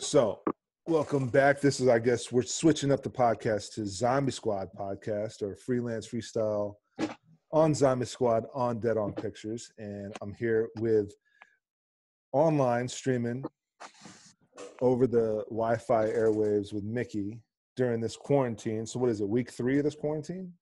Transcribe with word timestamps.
So, 0.00 0.42
welcome 0.86 1.26
back. 1.26 1.60
This 1.60 1.80
is, 1.80 1.88
I 1.88 1.98
guess, 1.98 2.30
we're 2.30 2.42
switching 2.42 2.92
up 2.92 3.02
the 3.02 3.10
podcast 3.10 3.74
to 3.74 3.84
Zombie 3.84 4.30
Squad 4.30 4.68
podcast 4.78 5.42
or 5.42 5.56
freelance 5.56 6.06
freestyle 6.06 6.76
on 7.50 7.74
Zombie 7.74 8.06
Squad 8.06 8.44
on 8.54 8.78
Dead 8.78 8.96
On 8.96 9.12
Pictures, 9.12 9.72
and 9.76 10.14
I'm 10.22 10.34
here 10.34 10.68
with 10.78 11.12
online 12.30 12.86
streaming 12.86 13.44
over 14.80 15.08
the 15.08 15.44
Wi-Fi 15.50 16.06
airwaves 16.10 16.72
with 16.72 16.84
Mickey 16.84 17.40
during 17.74 18.00
this 18.00 18.16
quarantine. 18.16 18.86
So, 18.86 19.00
what 19.00 19.10
is 19.10 19.20
it? 19.20 19.28
Week 19.28 19.50
three 19.50 19.78
of 19.78 19.84
this 19.84 19.96
quarantine? 19.96 20.52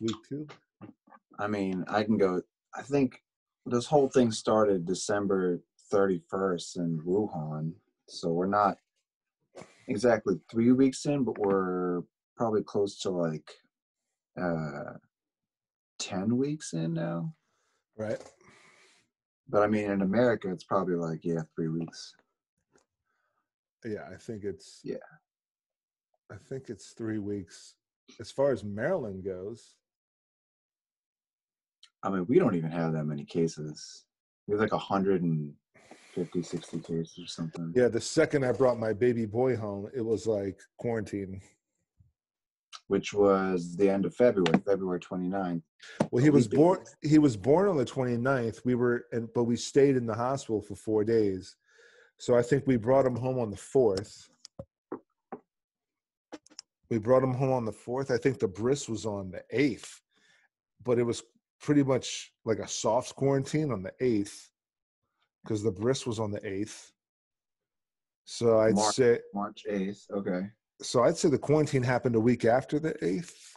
Week 0.00 0.16
two? 0.28 0.46
I 1.40 1.48
mean, 1.48 1.84
I 1.88 2.04
can 2.04 2.16
go. 2.16 2.40
I 2.72 2.82
think 2.82 3.20
this 3.66 3.86
whole 3.86 4.08
thing 4.10 4.30
started 4.30 4.86
December 4.86 5.60
31st 5.92 6.76
in 6.76 7.00
Wuhan, 7.04 7.72
so 8.08 8.30
we're 8.30 8.46
not 8.46 8.76
exactly 9.88 10.36
three 10.50 10.72
weeks 10.72 11.06
in, 11.06 11.24
but 11.24 11.38
we're 11.38 12.02
probably 12.36 12.62
close 12.62 12.98
to 13.00 13.10
like 13.10 13.50
uh 14.40 14.94
10 16.00 16.36
weeks 16.36 16.72
in 16.72 16.94
now. 16.94 17.32
Right. 17.96 18.20
But 19.48 19.62
I 19.62 19.66
mean, 19.68 19.90
in 19.90 20.02
America, 20.02 20.50
it's 20.50 20.64
probably 20.64 20.96
like 20.96 21.20
yeah, 21.22 21.42
three 21.54 21.68
weeks. 21.68 22.14
Yeah, 23.84 24.08
I 24.10 24.16
think 24.16 24.44
it's. 24.44 24.80
Yeah. 24.82 24.96
I 26.32 26.36
think 26.48 26.70
it's 26.70 26.92
three 26.92 27.18
weeks. 27.18 27.74
As 28.18 28.30
far 28.30 28.50
as 28.50 28.64
Maryland 28.64 29.24
goes, 29.24 29.74
I 32.02 32.10
mean, 32.10 32.26
we 32.28 32.38
don't 32.38 32.54
even 32.54 32.70
have 32.70 32.92
that 32.94 33.04
many 33.04 33.24
cases. 33.24 34.04
We 34.46 34.52
have 34.52 34.60
like 34.60 34.72
150, 36.16 36.42
60 36.42 36.78
cases 36.80 37.18
or 37.18 37.26
something. 37.26 37.72
yeah, 37.74 37.88
the 37.88 38.00
second 38.00 38.44
I 38.44 38.52
brought 38.52 38.78
my 38.78 38.92
baby 38.92 39.26
boy 39.26 39.56
home, 39.56 39.88
it 39.94 40.00
was 40.00 40.26
like 40.26 40.60
quarantine. 40.78 41.40
Which 42.88 43.14
was 43.14 43.76
the 43.76 43.88
end 43.88 44.04
of 44.04 44.14
February, 44.14 44.60
February 44.66 45.00
29th. 45.00 45.62
Well, 46.10 46.22
he 46.22 46.30
was 46.30 46.46
born. 46.46 46.84
He 47.02 47.18
was 47.18 47.36
born 47.36 47.68
on 47.68 47.76
the 47.76 47.84
29th. 47.84 48.64
We 48.64 48.74
were, 48.74 49.06
and 49.12 49.28
but 49.34 49.44
we 49.44 49.56
stayed 49.56 49.96
in 49.96 50.06
the 50.06 50.14
hospital 50.14 50.60
for 50.60 50.74
four 50.74 51.04
days. 51.04 51.56
So 52.18 52.36
I 52.36 52.42
think 52.42 52.64
we 52.66 52.76
brought 52.76 53.06
him 53.06 53.16
home 53.16 53.38
on 53.38 53.50
the 53.50 53.56
fourth. 53.56 54.28
We 56.90 56.98
brought 56.98 57.22
him 57.22 57.32
home 57.32 57.52
on 57.52 57.64
the 57.64 57.72
fourth. 57.72 58.10
I 58.10 58.18
think 58.18 58.38
the 58.38 58.48
bris 58.48 58.88
was 58.88 59.06
on 59.06 59.30
the 59.30 59.42
eighth, 59.50 60.00
but 60.84 60.98
it 60.98 61.04
was 61.04 61.22
pretty 61.60 61.82
much 61.82 62.32
like 62.44 62.58
a 62.58 62.68
soft 62.68 63.14
quarantine 63.14 63.72
on 63.72 63.82
the 63.82 63.92
eighth 64.00 64.50
because 65.44 65.62
the 65.62 65.70
bris 65.70 66.06
was 66.06 66.18
on 66.18 66.30
the 66.30 66.44
eighth. 66.46 66.92
So 68.24 68.58
I'd 68.58 68.74
March. 68.74 68.94
say, 68.94 69.18
March 69.34 69.64
8th. 69.70 70.10
Okay. 70.10 70.46
so 70.80 71.04
I'd 71.04 71.16
say 71.16 71.28
the 71.28 71.38
quarantine 71.38 71.82
happened 71.82 72.16
a 72.16 72.20
week 72.20 72.44
after 72.46 72.78
the 72.78 72.96
eighth. 73.04 73.54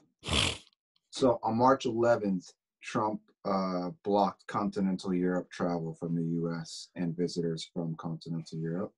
So 1.09 1.39
on 1.41 1.58
March 1.58 1.85
11th, 1.85 2.52
Trump 2.83 3.21
uh, 3.45 3.91
blocked 4.03 4.45
continental 4.47 5.13
Europe 5.13 5.49
travel 5.49 5.93
from 5.93 6.15
the 6.15 6.23
U.S. 6.41 6.89
and 6.95 7.15
visitors 7.15 7.69
from 7.73 7.95
continental 7.95 8.58
Europe. 8.58 8.91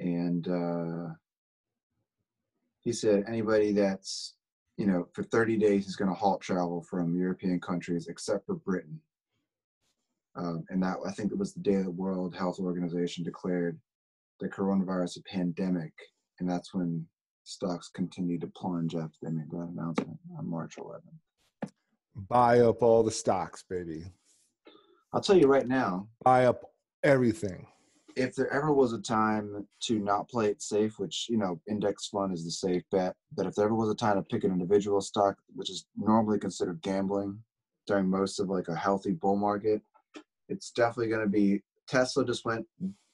And 0.00 0.48
uh, 0.48 1.14
he 2.80 2.92
said 2.92 3.24
anybody 3.28 3.72
that's, 3.72 4.34
you 4.76 4.86
know, 4.86 5.06
for 5.12 5.22
30 5.22 5.58
days, 5.58 5.84
he's 5.84 5.96
going 5.96 6.10
to 6.10 6.14
halt 6.14 6.40
travel 6.40 6.82
from 6.82 7.16
European 7.16 7.60
countries 7.60 8.08
except 8.08 8.46
for 8.46 8.56
Britain. 8.56 9.00
Um, 10.36 10.64
and 10.70 10.82
that 10.82 10.96
I 11.06 11.12
think 11.12 11.30
it 11.30 11.38
was 11.38 11.52
the 11.52 11.60
day 11.60 11.82
the 11.82 11.90
World 11.90 12.34
Health 12.34 12.58
Organization 12.58 13.22
declared 13.24 13.78
the 14.40 14.48
coronavirus 14.48 15.18
a 15.18 15.22
pandemic, 15.24 15.92
and 16.40 16.48
that's 16.48 16.72
when 16.74 17.06
stocks 17.44 17.88
continued 17.88 18.40
to 18.40 18.46
plunge 18.48 18.94
after 18.94 19.16
they 19.22 19.30
made 19.30 19.50
that 19.50 19.68
announcement 19.72 20.18
on 20.38 20.48
March 20.48 20.76
11th. 20.76 21.70
Buy 22.28 22.60
up 22.60 22.82
all 22.82 23.02
the 23.02 23.10
stocks, 23.10 23.64
baby. 23.68 24.04
I'll 25.12 25.20
tell 25.20 25.36
you 25.36 25.46
right 25.46 25.66
now, 25.68 26.08
Buy 26.24 26.46
up 26.46 26.62
everything. 27.02 27.66
if 28.16 28.34
there 28.34 28.52
ever 28.52 28.72
was 28.72 28.92
a 28.92 29.00
time 29.00 29.66
to 29.80 29.98
not 29.98 30.28
play 30.28 30.46
it 30.48 30.62
safe, 30.62 30.98
which 30.98 31.26
you 31.28 31.36
know, 31.36 31.60
index 31.68 32.08
fund 32.08 32.32
is 32.32 32.44
the 32.44 32.50
safe 32.50 32.82
bet, 32.90 33.14
but 33.36 33.46
if 33.46 33.54
there 33.54 33.66
ever 33.66 33.74
was 33.74 33.90
a 33.90 33.94
time 33.94 34.16
to 34.16 34.22
pick 34.22 34.44
an 34.44 34.52
individual 34.52 35.00
stock, 35.00 35.36
which 35.54 35.70
is 35.70 35.86
normally 35.96 36.38
considered 36.38 36.80
gambling 36.82 37.38
during 37.86 38.08
most 38.08 38.40
of 38.40 38.48
like 38.48 38.68
a 38.68 38.74
healthy 38.76 39.12
bull 39.12 39.36
market, 39.36 39.82
it's 40.48 40.70
definitely 40.70 41.08
going 41.08 41.22
to 41.24 41.28
be 41.28 41.60
Tesla. 41.88 42.24
Just 42.24 42.44
went 42.44 42.66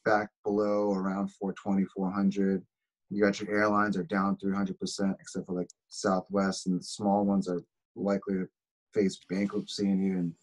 back 0.04 0.28
below 0.44 0.92
around 0.92 1.28
420, 1.32 1.84
400. 1.94 2.62
You 3.10 3.22
got 3.24 3.40
your 3.40 3.50
airlines 3.50 3.96
are 3.96 4.04
down 4.04 4.36
300 4.36 4.78
percent, 4.78 5.16
except 5.20 5.46
for 5.46 5.54
like 5.54 5.68
Southwest, 5.88 6.66
and 6.66 6.78
the 6.78 6.84
small 6.84 7.24
ones 7.24 7.48
are 7.48 7.62
likely 7.96 8.34
to 8.34 8.48
face 8.94 9.18
bankruptcy 9.28 9.86
and 9.90 10.04
even 10.04 10.34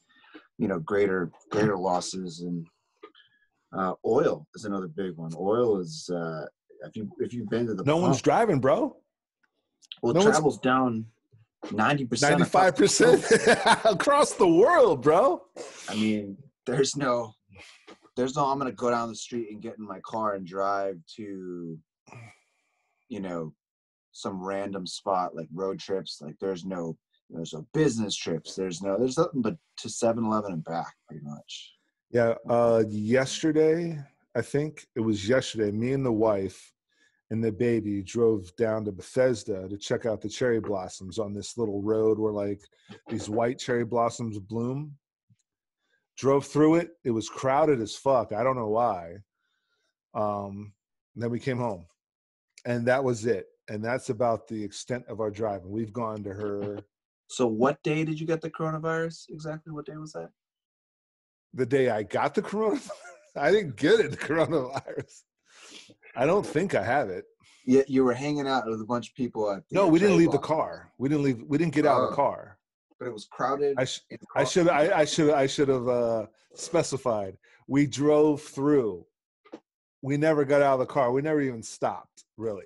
you 0.57 0.67
know 0.67 0.79
greater 0.79 1.31
greater 1.49 1.77
losses 1.77 2.41
and 2.41 2.65
uh, 3.75 3.93
oil 4.05 4.47
is 4.55 4.65
another 4.65 4.87
big 4.87 5.15
one. 5.17 5.31
Oil 5.37 5.79
is 5.79 6.09
uh, 6.09 6.45
if 6.85 6.95
you 6.95 7.09
if 7.19 7.33
you've 7.33 7.49
been 7.49 7.67
to 7.67 7.73
the 7.73 7.83
No 7.83 7.97
one's 7.97 8.21
driving, 8.21 8.59
bro. 8.59 8.95
well 10.01 10.13
no 10.13 10.23
travel's 10.23 10.59
down 10.59 11.05
ninety 11.71 12.05
percent. 12.05 12.39
Ninety-five 12.39 12.75
percent 12.75 13.23
across 13.85 14.33
the 14.33 14.47
world, 14.47 15.01
bro. 15.01 15.43
I 15.89 15.95
mean, 15.95 16.37
there's 16.65 16.95
no, 16.95 17.33
there's 18.15 18.35
no. 18.35 18.45
I'm 18.45 18.57
gonna 18.57 18.71
go 18.71 18.89
down 18.89 19.09
the 19.09 19.15
street 19.15 19.51
and 19.51 19.61
get 19.61 19.77
in 19.77 19.85
my 19.85 19.99
car 20.01 20.33
and 20.33 20.45
drive 20.45 20.97
to, 21.17 21.77
you 23.09 23.19
know, 23.19 23.53
some 24.11 24.43
random 24.43 24.87
spot 24.87 25.35
like 25.35 25.47
road 25.53 25.79
trips. 25.79 26.19
Like 26.21 26.35
there's 26.39 26.65
no, 26.65 26.97
there's 27.29 27.53
no 27.53 27.67
business 27.73 28.15
trips. 28.15 28.55
There's 28.55 28.81
no, 28.81 28.97
there's 28.97 29.17
nothing 29.17 29.41
but 29.41 29.57
to 29.79 29.87
7-Eleven 29.87 30.53
and 30.53 30.63
back, 30.63 30.93
pretty 31.07 31.23
much. 31.23 31.73
Yeah. 32.11 32.35
Uh, 32.49 32.83
yesterday, 32.89 33.99
I 34.35 34.41
think 34.41 34.85
it 34.95 35.01
was 35.01 35.27
yesterday. 35.27 35.71
Me 35.71 35.91
and 35.91 36.05
the 36.05 36.11
wife 36.11 36.71
and 37.31 37.43
the 37.43 37.51
baby 37.51 38.03
drove 38.03 38.55
down 38.55 38.85
to 38.85 38.91
Bethesda 38.91 39.67
to 39.67 39.77
check 39.77 40.05
out 40.05 40.21
the 40.21 40.29
cherry 40.29 40.59
blossoms 40.59 41.19
on 41.19 41.33
this 41.33 41.57
little 41.57 41.81
road 41.81 42.19
where 42.19 42.31
like 42.31 42.61
these 43.09 43.29
white 43.29 43.59
cherry 43.59 43.83
blossoms 43.83 44.37
bloom. 44.39 44.93
Drove 46.17 46.45
through 46.45 46.75
it. 46.75 46.91
It 47.03 47.11
was 47.11 47.27
crowded 47.29 47.81
as 47.81 47.95
fuck. 47.95 48.31
I 48.31 48.43
don't 48.43 48.55
know 48.55 48.69
why. 48.69 49.17
Um, 50.13 50.73
then 51.15 51.29
we 51.29 51.39
came 51.39 51.57
home, 51.57 51.85
and 52.65 52.85
that 52.87 53.03
was 53.03 53.25
it. 53.25 53.47
And 53.67 53.83
that's 53.83 54.09
about 54.09 54.47
the 54.47 54.63
extent 54.63 55.05
of 55.09 55.19
our 55.19 55.31
driving. 55.31 55.71
We've 55.71 55.91
gone 55.93 56.23
to 56.23 56.29
her 56.33 56.79
So, 57.27 57.47
what 57.47 57.81
day 57.83 58.05
did 58.05 58.19
you 58.19 58.27
get 58.27 58.41
the 58.41 58.49
coronavirus? 58.51 59.25
Exactly, 59.29 59.73
what 59.73 59.85
day 59.85 59.97
was 59.97 60.13
that? 60.13 60.29
the 61.53 61.65
day 61.65 61.89
I 61.89 62.03
got 62.03 62.35
the 62.35 62.41
coronavirus. 62.41 62.89
I 63.37 63.51
didn't 63.51 63.75
get 63.77 63.99
it, 63.99 64.11
the 64.11 64.17
coronavirus. 64.17 65.21
I 66.15 66.25
don't 66.25 66.45
think 66.45 66.75
I 66.75 66.83
have 66.83 67.09
it. 67.09 67.25
Yeah, 67.65 67.81
you 67.87 68.03
were 68.03 68.13
hanging 68.13 68.47
out 68.47 68.67
with 68.67 68.79
a 68.81 68.85
bunch 68.85 69.09
of 69.09 69.15
people 69.15 69.49
at. 69.51 69.63
No, 69.71 69.87
we 69.87 69.97
didn't 69.99 70.17
leave 70.17 70.31
the 70.31 70.37
car. 70.37 70.91
We 70.97 71.09
didn't 71.09 71.23
leave. 71.23 71.41
We 71.47 71.57
didn't 71.57 71.73
get 71.73 71.85
out 71.85 72.01
of 72.01 72.09
the 72.09 72.13
Oh. 72.13 72.15
car. 72.15 72.54
But 72.99 73.07
it 73.07 73.13
was 73.13 73.25
crowded. 73.25 73.75
I 73.77 73.85
sh- 73.85 74.01
I 74.35 74.43
should 74.43 74.69
I, 74.69 74.99
I 74.99 75.05
should 75.05 75.33
I 75.33 75.47
should 75.47 75.69
have 75.69 75.87
uh, 75.87 76.25
specified. 76.53 77.37
We 77.67 77.87
drove 77.87 78.41
through. 78.41 79.05
We 80.01 80.17
never 80.17 80.45
got 80.45 80.61
out 80.61 80.73
of 80.73 80.79
the 80.79 80.85
car. 80.85 81.11
We 81.11 81.21
never 81.21 81.41
even 81.41 81.63
stopped, 81.63 82.25
really, 82.37 82.65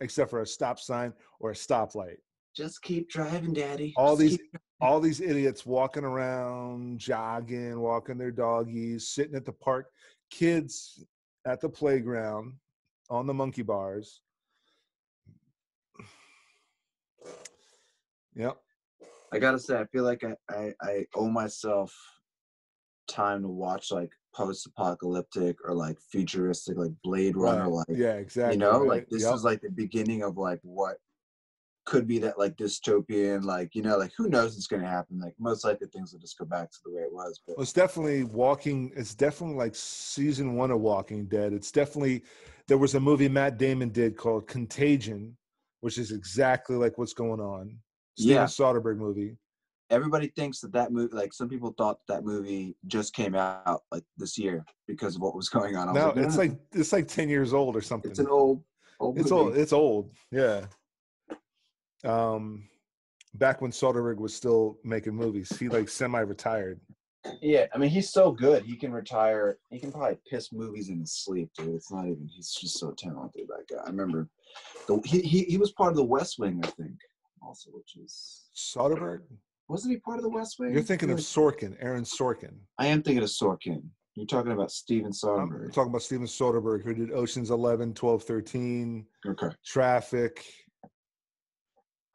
except 0.00 0.30
for 0.30 0.42
a 0.42 0.46
stop 0.46 0.78
sign 0.78 1.14
or 1.40 1.50
a 1.50 1.54
stoplight. 1.54 2.18
Just 2.54 2.82
keep 2.82 3.08
driving, 3.08 3.54
Daddy. 3.54 3.94
All 3.96 4.16
Just 4.16 4.38
these 4.38 4.48
all 4.80 5.00
these 5.00 5.20
idiots 5.20 5.64
walking 5.64 6.04
around, 6.04 6.98
jogging, 6.98 7.80
walking 7.80 8.18
their 8.18 8.32
doggies, 8.32 9.08
sitting 9.08 9.34
at 9.34 9.46
the 9.46 9.52
park, 9.52 9.86
kids 10.30 11.04
at 11.46 11.60
the 11.60 11.68
playground, 11.68 12.54
on 13.10 13.26
the 13.26 13.34
monkey 13.34 13.62
bars. 13.62 14.20
Yep. 18.34 18.56
I 19.32 19.38
gotta 19.38 19.58
say, 19.58 19.78
I 19.78 19.86
feel 19.86 20.04
like 20.04 20.22
I, 20.24 20.34
I, 20.50 20.72
I 20.82 21.06
owe 21.14 21.28
myself 21.28 21.94
time 23.08 23.42
to 23.42 23.48
watch 23.48 23.90
like 23.90 24.10
post-apocalyptic 24.34 25.56
or 25.64 25.74
like 25.74 25.98
futuristic, 26.10 26.76
like 26.76 26.92
Blade 27.02 27.36
Runner, 27.36 27.62
Right. 27.70 27.84
like 27.88 27.98
yeah, 27.98 28.14
exactly. 28.14 28.54
you 28.54 28.58
know, 28.60 28.80
right. 28.80 28.88
like 28.88 29.08
this 29.08 29.22
Yep. 29.22 29.34
is 29.34 29.44
like 29.44 29.60
the 29.60 29.70
beginning 29.70 30.22
of 30.22 30.36
like 30.36 30.60
what 30.62 30.96
could 31.84 32.06
be 32.06 32.18
that 32.20 32.38
like 32.38 32.56
dystopian, 32.56 33.42
like 33.42 33.74
you 33.74 33.82
know, 33.82 33.96
like 33.98 34.12
who 34.16 34.28
knows 34.28 34.54
what's 34.54 34.66
gonna 34.68 34.88
happen? 34.88 35.18
Like 35.18 35.34
most 35.40 35.64
likely 35.64 35.88
things 35.88 36.12
will 36.12 36.20
just 36.20 36.38
go 36.38 36.44
back 36.44 36.70
to 36.70 36.78
the 36.84 36.92
way 36.92 37.02
it 37.02 37.12
was. 37.12 37.40
But 37.46 37.56
Well, 37.56 37.62
it's 37.62 37.72
definitely 37.72 38.24
walking. 38.24 38.92
It's 38.94 39.14
definitely 39.14 39.56
like 39.56 39.74
season 39.74 40.54
one 40.54 40.70
of 40.70 40.80
Walking 40.80 41.26
Dead. 41.26 41.52
It's 41.52 41.72
definitely 41.72 42.22
there 42.68 42.78
was 42.78 42.94
a 42.94 43.00
movie 43.00 43.28
Matt 43.28 43.58
Damon 43.58 43.88
did 43.88 44.16
called 44.16 44.46
Contagion, 44.46 45.36
which 45.80 45.98
is 45.98 46.12
exactly 46.12 46.76
like 46.76 46.98
what's 46.98 47.14
going 47.14 47.40
on. 47.40 47.78
Steven 48.16 48.36
Yeah. 48.36 48.44
Soderbergh 48.44 48.98
movie. 48.98 49.36
everybody 49.90 50.28
thinks 50.28 50.60
that 50.60 50.72
that 50.72 50.90
movie, 50.92 51.14
like 51.14 51.32
some 51.34 51.48
people 51.48 51.74
thought 51.76 51.98
that 52.08 52.24
movie 52.24 52.74
just 52.86 53.12
came 53.14 53.34
out 53.34 53.82
like 53.90 54.04
this 54.16 54.38
year 54.38 54.64
because 54.88 55.16
of 55.16 55.22
what 55.22 55.34
was 55.34 55.48
going 55.50 55.76
on. 55.76 55.88
I 55.88 55.92
No, 55.92 56.06
like, 56.08 56.16
it's 56.18 56.36
like 56.38 56.52
it's 56.72 56.92
like 56.92 57.08
ten 57.08 57.28
years 57.28 57.52
old 57.52 57.76
or 57.76 57.82
something. 57.82 58.10
it's 58.10 58.20
an 58.20 58.28
old, 58.28 58.62
old 59.00 59.18
It's 59.18 59.30
movie. 59.30 59.44
old. 59.44 59.56
It's 59.56 59.72
old. 59.72 60.10
Yeah. 60.30 60.66
Um, 62.04 62.68
back 63.34 63.60
when 63.60 63.70
Soderbergh 63.70 64.16
was 64.18 64.34
still 64.34 64.78
making 64.84 65.14
movies, 65.14 65.54
he 65.58 65.68
like 65.68 65.88
semi-retired. 65.88 66.80
Yeah, 67.40 67.66
I 67.72 67.78
mean 67.78 67.90
he's 67.90 68.10
so 68.10 68.32
good. 68.32 68.64
He 68.64 68.76
can 68.76 68.92
retire. 68.92 69.58
He 69.70 69.78
can 69.78 69.92
probably 69.92 70.18
piss 70.28 70.52
movies 70.52 70.88
in 70.88 70.98
his 70.98 71.12
sleep, 71.12 71.50
dude. 71.56 71.74
It's 71.74 71.92
not 71.92 72.04
even. 72.06 72.28
He's 72.28 72.50
just 72.50 72.78
so 72.80 72.90
talented. 72.92 73.46
That 73.48 73.68
guy. 73.76 73.82
I 73.84 73.88
remember. 73.90 74.28
The, 74.88 75.00
he, 75.04 75.20
he 75.20 75.44
he 75.44 75.56
was 75.58 75.70
part 75.72 75.90
of 75.92 75.96
the 75.96 76.04
West 76.04 76.38
Wing, 76.40 76.60
I 76.64 76.66
think. 76.68 76.96
Also, 77.44 77.70
which 77.70 77.96
is 77.96 78.50
Soderbergh. 78.54 79.22
wasn't 79.68 79.92
he 79.92 79.98
part 80.00 80.18
of 80.18 80.22
the 80.22 80.30
West 80.30 80.56
Wing? 80.58 80.72
You're 80.72 80.82
thinking 80.82 81.10
of 81.10 81.18
Sorkin, 81.18 81.76
Aaron 81.80 82.04
Sorkin. 82.04 82.54
I 82.78 82.86
am 82.86 83.02
thinking 83.02 83.22
of 83.22 83.28
Sorkin. 83.30 83.82
You're 84.14 84.26
talking 84.26 84.52
about 84.52 84.70
Steven 84.70 85.10
Soderbergh. 85.10 85.64
I'm 85.64 85.72
talking 85.72 85.90
about 85.90 86.02
Steven 86.02 86.26
Soderbergh, 86.26 86.84
who 86.84 86.94
did 86.94 87.12
Ocean's 87.12 87.50
11, 87.50 87.94
12, 87.94 88.22
13, 88.22 89.06
okay, 89.26 89.48
Traffic. 89.64 90.44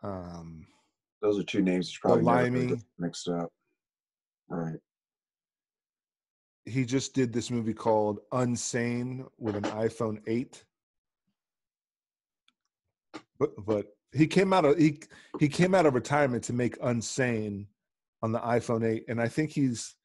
Um, 0.03 0.65
those 1.21 1.39
are 1.39 1.43
two 1.43 1.61
names 1.63 1.91
you 1.91 1.97
probably 2.01 2.23
Limey. 2.23 2.79
mixed 2.99 3.27
up. 3.27 3.49
Right. 4.49 4.77
he 6.65 6.85
just 6.85 7.13
did 7.13 7.33
this 7.33 7.49
movie 7.51 7.73
called 7.73 8.19
Unsane 8.31 9.25
with 9.37 9.55
an 9.55 9.63
iPhone 9.63 10.19
8. 10.27 10.63
But 13.39 13.49
but 13.65 13.96
he 14.17 14.27
came 14.27 14.53
out 14.53 14.65
of 14.65 14.77
he 14.77 14.99
he 15.39 15.47
came 15.47 15.75
out 15.75 15.85
of 15.85 15.93
retirement 15.93 16.43
to 16.45 16.53
make 16.53 16.77
Unsane 16.79 17.65
on 18.23 18.31
the 18.31 18.39
iPhone 18.39 18.83
8 18.85 19.05
and 19.07 19.21
I 19.21 19.27
think 19.27 19.51
he's 19.51 19.95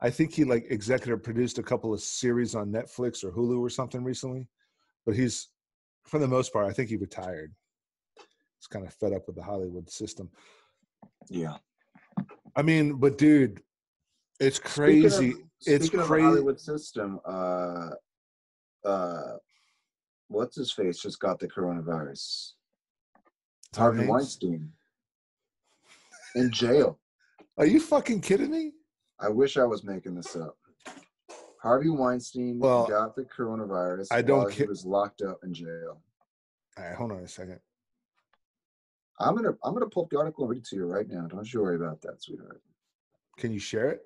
I 0.00 0.10
think 0.10 0.32
he 0.32 0.44
like 0.44 0.66
executive 0.70 1.22
produced 1.22 1.58
a 1.58 1.62
couple 1.62 1.92
of 1.94 2.00
series 2.00 2.54
on 2.54 2.70
Netflix 2.70 3.24
or 3.24 3.32
Hulu 3.32 3.58
or 3.60 3.70
something 3.70 4.04
recently. 4.04 4.46
But 5.04 5.16
he's 5.16 5.48
for 6.04 6.18
the 6.18 6.28
most 6.28 6.52
part 6.52 6.66
I 6.66 6.72
think 6.72 6.88
he 6.90 6.96
retired. 6.96 7.52
He's 8.16 8.66
kind 8.68 8.86
of 8.86 8.92
fed 8.94 9.12
up 9.12 9.26
with 9.26 9.36
the 9.36 9.42
Hollywood 9.42 9.90
system. 9.90 10.30
Yeah. 11.28 11.56
I 12.54 12.62
mean, 12.62 12.94
but 12.94 13.18
dude, 13.18 13.60
it's 14.40 14.56
Speaking 14.56 15.06
of- 15.06 15.12
crazy. 15.12 15.34
It's 15.66 15.86
speaking 15.86 16.06
crazy. 16.06 16.24
Hollywood 16.24 16.60
system. 16.60 17.18
Uh, 17.24 17.90
uh, 18.84 19.36
what's 20.28 20.56
his 20.56 20.70
face 20.72 20.98
just 21.00 21.18
got 21.18 21.38
the 21.38 21.48
coronavirus? 21.48 22.52
Harvey 23.76 23.98
Hanks? 23.98 24.10
Weinstein 24.10 24.72
in 26.34 26.50
jail. 26.50 26.98
Are 27.58 27.66
you 27.66 27.80
fucking 27.80 28.20
kidding 28.20 28.50
me? 28.50 28.72
I 29.20 29.28
wish 29.28 29.56
I 29.56 29.64
was 29.64 29.84
making 29.84 30.14
this 30.14 30.36
up. 30.36 30.56
Harvey 31.62 31.88
Weinstein 31.88 32.58
Well, 32.58 32.86
got 32.86 33.16
the 33.16 33.24
coronavirus. 33.24 34.08
I 34.10 34.22
don't 34.22 34.38
while 34.38 34.48
he 34.48 34.64
was 34.64 34.84
locked 34.84 35.22
up 35.22 35.38
in 35.42 35.54
jail. 35.54 36.00
All 36.78 36.84
right, 36.84 36.94
hold 36.94 37.12
on 37.12 37.18
a 37.18 37.28
second. 37.28 37.58
I'm 39.18 39.34
gonna 39.34 39.54
I'm 39.64 39.72
gonna 39.72 39.88
pull 39.88 40.04
up 40.04 40.10
the 40.10 40.18
article 40.18 40.44
and 40.44 40.50
read 40.50 40.58
it 40.58 40.66
to 40.66 40.76
you 40.76 40.84
right 40.84 41.08
now. 41.08 41.26
Don't 41.26 41.50
you 41.50 41.62
worry 41.62 41.76
about 41.76 42.02
that, 42.02 42.22
sweetheart. 42.22 42.60
Can 43.38 43.50
you 43.52 43.58
share 43.58 43.88
it? 43.90 44.02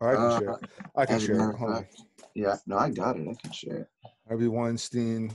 Or 0.00 0.10
I 0.12 0.14
can 0.14 0.24
Uh, 0.24 0.38
share 0.38 0.50
it. 0.50 0.70
I 0.96 1.06
can 1.06 1.18
share 1.20 1.50
it. 1.50 1.56
Hold 1.56 1.72
on. 1.72 1.86
Yeah, 2.34 2.56
no, 2.66 2.78
I 2.78 2.90
got 2.90 3.18
it. 3.18 3.26
I 3.28 3.34
can 3.34 3.52
share 3.52 3.76
it. 3.78 3.88
Harvey 4.28 4.46
Weinstein. 4.46 5.32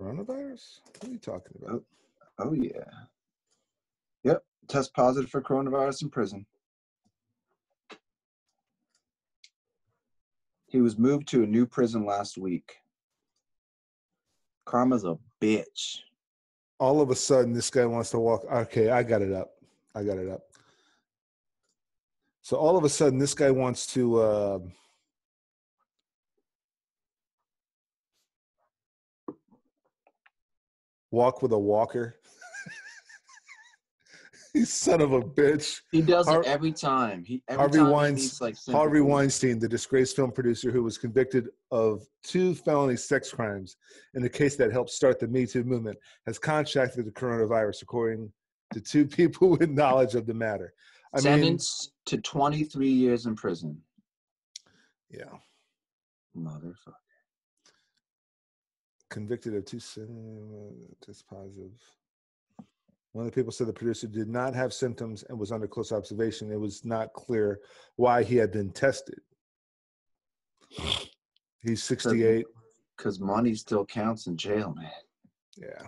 Coronavirus? 0.00 0.80
What 1.00 1.08
are 1.08 1.12
you 1.12 1.18
talking 1.18 1.60
about? 1.60 1.82
Oh 2.38 2.52
yeah. 2.52 2.84
Yep. 4.24 4.44
Test 4.68 4.94
positive 4.94 5.30
for 5.30 5.42
coronavirus 5.42 6.02
in 6.02 6.10
prison. 6.10 6.46
He 10.66 10.80
was 10.80 10.98
moved 10.98 11.26
to 11.28 11.42
a 11.42 11.46
new 11.46 11.66
prison 11.66 12.04
last 12.04 12.36
week. 12.36 12.76
Karma's 14.66 15.04
a 15.04 15.16
bitch. 15.40 16.00
All 16.78 17.00
of 17.00 17.10
a 17.10 17.16
sudden, 17.16 17.52
this 17.52 17.70
guy 17.70 17.86
wants 17.86 18.10
to 18.10 18.18
walk. 18.18 18.44
Okay, 18.52 18.90
I 18.90 19.02
got 19.02 19.22
it 19.22 19.32
up. 19.32 19.54
I 19.94 20.04
got 20.04 20.18
it 20.18 20.28
up. 20.28 20.42
So 22.42 22.56
all 22.56 22.76
of 22.76 22.84
a 22.84 22.88
sudden, 22.88 23.18
this 23.18 23.34
guy 23.34 23.50
wants 23.50 23.86
to. 23.94 24.18
Uh, 24.20 24.58
walk 31.10 31.42
with 31.42 31.52
a 31.52 31.58
walker. 31.58 32.16
you 34.54 34.64
son 34.64 35.00
of 35.00 35.12
a 35.12 35.20
bitch. 35.20 35.80
He 35.92 36.02
does 36.02 36.26
Har- 36.26 36.42
it 36.42 36.46
every 36.46 36.72
time. 36.72 37.24
He 37.24 37.42
every 37.48 37.58
Harvey 37.60 37.78
time 37.78 37.86
he 37.86 37.92
Weins- 37.92 38.40
like 38.40 38.56
Harvey. 38.70 39.00
Weinstein, 39.00 39.58
the 39.58 39.68
disgraced 39.68 40.16
film 40.16 40.32
producer 40.32 40.70
who 40.70 40.82
was 40.82 40.98
convicted 40.98 41.48
of 41.70 42.06
two 42.22 42.54
felony 42.54 42.96
sex 42.96 43.30
crimes 43.30 43.76
in 44.14 44.22
the 44.22 44.28
case 44.28 44.56
that 44.56 44.72
helped 44.72 44.90
start 44.90 45.18
the 45.18 45.28
Me 45.28 45.46
Too 45.46 45.64
movement, 45.64 45.98
has 46.26 46.38
contracted 46.38 47.04
the 47.06 47.10
coronavirus, 47.12 47.82
according 47.82 48.32
to 48.72 48.80
two 48.80 49.06
people 49.18 49.50
with 49.50 49.70
knowledge 49.70 50.14
of 50.14 50.26
the 50.26 50.34
matter. 50.34 50.72
I 51.14 51.18
mean, 51.18 51.22
sentenced 51.22 51.92
to 52.06 52.18
23 52.18 52.86
years 52.86 53.24
in 53.24 53.34
prison. 53.34 53.80
yeah, 55.10 55.24
Motherfucker. 56.36 56.92
Convicted 59.10 59.54
of 59.54 59.64
two 59.64 59.80
sin- 59.80 60.50
uh, 60.52 61.04
test 61.04 61.26
positive. 61.28 61.72
One 63.12 63.26
of 63.26 63.32
the 63.32 63.34
people 63.34 63.52
said 63.52 63.66
the 63.66 63.72
producer 63.72 64.06
did 64.06 64.28
not 64.28 64.54
have 64.54 64.72
symptoms 64.72 65.24
and 65.28 65.38
was 65.38 65.50
under 65.50 65.66
close 65.66 65.92
observation. 65.92 66.52
It 66.52 66.60
was 66.60 66.84
not 66.84 67.12
clear 67.14 67.60
why 67.96 68.22
he 68.22 68.36
had 68.36 68.52
been 68.52 68.70
tested. 68.70 69.20
He's 71.62 71.82
68. 71.82 72.46
Because 72.96 73.18
money 73.18 73.54
still 73.54 73.86
counts 73.86 74.26
in 74.26 74.36
jail, 74.36 74.74
man. 74.76 74.90
Yeah. 75.56 75.86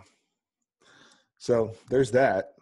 So 1.38 1.72
there's 1.88 2.11
that. 2.12 2.55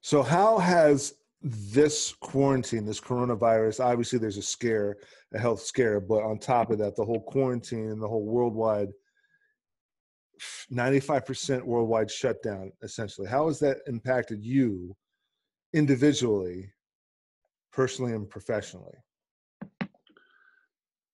So, 0.00 0.22
how 0.22 0.58
has 0.58 1.14
this 1.40 2.14
quarantine, 2.20 2.84
this 2.84 3.00
coronavirus, 3.00 3.84
obviously 3.84 4.18
there's 4.18 4.38
a 4.38 4.42
scare, 4.42 4.96
a 5.34 5.38
health 5.38 5.60
scare, 5.60 6.00
but 6.00 6.22
on 6.22 6.38
top 6.38 6.70
of 6.70 6.78
that, 6.78 6.96
the 6.96 7.04
whole 7.04 7.20
quarantine 7.20 7.90
and 7.90 8.02
the 8.02 8.08
whole 8.08 8.24
worldwide 8.24 8.88
95% 10.72 11.62
worldwide 11.62 12.10
shutdown, 12.10 12.72
essentially, 12.82 13.28
how 13.28 13.48
has 13.48 13.58
that 13.58 13.78
impacted 13.86 14.44
you 14.44 14.96
individually, 15.72 16.72
personally, 17.72 18.12
and 18.12 18.28
professionally? 18.28 18.94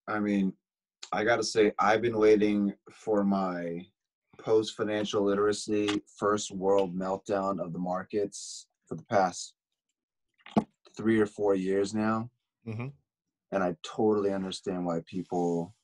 I 0.06 0.20
mean, 0.20 0.52
I 1.12 1.24
got 1.24 1.36
to 1.36 1.44
say, 1.44 1.72
I've 1.78 2.02
been 2.02 2.18
waiting 2.18 2.74
for 2.90 3.24
my 3.24 3.86
post 4.38 4.76
financial 4.76 5.22
literacy 5.22 6.02
first 6.18 6.50
world 6.50 6.94
meltdown 6.94 7.60
of 7.60 7.72
the 7.72 7.78
markets 7.78 8.66
for 8.86 8.96
the 8.96 9.04
past 9.04 9.53
three 10.96 11.20
or 11.20 11.26
four 11.26 11.54
years 11.54 11.94
now. 11.94 12.30
Mm-hmm. 12.66 12.88
And 13.52 13.62
I 13.62 13.76
totally 13.82 14.32
understand 14.32 14.84
why 14.84 15.00
people 15.06 15.74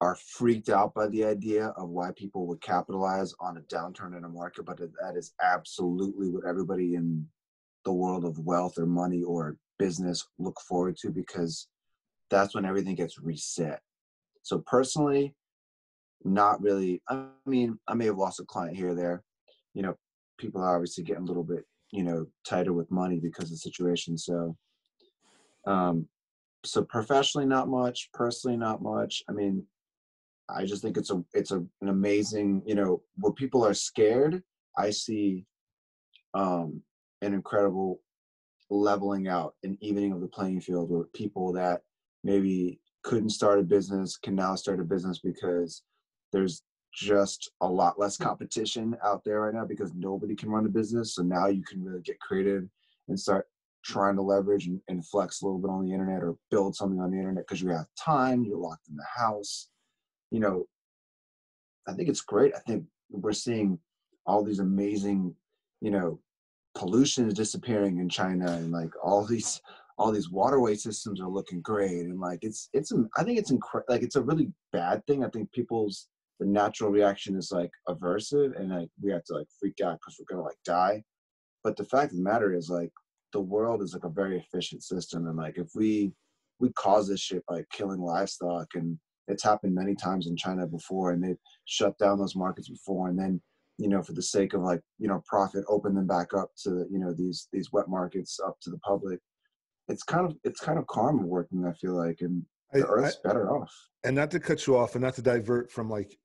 are 0.00 0.16
freaked 0.16 0.68
out 0.68 0.94
by 0.94 1.06
the 1.08 1.24
idea 1.24 1.68
of 1.76 1.88
why 1.88 2.10
people 2.16 2.46
would 2.46 2.60
capitalize 2.60 3.32
on 3.38 3.56
a 3.56 3.60
downturn 3.62 4.16
in 4.16 4.24
a 4.24 4.28
market, 4.28 4.64
but 4.64 4.78
that 4.78 5.16
is 5.16 5.32
absolutely 5.40 6.28
what 6.28 6.44
everybody 6.44 6.96
in 6.96 7.24
the 7.84 7.92
world 7.92 8.24
of 8.24 8.38
wealth 8.40 8.78
or 8.78 8.86
money 8.86 9.22
or 9.22 9.56
business 9.78 10.26
look 10.38 10.60
forward 10.60 10.96
to 10.96 11.10
because 11.10 11.68
that's 12.30 12.54
when 12.54 12.64
everything 12.64 12.96
gets 12.96 13.20
reset. 13.20 13.80
So 14.42 14.58
personally, 14.66 15.36
not 16.24 16.60
really. 16.60 17.02
I 17.08 17.26
mean, 17.46 17.78
I 17.86 17.94
may 17.94 18.06
have 18.06 18.18
lost 18.18 18.40
a 18.40 18.44
client 18.44 18.76
here 18.76 18.88
or 18.88 18.94
there. 18.94 19.22
You 19.74 19.82
know, 19.82 19.94
people 20.38 20.62
are 20.62 20.74
obviously 20.74 21.04
getting 21.04 21.22
a 21.22 21.26
little 21.26 21.44
bit, 21.44 21.64
you 21.92 22.02
know, 22.02 22.26
tighter 22.48 22.72
with 22.72 22.90
money 22.90 23.20
because 23.20 23.44
of 23.44 23.50
the 23.50 23.56
situation. 23.58 24.18
So, 24.18 24.56
um, 25.66 26.08
so 26.64 26.82
professionally, 26.82 27.46
not 27.46 27.68
much. 27.68 28.08
Personally, 28.12 28.56
not 28.56 28.82
much. 28.82 29.22
I 29.28 29.32
mean, 29.32 29.64
I 30.48 30.64
just 30.64 30.82
think 30.82 30.96
it's 30.96 31.10
a 31.10 31.22
it's 31.32 31.52
a, 31.52 31.58
an 31.80 31.88
amazing, 31.88 32.62
you 32.66 32.74
know, 32.74 33.02
where 33.16 33.32
people 33.32 33.64
are 33.64 33.74
scared. 33.74 34.42
I 34.76 34.90
see 34.90 35.44
um, 36.34 36.82
an 37.20 37.34
incredible 37.34 38.00
leveling 38.70 39.28
out 39.28 39.54
and 39.62 39.76
evening 39.82 40.12
of 40.12 40.20
the 40.20 40.28
playing 40.28 40.60
field 40.60 40.90
where 40.90 41.04
people 41.14 41.52
that 41.52 41.82
maybe 42.24 42.80
couldn't 43.02 43.30
start 43.30 43.58
a 43.58 43.62
business 43.62 44.16
can 44.16 44.34
now 44.34 44.54
start 44.54 44.80
a 44.80 44.84
business 44.84 45.18
because 45.18 45.82
there's 46.32 46.62
just 46.92 47.50
a 47.60 47.66
lot 47.66 47.98
less 47.98 48.16
mm. 48.16 48.24
competition 48.24 48.96
out 49.04 49.22
there 49.24 49.40
right 49.42 49.54
now 49.54 49.64
because 49.64 49.92
nobody 49.94 50.34
can 50.34 50.50
run 50.50 50.66
a 50.66 50.68
business. 50.68 51.14
So 51.14 51.22
now 51.22 51.46
you 51.46 51.62
can 51.64 51.82
really 51.82 52.02
get 52.02 52.20
creative 52.20 52.68
and 53.08 53.18
start 53.18 53.46
trying 53.84 54.16
to 54.16 54.22
leverage 54.22 54.66
and, 54.66 54.80
and 54.88 55.06
flex 55.06 55.42
a 55.42 55.44
little 55.44 55.58
bit 55.58 55.70
on 55.70 55.84
the 55.84 55.92
internet 55.92 56.22
or 56.22 56.36
build 56.50 56.76
something 56.76 57.00
on 57.00 57.10
the 57.10 57.18
internet 57.18 57.44
because 57.46 57.60
you 57.60 57.68
have 57.70 57.86
time, 57.98 58.44
you're 58.44 58.58
locked 58.58 58.88
in 58.88 58.96
the 58.96 59.04
house. 59.16 59.68
You 60.30 60.40
know, 60.40 60.66
I 61.88 61.92
think 61.92 62.08
it's 62.08 62.20
great. 62.20 62.54
I 62.54 62.60
think 62.60 62.84
we're 63.10 63.32
seeing 63.32 63.78
all 64.24 64.44
these 64.44 64.60
amazing, 64.60 65.34
you 65.80 65.90
know, 65.90 66.20
pollution 66.74 67.26
is 67.26 67.34
disappearing 67.34 67.98
in 67.98 68.08
China 68.08 68.52
and 68.52 68.72
like 68.72 68.92
all 69.02 69.24
these 69.24 69.60
all 69.98 70.10
these 70.10 70.30
waterway 70.30 70.74
systems 70.74 71.20
are 71.20 71.28
looking 71.28 71.60
great 71.60 72.06
and 72.06 72.18
like 72.18 72.38
it's 72.42 72.70
it's 72.72 72.92
I 73.18 73.24
think 73.24 73.38
it's 73.38 73.52
incre- 73.52 73.82
like 73.88 74.02
it's 74.02 74.16
a 74.16 74.22
really 74.22 74.50
bad 74.72 75.06
thing. 75.06 75.22
I 75.22 75.28
think 75.28 75.52
people's 75.52 76.08
the 76.42 76.48
natural 76.48 76.90
reaction 76.90 77.36
is 77.36 77.52
like 77.52 77.70
aversive 77.88 78.58
and 78.58 78.70
like 78.70 78.88
we 79.00 79.12
have 79.12 79.22
to 79.24 79.34
like 79.34 79.46
freak 79.60 79.80
out 79.84 79.98
because 80.00 80.16
we're 80.18 80.34
gonna 80.34 80.44
like 80.44 80.58
die. 80.64 81.02
But 81.62 81.76
the 81.76 81.84
fact 81.84 82.10
of 82.10 82.18
the 82.18 82.24
matter 82.24 82.52
is 82.52 82.68
like 82.68 82.90
the 83.32 83.40
world 83.40 83.80
is 83.80 83.94
like 83.94 84.04
a 84.04 84.08
very 84.08 84.38
efficient 84.38 84.82
system 84.82 85.28
and 85.28 85.36
like 85.36 85.56
if 85.56 85.68
we 85.76 86.12
we 86.58 86.70
cause 86.72 87.08
this 87.08 87.20
shit 87.20 87.44
by 87.46 87.62
killing 87.72 88.00
livestock 88.00 88.66
and 88.74 88.98
it's 89.28 89.44
happened 89.44 89.72
many 89.72 89.94
times 89.94 90.26
in 90.26 90.36
China 90.36 90.66
before 90.66 91.12
and 91.12 91.22
they've 91.22 91.38
shut 91.64 91.96
down 91.98 92.18
those 92.18 92.34
markets 92.34 92.68
before 92.68 93.08
and 93.08 93.18
then 93.18 93.40
you 93.78 93.88
know 93.88 94.02
for 94.02 94.12
the 94.12 94.22
sake 94.22 94.52
of 94.52 94.62
like 94.62 94.80
you 94.98 95.06
know 95.06 95.22
profit 95.26 95.64
open 95.68 95.94
them 95.94 96.08
back 96.08 96.34
up 96.34 96.50
to 96.64 96.86
you 96.90 96.98
know 96.98 97.14
these 97.14 97.46
these 97.52 97.70
wet 97.72 97.88
markets 97.88 98.40
up 98.44 98.56
to 98.62 98.70
the 98.70 98.78
public 98.78 99.20
it's 99.86 100.02
kind 100.02 100.26
of 100.26 100.36
it's 100.42 100.60
kind 100.60 100.78
of 100.78 100.86
karma 100.88 101.24
working 101.24 101.64
i 101.64 101.72
feel 101.72 101.94
like 101.94 102.18
and 102.20 102.44
the 102.72 102.86
I, 102.86 102.90
earth's 102.90 103.18
I, 103.24 103.28
better 103.28 103.50
off 103.50 103.72
and 104.04 104.14
not 104.14 104.30
to 104.32 104.40
cut 104.40 104.66
you 104.66 104.76
off 104.76 104.94
and 104.94 105.02
not 105.02 105.14
to 105.14 105.22
divert 105.22 105.70
from 105.70 105.88
like 105.88 106.18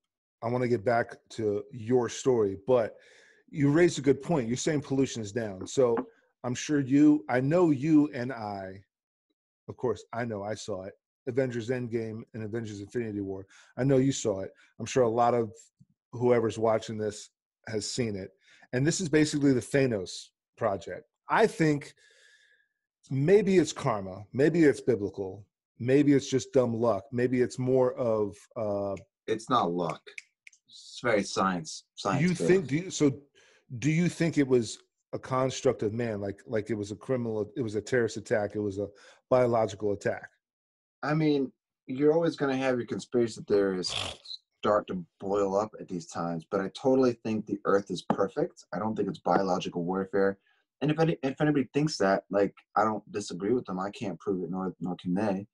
i 0.44 0.48
want 0.48 0.62
to 0.62 0.68
get 0.68 0.84
back 0.84 1.16
to 1.30 1.64
your 1.72 2.10
story 2.10 2.58
but 2.68 2.96
you 3.50 3.72
raised 3.72 4.00
a 4.00 4.02
good 4.02 4.22
point 4.22 4.48
you're 4.48 4.58
saying 4.58 4.82
pollution 4.82 5.22
is 5.22 5.32
down 5.32 5.66
so 5.66 5.96
i'm 6.44 6.56
sure 6.56 6.80
you 6.80 7.24
i 7.30 7.40
know 7.40 7.72
you 7.72 8.10
and 8.14 8.32
i 8.32 8.74
of 9.70 9.78
course 9.78 10.04
i 10.14 10.24
know 10.24 10.44
i 10.44 10.54
saw 10.54 10.84
it 10.84 10.94
avengers 11.28 11.70
endgame 11.70 12.22
and 12.34 12.44
avengers 12.44 12.80
infinity 12.80 13.22
war 13.22 13.46
i 13.78 13.84
know 13.84 13.98
you 13.98 14.12
saw 14.12 14.42
it 14.42 14.52
i'm 14.80 14.86
sure 14.86 15.04
a 15.04 15.10
lot 15.10 15.34
of 15.34 15.52
whoever's 16.14 16.58
watching 16.58 16.98
this 16.98 17.30
has 17.68 17.90
seen 17.90 18.16
it. 18.16 18.32
And 18.74 18.86
this 18.86 19.00
is 19.00 19.10
basically 19.10 19.54
the 19.54 19.60
Thanos 19.60 20.30
project. 20.58 21.04
I 21.30 21.48
think 21.48 21.94
maybe 23.10 23.58
it's 23.58 23.74
karma, 23.74 24.26
maybe 24.34 24.64
it's 24.64 24.82
biblical, 24.82 25.46
maybe 25.80 26.14
it's 26.14 26.30
just 26.30 26.54
dumb 26.54 26.74
luck, 26.74 27.04
maybe 27.12 27.42
it's 27.42 27.60
more 27.60 27.94
of. 27.96 28.36
Uh, 28.56 28.96
it's 29.28 29.50
not 29.50 29.72
luck. 29.72 30.02
It's 30.68 31.00
very 31.04 31.24
science. 31.24 31.84
Science. 31.96 32.22
You 32.22 32.30
think? 32.30 32.68
Do 32.68 32.76
you, 32.76 32.90
so? 32.92 33.12
Do 33.80 33.92
you 33.92 34.10
think 34.10 34.38
it 34.38 34.48
was 34.48 34.80
a 35.14 35.20
construct 35.20 35.84
of 35.84 35.94
man, 35.94 36.22
like 36.22 36.42
like 36.46 36.70
it 36.70 36.76
was 36.76 36.92
a 36.92 36.96
criminal, 36.96 37.50
it 37.56 37.62
was 37.62 37.76
a 37.76 37.82
terrorist 37.82 38.18
attack, 38.18 38.52
it 38.56 38.60
was 38.60 38.78
a 38.78 38.88
biological 39.30 39.92
attack? 39.94 40.30
I 41.04 41.14
mean, 41.14 41.52
you're 41.86 42.14
always 42.14 42.36
going 42.36 42.52
to 42.52 42.64
have 42.64 42.78
your 42.78 42.88
conspiracy 42.88 43.42
theories 43.48 43.94
start 44.60 44.88
to 44.88 45.06
boil 45.20 45.58
up 45.58 45.72
at 45.80 45.88
these 45.88 46.08
times. 46.08 46.46
But 46.50 46.62
I 46.62 46.70
totally 46.70 47.14
think 47.14 47.46
the 47.46 47.60
Earth 47.66 47.90
is 47.90 48.02
perfect. 48.02 48.66
I 48.74 48.80
don't 48.80 48.96
think 48.96 49.08
it's 49.08 49.20
biological 49.20 49.84
warfare. 49.84 50.40
And 50.82 50.92
if 50.92 51.00
any, 51.00 51.18
if 51.24 51.40
anybody 51.40 51.68
thinks 51.74 51.98
that, 51.98 52.24
like 52.30 52.54
I 52.76 52.84
don't 52.84 53.10
disagree 53.12 53.54
with 53.54 53.66
them. 53.66 53.80
I 53.80 53.90
can't 53.92 54.20
prove 54.20 54.44
it, 54.44 54.52
nor 54.52 54.76
nor 54.80 54.96
can 54.96 55.14
they. 55.14 55.48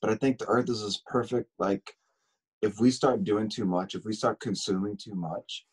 But 0.00 0.10
I 0.10 0.14
think 0.16 0.38
the 0.38 0.46
Earth 0.46 0.70
is 0.70 0.82
as 0.82 1.02
perfect. 1.06 1.50
Like 1.58 1.94
if 2.62 2.80
we 2.80 2.90
start 2.90 3.24
doing 3.24 3.48
too 3.48 3.64
much, 3.64 3.94
if 3.94 4.04
we 4.04 4.12
start 4.12 4.40
consuming 4.40 4.96
too 4.96 5.14
much, 5.14 5.66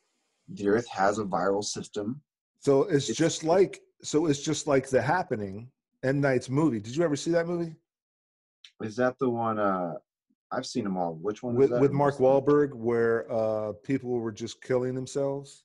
the 0.49 0.67
Earth 0.67 0.87
has 0.87 1.19
a 1.19 1.23
viral 1.23 1.63
system. 1.63 2.21
So 2.59 2.83
it's, 2.83 3.09
it's 3.09 3.17
just 3.17 3.43
like 3.43 3.79
so 4.01 4.25
it's 4.25 4.41
just 4.41 4.67
like 4.67 4.89
the 4.89 5.01
happening. 5.01 5.69
M 6.03 6.21
Night's 6.21 6.49
movie. 6.49 6.79
Did 6.79 6.95
you 6.95 7.03
ever 7.03 7.15
see 7.15 7.31
that 7.31 7.45
movie? 7.45 7.75
Is 8.81 8.95
that 8.95 9.19
the 9.19 9.29
one? 9.29 9.59
Uh, 9.59 9.93
I've 10.51 10.65
seen 10.65 10.85
them 10.85 10.97
all. 10.97 11.15
Which 11.21 11.43
one? 11.43 11.55
With 11.55 11.71
with 11.71 11.91
Mark 11.91 12.17
Wahlberg, 12.17 12.73
where 12.73 13.31
uh, 13.31 13.73
people 13.83 14.11
were 14.11 14.31
just 14.31 14.61
killing 14.61 14.95
themselves. 14.95 15.63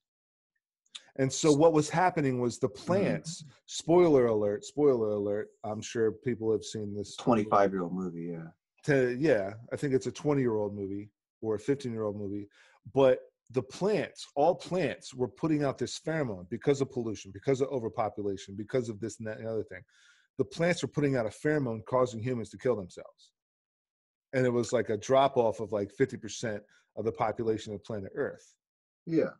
And 1.16 1.32
so 1.32 1.52
what 1.52 1.72
was 1.72 1.88
happening 1.88 2.40
was 2.40 2.58
the 2.58 2.68
mm-hmm. 2.68 2.84
plants. 2.84 3.42
Mm-hmm. 3.42 3.50
Spoiler 3.66 4.26
alert! 4.26 4.64
Spoiler 4.64 5.10
alert! 5.10 5.48
I'm 5.62 5.80
sure 5.80 6.10
people 6.10 6.50
have 6.50 6.64
seen 6.64 6.94
this. 6.94 7.16
Twenty-five 7.16 7.72
year 7.72 7.82
old 7.82 7.94
movie, 7.94 8.32
yeah. 8.32 8.48
To, 8.86 9.16
yeah, 9.18 9.54
I 9.72 9.76
think 9.76 9.94
it's 9.94 10.08
a 10.08 10.12
twenty-year-old 10.12 10.74
movie 10.74 11.10
or 11.44 11.56
a 11.56 11.60
fifteen-year-old 11.60 12.16
movie. 12.16 12.48
But 12.92 13.18
the 13.50 13.62
plants, 13.62 14.26
all 14.36 14.54
plants, 14.54 15.14
were 15.14 15.28
putting 15.28 15.64
out 15.64 15.78
this 15.78 16.00
pheromone 16.00 16.48
because 16.48 16.80
of 16.80 16.90
pollution, 16.90 17.30
because 17.32 17.60
of 17.60 17.68
overpopulation, 17.68 18.54
because 18.56 18.88
of 18.88 19.00
this 19.00 19.18
and 19.18 19.28
that 19.28 19.38
and 19.38 19.46
other 19.46 19.64
thing. 19.64 19.82
The 20.38 20.44
plants 20.44 20.82
were 20.82 20.88
putting 20.88 21.16
out 21.16 21.26
a 21.26 21.28
pheromone 21.28 21.84
causing 21.84 22.20
humans 22.20 22.50
to 22.50 22.58
kill 22.58 22.74
themselves 22.74 23.30
and 24.34 24.44
it 24.44 24.50
was 24.50 24.72
like 24.72 24.90
a 24.90 24.96
drop 24.96 25.36
off 25.36 25.60
of 25.60 25.72
like 25.72 25.90
50% 25.98 26.60
of 26.96 27.04
the 27.04 27.12
population 27.12 27.72
of 27.72 27.82
planet 27.82 28.12
earth 28.14 28.54
yeah 29.06 29.30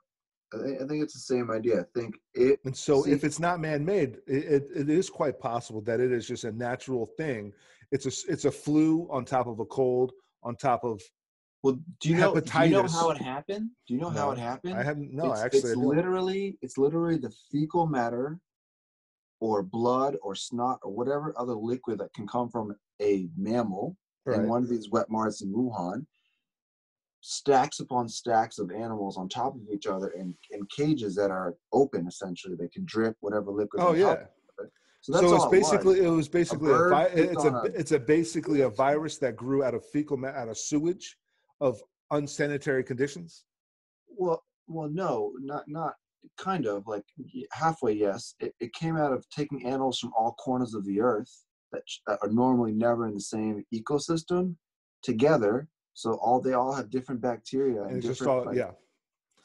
i 0.55 0.59
think, 0.59 0.81
I 0.81 0.87
think 0.87 1.03
it's 1.03 1.15
the 1.15 1.35
same 1.35 1.51
idea 1.51 1.81
i 1.81 1.99
think 1.99 2.17
it 2.35 2.61
and 2.65 2.77
so 2.77 3.03
see, 3.03 3.13
if 3.13 3.25
it's 3.25 3.39
not 3.39 3.61
man-made 3.61 4.19
it, 4.27 4.45
it, 4.45 4.69
it 4.75 4.89
is 4.89 5.11
quite 5.11 5.39
possible 5.39 5.83
that 5.83 6.01
it 6.01 6.13
is 6.13 6.27
just 6.27 6.45
a 6.45 6.53
natural 6.53 7.07
thing 7.19 7.53
it's 7.93 8.07
a 8.07 8.33
it's 8.33 8.45
a 8.45 8.51
flu 8.51 9.07
on 9.11 9.25
top 9.25 9.47
of 9.47 9.61
a 9.61 9.67
cold 9.67 10.13
on 10.43 10.57
top 10.57 10.85
of 10.85 11.01
well 11.65 11.79
do 12.01 12.09
you 12.09 12.17
know 12.17 12.35
do 12.35 12.65
you 12.65 12.71
know 12.71 12.87
how 12.87 13.11
it 13.11 13.19
happened 13.19 13.71
do 13.89 13.95
you 13.95 14.01
know 14.01 14.11
no, 14.11 14.21
how 14.21 14.31
it 14.31 14.39
happened 14.39 14.75
i 14.75 14.83
haven't 14.83 15.13
no 15.13 15.33
it's, 15.33 15.43
actually 15.43 15.71
it's 15.71 15.77
literally 15.77 16.59
it's 16.63 16.79
literally 16.79 17.17
the 17.17 17.33
fecal 17.51 17.87
matter 17.87 18.39
or 19.41 19.63
blood 19.63 20.17
or 20.23 20.35
snot 20.35 20.79
or 20.83 20.91
whatever 20.93 21.35
other 21.37 21.55
liquid 21.55 21.99
that 21.99 22.13
can 22.15 22.27
come 22.27 22.49
from 22.49 22.75
a 23.03 23.29
mammal 23.37 23.97
right. 24.25 24.41
in 24.41 24.49
one 24.49 24.63
of 24.63 24.69
these 24.69 24.91
wet 24.91 25.11
marts 25.11 25.43
in 25.43 25.53
Wuhan, 25.53 26.07
stacks 27.21 27.81
upon 27.81 28.09
stacks 28.09 28.59
of 28.59 28.71
animals 28.71 29.17
on 29.17 29.29
top 29.29 29.55
of 29.55 29.61
each 29.73 29.87
other 29.87 30.09
in, 30.11 30.35
in 30.51 30.67
cages 30.75 31.15
that 31.17 31.31
are 31.31 31.55
open 31.73 32.07
essentially. 32.07 32.55
They 32.55 32.69
can 32.69 32.85
drip 32.87 33.17
whatever 33.21 33.51
liquid. 33.51 33.83
Oh 33.83 33.93
yeah. 33.95 34.17
So, 35.01 35.13
that's 35.13 35.27
so 35.27 35.37
it's 35.37 35.47
basically 35.47 35.99
it 35.99 36.09
was, 36.09 36.09
it 36.09 36.17
was 36.17 36.29
basically 36.29 36.73
a, 36.73 36.89
vi- 36.89 37.11
it's 37.13 37.45
a, 37.45 37.51
a, 37.51 37.65
it's 37.65 37.93
a 37.93 37.99
basically 37.99 38.63
a 38.63 38.71
virus 38.71 39.19
that 39.19 39.37
grew 39.37 39.63
out 39.63 39.75
of 39.75 39.85
fecal 39.93 40.17
ma- 40.17 40.29
out 40.29 40.49
of 40.49 40.57
sewage 40.57 41.19
of 41.61 41.81
unsanitary 42.11 42.85
conditions. 42.85 43.45
Well, 44.09 44.43
well, 44.67 44.89
no, 44.89 45.33
not 45.41 45.65
not 45.67 45.95
kind 46.39 46.67
of 46.67 46.87
like 46.87 47.05
halfway. 47.53 47.93
Yes, 47.93 48.35
it, 48.41 48.55
it 48.61 48.73
came 48.73 48.97
out 48.97 49.13
of 49.13 49.29
taking 49.31 49.67
animals 49.67 49.99
from 49.99 50.13
all 50.17 50.33
corners 50.35 50.75
of 50.75 50.85
the 50.85 51.01
earth 51.01 51.31
that 51.73 51.83
are 52.23 52.31
normally 52.31 52.73
never 52.73 53.07
in 53.09 53.15
the 53.15 53.21
same 53.21 53.65
ecosystem 53.75 54.55
together. 55.03 55.69
So 55.95 56.15
all 56.15 56.41
they 56.41 56.55
all 56.55 56.73
have 56.73 56.91
different 56.91 57.21
bacteria 57.21 57.83
and, 57.83 57.93
and 57.93 58.03
different, 58.03 58.31
all, 58.33 58.45
like, 58.47 58.57
yeah. 58.57 58.71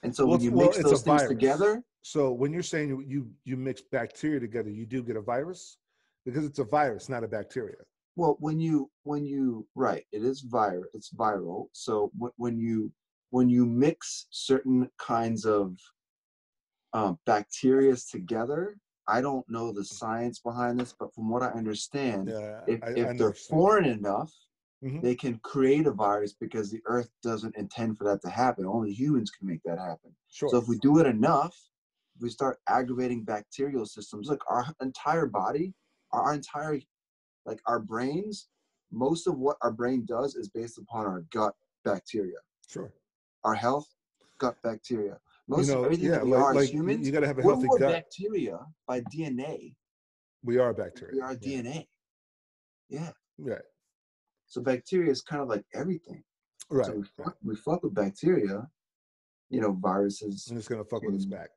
And 0.03 0.15
so 0.15 0.25
well, 0.25 0.37
when 0.37 0.41
you 0.41 0.51
well, 0.51 0.67
mix 0.67 0.77
those 0.77 1.01
things 1.01 1.21
virus. 1.21 1.27
together, 1.27 1.83
so 2.01 2.31
when 2.31 2.53
you're 2.53 2.63
saying 2.63 3.05
you 3.07 3.29
you 3.43 3.57
mix 3.57 3.81
bacteria 3.81 4.39
together, 4.39 4.69
you 4.69 4.85
do 4.85 5.03
get 5.03 5.15
a 5.15 5.21
virus 5.21 5.77
because 6.25 6.45
it's 6.45 6.59
a 6.59 6.63
virus, 6.63 7.09
not 7.09 7.23
a 7.23 7.27
bacteria. 7.27 7.75
Well, 8.19 8.35
when 8.41 8.59
you 8.59 8.91
when 9.03 9.25
you 9.25 9.65
right, 9.75 10.03
it 10.11 10.23
is 10.25 10.45
viral. 10.45 10.83
It's 10.93 11.13
viral. 11.13 11.67
So 11.71 12.11
when 12.35 12.59
you 12.59 12.91
when 13.29 13.49
you 13.49 13.65
mix 13.65 14.27
certain 14.29 14.89
kinds 14.97 15.45
of 15.45 15.77
um, 16.91 17.17
bacteria 17.25 17.95
together, 18.11 18.75
I 19.07 19.21
don't 19.21 19.49
know 19.49 19.71
the 19.71 19.85
science 19.85 20.39
behind 20.39 20.77
this, 20.77 20.93
but 20.99 21.13
from 21.15 21.29
what 21.29 21.43
I 21.43 21.47
understand, 21.47 22.27
yeah, 22.27 22.59
if, 22.67 22.83
I, 22.83 22.89
if 22.89 23.07
I 23.07 23.13
they're 23.13 23.33
foreign 23.33 23.85
enough, 23.85 24.33
mm-hmm. 24.83 24.99
they 24.99 25.15
can 25.15 25.39
create 25.39 25.87
a 25.87 25.91
virus 25.91 26.33
because 26.33 26.69
the 26.69 26.81
Earth 26.87 27.09
doesn't 27.23 27.55
intend 27.55 27.97
for 27.97 28.03
that 28.03 28.21
to 28.23 28.29
happen. 28.29 28.65
Only 28.65 28.91
humans 28.91 29.31
can 29.31 29.47
make 29.47 29.63
that 29.63 29.79
happen. 29.79 30.11
Sure. 30.29 30.49
So 30.49 30.57
if 30.57 30.67
we 30.67 30.77
do 30.79 30.99
it 30.99 31.07
enough, 31.07 31.55
we 32.19 32.29
start 32.29 32.57
aggravating 32.67 33.23
bacterial 33.23 33.85
systems. 33.85 34.27
Look, 34.27 34.43
our 34.49 34.65
entire 34.81 35.27
body, 35.27 35.73
our 36.11 36.33
entire, 36.33 36.81
like 37.45 37.59
our 37.67 37.79
brains, 37.79 38.47
most 38.91 39.27
of 39.27 39.37
what 39.37 39.57
our 39.61 39.71
brain 39.71 40.05
does 40.05 40.35
is 40.35 40.49
based 40.49 40.77
upon 40.77 41.05
our 41.05 41.23
gut 41.31 41.53
bacteria. 41.85 42.37
Sure. 42.69 42.91
Our 43.43 43.53
health, 43.55 43.87
gut 44.39 44.55
bacteria. 44.63 45.17
Most 45.47 45.67
you 45.67 45.73
know, 45.73 45.83
everything 45.83 46.05
yeah, 46.05 46.11
that 46.11 46.25
we 46.25 46.31
like, 46.31 46.41
are 46.41 46.53
like 46.53 46.69
humans, 46.69 47.07
you 47.07 47.11
got 47.11 47.21
to 47.21 47.27
have 47.27 47.39
a 47.39 47.41
healthy 47.41 47.67
we're 47.67 47.79
gut. 47.79 47.91
bacteria 47.91 48.59
by 48.87 49.01
DNA. 49.01 49.73
We 50.43 50.57
are 50.59 50.73
bacteria. 50.73 51.15
We 51.15 51.21
are 51.21 51.37
yeah. 51.41 51.61
DNA. 51.61 51.87
Yeah. 52.89 53.11
Right. 53.37 53.61
So 54.47 54.61
bacteria 54.61 55.11
is 55.11 55.21
kind 55.21 55.41
of 55.41 55.47
like 55.47 55.63
everything. 55.73 56.23
Right. 56.69 56.85
So 56.85 56.93
we 56.93 57.03
fuck, 57.17 57.35
we 57.43 57.55
fuck 57.55 57.83
with 57.83 57.95
bacteria, 57.95 58.67
you 59.49 59.61
know, 59.61 59.71
viruses. 59.79 60.47
And 60.49 60.57
it's 60.57 60.67
gonna 60.67 60.83
fuck 60.83 61.03
with 61.03 61.15
us 61.15 61.25
back. 61.25 61.49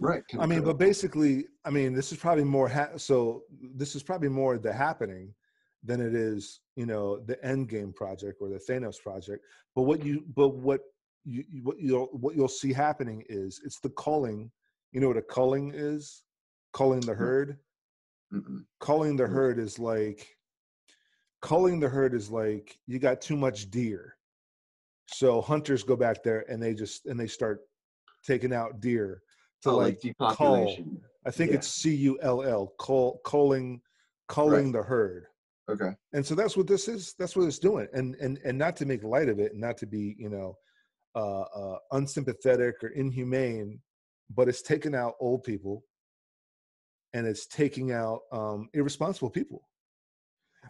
Right. 0.00 0.22
I 0.38 0.46
mean, 0.46 0.62
but 0.62 0.78
basically, 0.78 1.46
I 1.64 1.70
mean, 1.70 1.92
this 1.92 2.12
is 2.12 2.18
probably 2.18 2.44
more. 2.44 2.68
Ha- 2.68 2.96
so 2.96 3.42
this 3.74 3.96
is 3.96 4.02
probably 4.02 4.28
more 4.28 4.58
the 4.58 4.72
happening 4.72 5.34
than 5.82 6.00
it 6.00 6.14
is, 6.14 6.60
you 6.76 6.86
know, 6.86 7.18
the 7.18 7.42
end 7.44 7.68
game 7.68 7.92
project 7.92 8.38
or 8.40 8.48
the 8.48 8.60
Thanos 8.68 9.00
project. 9.02 9.44
But 9.74 9.82
what 9.82 10.04
you, 10.04 10.24
but 10.36 10.50
what 10.50 10.80
you, 11.24 11.44
what 11.62 11.80
you'll 11.80 12.06
what 12.12 12.36
you'll 12.36 12.48
see 12.48 12.72
happening 12.72 13.24
is 13.28 13.60
it's 13.64 13.80
the 13.80 13.90
culling. 13.90 14.50
You 14.92 15.00
know 15.00 15.08
what 15.08 15.16
a 15.16 15.22
culling 15.22 15.72
is? 15.74 16.24
Culling 16.72 17.00
the 17.00 17.14
herd. 17.14 17.58
Mm-mm. 18.32 18.64
Culling 18.80 19.16
the 19.16 19.24
Mm. 19.24 19.32
herd 19.32 19.58
is 19.58 19.78
like 19.78 20.28
culling 21.40 21.80
the 21.80 21.88
herd 21.88 22.14
is 22.14 22.30
like 22.30 22.78
you 22.86 22.98
got 22.98 23.20
too 23.20 23.36
much 23.36 23.70
deer. 23.70 24.14
So 25.06 25.40
hunters 25.40 25.82
go 25.82 25.96
back 25.96 26.22
there 26.22 26.44
and 26.50 26.62
they 26.62 26.74
just 26.74 27.06
and 27.06 27.18
they 27.18 27.26
start 27.26 27.60
taking 28.24 28.52
out 28.52 28.80
deer 28.80 29.22
to 29.62 29.72
like, 29.72 29.98
like 30.04 30.16
cull. 30.18 30.56
depopulation. 30.56 31.00
I 31.26 31.30
think 31.30 31.50
yeah. 31.50 31.56
it's 31.56 31.68
C 31.68 31.94
U 31.94 32.18
L 32.22 32.42
L 32.42 32.72
cull 32.78 33.20
culling 33.24 33.80
culling 34.28 34.72
the 34.72 34.82
herd. 34.82 35.26
Okay. 35.70 35.90
and 36.14 36.24
so 36.24 36.34
that's 36.34 36.56
what 36.56 36.66
this 36.66 36.88
is 36.88 37.14
that's 37.18 37.36
what 37.36 37.44
it's 37.44 37.58
doing 37.58 37.86
and 37.92 38.14
and 38.16 38.38
and 38.42 38.56
not 38.56 38.74
to 38.76 38.86
make 38.86 39.04
light 39.04 39.28
of 39.28 39.38
it 39.38 39.52
and 39.52 39.60
not 39.60 39.76
to 39.76 39.86
be 39.86 40.16
you 40.18 40.30
know 40.30 40.56
uh, 41.14 41.42
uh 41.42 41.78
unsympathetic 41.92 42.76
or 42.82 42.88
inhumane 42.88 43.78
but 44.34 44.48
it's 44.48 44.62
taking 44.62 44.94
out 44.94 45.12
old 45.20 45.44
people 45.44 45.84
and 47.12 47.26
it's 47.26 47.46
taking 47.46 47.92
out 47.92 48.20
um 48.32 48.70
irresponsible 48.72 49.28
people 49.28 49.60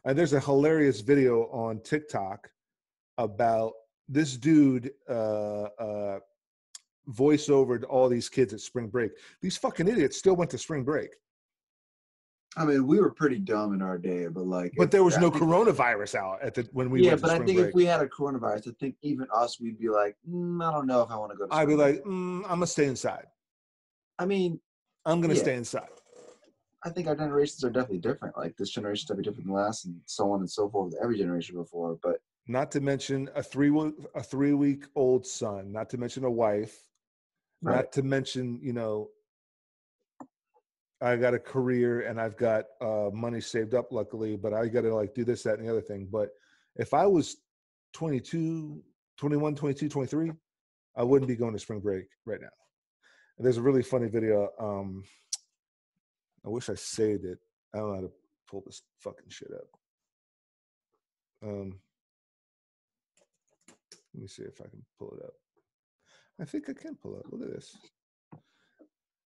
and 0.04 0.18
there's 0.18 0.32
a 0.32 0.40
hilarious 0.40 1.00
video 1.00 1.44
on 1.52 1.80
tiktok 1.82 2.48
about 3.18 3.72
this 4.08 4.36
dude 4.36 4.90
uh 5.08 5.68
uh 5.78 6.18
voice 7.08 7.48
to 7.78 7.86
all 7.86 8.08
these 8.08 8.28
kids 8.28 8.52
at 8.52 8.60
spring 8.60 8.88
break 8.88 9.12
these 9.40 9.56
fucking 9.56 9.88
idiots 9.88 10.16
still 10.16 10.36
went 10.36 10.50
to 10.50 10.58
spring 10.58 10.84
break 10.84 11.10
I 12.56 12.64
mean, 12.64 12.86
we 12.86 12.98
were 12.98 13.10
pretty 13.10 13.38
dumb 13.38 13.74
in 13.74 13.82
our 13.82 13.98
day, 13.98 14.26
but 14.26 14.46
like, 14.46 14.72
but 14.76 14.90
there 14.90 15.04
was 15.04 15.16
I 15.16 15.20
no 15.20 15.30
coronavirus 15.30 16.14
out 16.16 16.42
at 16.42 16.54
the 16.54 16.68
when 16.72 16.90
we 16.90 17.00
yeah, 17.02 17.10
went 17.10 17.20
to 17.20 17.26
but 17.26 17.30
I 17.30 17.38
think 17.38 17.58
break 17.58 17.68
if 17.68 17.74
we 17.74 17.84
had 17.84 18.00
a 18.00 18.08
coronavirus, 18.08 18.68
I 18.68 18.72
think 18.80 18.96
even 19.02 19.26
us, 19.32 19.60
we'd 19.60 19.78
be 19.78 19.88
like, 19.88 20.16
mm, 20.28 20.66
I 20.66 20.72
don't 20.72 20.86
know 20.86 21.02
if 21.02 21.10
I 21.10 21.16
want 21.16 21.30
to 21.32 21.38
go. 21.38 21.46
to 21.46 21.54
I'd 21.54 21.68
be 21.68 21.74
spring 21.74 21.94
like, 21.94 22.04
mm, 22.04 22.42
I'm 22.44 22.58
gonna 22.58 22.66
stay 22.66 22.86
inside. 22.86 23.26
I 24.18 24.24
mean, 24.26 24.60
I'm 25.04 25.20
gonna 25.20 25.34
Yeah. 25.34 25.42
stay 25.42 25.54
inside. 25.54 25.88
I 26.84 26.90
think 26.90 27.06
our 27.06 27.14
generations 27.16 27.62
are 27.64 27.70
definitely 27.70 27.98
different. 27.98 28.36
Like 28.36 28.56
this 28.56 28.70
generation 28.70 29.02
is 29.02 29.04
definitely 29.04 29.24
different 29.24 29.46
than 29.46 29.54
last, 29.54 29.84
and 29.84 30.00
so 30.06 30.32
on 30.32 30.40
and 30.40 30.50
so 30.50 30.68
forth. 30.70 30.92
with 30.92 31.02
Every 31.02 31.18
generation 31.18 31.56
before, 31.56 31.98
but 32.02 32.20
Not 32.46 32.70
to 32.72 32.80
mention 32.80 33.28
a 33.34 33.42
three 33.42 33.70
a 34.14 34.22
three 34.22 34.54
week 34.54 34.86
old 34.96 35.26
son. 35.26 35.70
Not 35.70 35.90
to 35.90 35.98
mention 35.98 36.24
a 36.24 36.30
wife. 36.30 36.87
Right. 37.62 37.76
Not 37.76 37.92
to 37.92 38.02
mention, 38.02 38.60
you 38.62 38.72
know, 38.72 39.08
I 41.00 41.16
got 41.16 41.34
a 41.34 41.38
career 41.38 42.02
and 42.02 42.20
I've 42.20 42.36
got 42.36 42.64
uh, 42.80 43.10
money 43.12 43.40
saved 43.40 43.74
up, 43.74 43.92
luckily. 43.92 44.36
But 44.36 44.52
I 44.52 44.66
got 44.66 44.82
to 44.82 44.94
like 44.94 45.14
do 45.14 45.24
this, 45.24 45.42
that, 45.44 45.58
and 45.58 45.66
the 45.66 45.72
other 45.72 45.80
thing. 45.80 46.08
But 46.10 46.30
if 46.76 46.94
I 46.94 47.06
was 47.06 47.36
22, 47.94 48.82
21, 49.16 49.54
22, 49.54 49.88
23, 49.88 50.32
I 50.96 51.02
wouldn't 51.02 51.28
be 51.28 51.36
going 51.36 51.52
to 51.52 51.58
spring 51.58 51.80
break 51.80 52.06
right 52.26 52.40
now. 52.40 52.48
And 53.36 53.44
there's 53.44 53.56
a 53.56 53.62
really 53.62 53.82
funny 53.82 54.08
video. 54.08 54.48
Um, 54.60 55.04
I 56.44 56.48
wish 56.48 56.68
I 56.68 56.74
saved 56.74 57.24
it. 57.24 57.38
I 57.74 57.78
don't 57.78 57.88
know 57.88 57.94
how 57.94 58.00
to 58.02 58.12
pull 58.48 58.62
this 58.66 58.82
fucking 59.00 59.28
shit 59.28 59.50
up. 59.54 59.68
Um, 61.48 61.78
let 64.14 64.22
me 64.22 64.26
see 64.26 64.42
if 64.42 64.60
I 64.60 64.68
can 64.68 64.84
pull 64.98 65.16
it 65.16 65.24
up. 65.24 65.34
I 66.40 66.44
think 66.44 66.68
I 66.68 66.72
can 66.72 66.94
pull 66.94 67.18
it. 67.18 67.26
Look 67.32 67.42
at 67.42 67.54
this. 67.54 67.76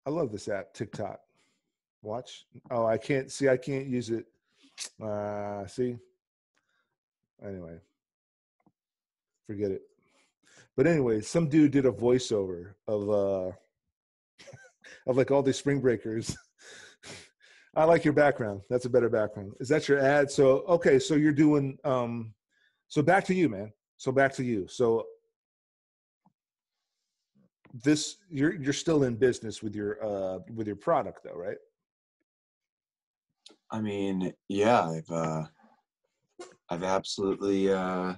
I 0.05 0.09
love 0.09 0.31
this 0.31 0.47
app, 0.47 0.73
TikTok. 0.73 1.19
Watch. 2.01 2.45
Oh, 2.71 2.85
I 2.85 2.97
can't 2.97 3.31
see. 3.31 3.49
I 3.49 3.57
can't 3.57 3.85
use 3.85 4.09
it. 4.09 4.25
Uh, 5.01 5.65
see. 5.67 5.97
Anyway, 7.45 7.77
forget 9.47 9.71
it. 9.71 9.81
But 10.75 10.87
anyway, 10.87 11.21
some 11.21 11.47
dude 11.49 11.71
did 11.71 11.85
a 11.85 11.91
voiceover 11.91 12.73
of 12.87 13.09
uh 13.09 13.51
of 15.07 15.17
like 15.17 15.31
all 15.31 15.43
these 15.43 15.57
spring 15.57 15.81
breakers. 15.81 16.35
I 17.75 17.85
like 17.85 18.03
your 18.03 18.13
background. 18.13 18.61
That's 18.69 18.85
a 18.85 18.89
better 18.89 19.09
background. 19.09 19.53
Is 19.59 19.69
that 19.69 19.87
your 19.87 19.99
ad? 19.99 20.31
So 20.31 20.63
okay, 20.67 20.99
so 20.99 21.15
you're 21.15 21.33
doing 21.33 21.77
um 21.83 22.33
so 22.87 23.01
back 23.01 23.25
to 23.25 23.33
you, 23.33 23.49
man. 23.49 23.71
So 23.97 24.11
back 24.11 24.33
to 24.33 24.43
you. 24.43 24.67
So 24.67 25.05
this 27.73 28.17
you're 28.29 28.53
you're 28.53 28.73
still 28.73 29.03
in 29.03 29.15
business 29.15 29.63
with 29.63 29.75
your 29.75 30.03
uh 30.03 30.39
with 30.53 30.67
your 30.67 30.75
product 30.75 31.23
though, 31.23 31.35
right? 31.35 31.57
I 33.71 33.79
mean, 33.79 34.33
yeah, 34.49 34.83
I've 34.89 35.09
uh, 35.09 35.43
I've 36.69 36.83
absolutely 36.83 37.71
uh, 37.71 38.15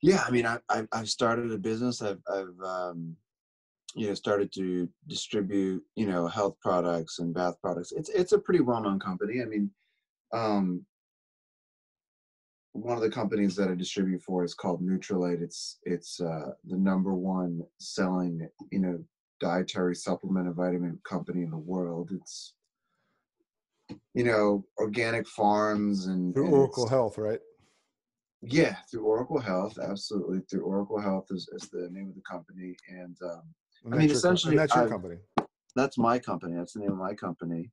yeah. 0.00 0.22
I 0.24 0.30
mean, 0.30 0.46
I, 0.46 0.58
I've 0.68 0.88
I've 0.92 1.08
started 1.08 1.50
a 1.50 1.58
business. 1.58 2.00
I've 2.00 2.22
I've 2.32 2.60
um, 2.64 3.16
you 3.96 4.06
know 4.06 4.14
started 4.14 4.52
to 4.52 4.88
distribute 5.08 5.82
you 5.96 6.06
know 6.06 6.28
health 6.28 6.56
products 6.62 7.18
and 7.18 7.34
bath 7.34 7.56
products. 7.60 7.90
It's 7.92 8.10
it's 8.10 8.32
a 8.32 8.38
pretty 8.38 8.60
well 8.60 8.80
known 8.80 9.00
company. 9.00 9.42
I 9.42 9.46
mean, 9.46 9.70
um, 10.32 10.86
one 12.72 12.96
of 12.96 13.02
the 13.02 13.10
companies 13.10 13.56
that 13.56 13.68
I 13.68 13.74
distribute 13.74 14.22
for 14.22 14.44
is 14.44 14.54
called 14.54 14.82
Nutrilite. 14.82 15.42
It's 15.42 15.78
it's 15.84 16.20
uh, 16.20 16.50
the 16.66 16.76
number 16.76 17.14
one 17.14 17.62
selling 17.78 18.48
you 18.70 18.78
know 18.78 19.02
dietary 19.40 19.94
supplement 19.94 20.46
and 20.46 20.56
vitamin 20.56 20.98
company 21.08 21.42
in 21.42 21.50
the 21.50 21.56
world. 21.58 22.10
It's 22.12 22.54
you 24.14 24.24
know 24.24 24.64
organic 24.78 25.26
farms 25.28 26.06
and, 26.06 26.34
Through 26.34 26.46
and 26.46 26.54
Oracle 26.54 26.88
Health, 26.88 27.18
right? 27.18 27.40
yeah, 28.42 28.76
through 28.88 29.04
Oracle 29.04 29.40
Health, 29.40 29.78
absolutely. 29.82 30.40
Through 30.48 30.62
Oracle 30.62 31.00
Health 31.00 31.26
is, 31.30 31.48
is 31.54 31.68
the 31.70 31.88
name 31.90 32.08
of 32.08 32.14
the 32.14 32.22
company, 32.22 32.76
and 32.88 33.16
um, 33.24 33.42
And 33.84 33.94
I 33.94 33.98
mean, 33.98 34.10
essentially, 34.10 34.56
that's 34.56 34.74
your 34.74 34.84
I've- 34.84 34.90
company. 34.92 35.16
that's 35.74 35.98
my 35.98 36.18
company. 36.20 36.54
That's 36.56 36.74
the 36.74 36.80
name 36.80 36.92
of 36.92 36.98
my 36.98 37.14
company. 37.14 37.70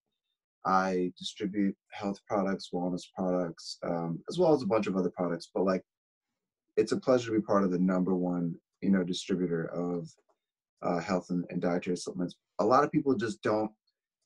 I 0.65 1.11
distribute 1.17 1.75
health 1.91 2.19
products, 2.27 2.69
wellness 2.73 3.03
products, 3.15 3.77
um, 3.83 4.19
as 4.29 4.37
well 4.39 4.53
as 4.53 4.63
a 4.63 4.67
bunch 4.67 4.87
of 4.87 4.95
other 4.97 5.11
products. 5.11 5.49
But 5.53 5.63
like, 5.63 5.83
it's 6.77 6.91
a 6.91 6.99
pleasure 6.99 7.31
to 7.31 7.39
be 7.39 7.45
part 7.45 7.63
of 7.63 7.71
the 7.71 7.79
number 7.79 8.15
one, 8.15 8.55
you 8.81 8.89
know, 8.89 9.03
distributor 9.03 9.65
of 9.67 10.09
uh, 10.81 10.99
health 10.99 11.29
and, 11.29 11.45
and 11.49 11.61
dietary 11.61 11.97
supplements. 11.97 12.35
A 12.59 12.65
lot 12.65 12.83
of 12.83 12.91
people 12.91 13.15
just 13.15 13.41
don't 13.41 13.71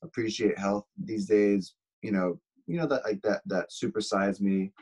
appreciate 0.02 0.58
health 0.58 0.86
these 1.04 1.26
days. 1.26 1.74
You 2.02 2.12
know, 2.12 2.40
you 2.66 2.78
know 2.78 2.86
that 2.86 3.04
like 3.04 3.20
that 3.22 3.42
that 3.46 3.66
supersize 3.70 4.40
me, 4.40 4.72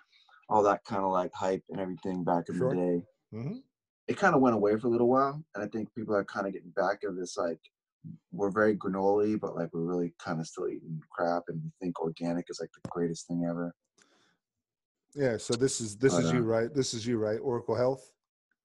all 0.49 0.63
that 0.63 0.85
kind 0.85 1.03
of 1.03 1.11
like 1.13 1.33
hype 1.35 1.65
and 1.71 1.81
everything 1.81 2.25
back 2.25 2.45
in 2.49 2.59
Sure. 2.59 2.71
the 2.71 2.77
day 2.77 3.03
hmm 3.33 3.59
it 4.07 4.17
kind 4.17 4.35
of 4.35 4.41
went 4.41 4.55
away 4.57 4.75
for 4.79 4.87
a 4.87 4.91
little 4.91 5.09
while 5.09 5.45
and 5.55 5.63
i 5.63 5.67
think 5.69 5.95
people 5.95 6.15
are 6.15 6.25
kind 6.25 6.47
of 6.47 6.53
getting 6.55 6.71
back 6.71 7.05
of 7.05 7.15
this 7.15 7.37
like 7.37 7.61
we're 8.33 8.51
very 8.51 8.77
granola 8.77 9.39
but 9.41 9.57
like 9.57 9.69
we're 9.73 9.81
really 9.83 10.13
kind 10.25 10.41
of 10.41 10.47
still 10.47 10.69
eating 10.69 11.01
crap 11.11 11.43
and 11.49 11.61
we 11.63 11.71
think 11.81 12.01
organic 12.01 12.47
is 12.49 12.61
like 12.61 12.71
the 12.73 12.89
greatest 12.91 13.27
thing 13.27 13.45
ever 13.49 13.75
Yeah. 15.15 15.37
So 15.39 15.55
this 15.55 15.81
is 15.81 15.97
this 15.97 16.15
But, 16.15 16.25
is 16.25 16.33
you, 16.33 16.39
uh, 16.41 16.43
right? 16.43 16.75
This 16.75 16.95
is 16.95 17.07
you, 17.07 17.19
right? 17.19 17.39
Oracle 17.43 17.75
Health. 17.75 18.13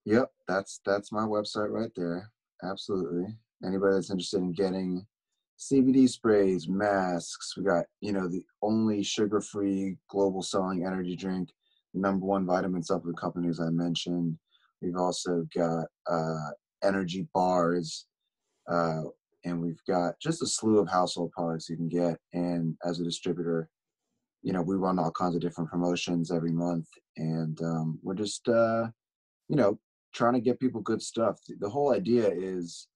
yep 0.05 0.29
that's 0.47 0.81
that's 0.85 1.11
my 1.11 1.23
website 1.23 1.71
right 1.71 1.91
there 1.95 2.29
absolutely 2.69 3.25
anybody 3.65 3.95
that's 3.95 4.11
interested 4.11 4.41
in 4.41 4.51
getting 4.53 5.05
cbd 5.59 6.09
sprays 6.09 6.67
masks 6.67 7.55
we 7.55 7.63
got 7.63 7.85
you 8.01 8.11
know 8.11 8.27
the 8.27 8.43
only 8.61 9.01
sugar-free 9.03 9.95
global 10.09 10.41
selling 10.41 10.85
energy 10.85 11.15
drink 11.15 11.49
number 11.93 12.25
one 12.25 12.45
vitamin 12.45 12.83
supplement 12.83 13.17
company 13.17 13.47
as 13.47 13.59
i 13.61 13.69
mentioned 13.69 14.37
we've 14.81 14.97
also 14.97 15.45
got 15.55 15.85
uh, 16.09 16.49
energy 16.83 17.25
bars 17.33 18.07
uh, 18.69 19.03
and 19.45 19.61
we've 19.61 19.81
got 19.87 20.19
just 20.19 20.41
a 20.41 20.47
slew 20.47 20.79
of 20.79 20.89
household 20.89 21.31
products 21.31 21.69
you 21.69 21.75
can 21.75 21.89
get. 21.89 22.17
And 22.33 22.75
as 22.85 22.99
a 22.99 23.03
distributor, 23.03 23.69
you 24.41 24.53
know, 24.53 24.61
we 24.61 24.75
run 24.75 24.99
all 24.99 25.11
kinds 25.11 25.35
of 25.35 25.41
different 25.41 25.69
promotions 25.69 26.31
every 26.31 26.51
month, 26.51 26.87
and 27.17 27.59
um, 27.61 27.99
we're 28.03 28.13
just, 28.13 28.47
uh, 28.49 28.87
you 29.47 29.55
know, 29.55 29.79
trying 30.13 30.33
to 30.33 30.41
get 30.41 30.59
people 30.59 30.81
good 30.81 31.01
stuff. 31.01 31.39
The 31.59 31.69
whole 31.69 31.93
idea 31.93 32.29
is, 32.29 32.87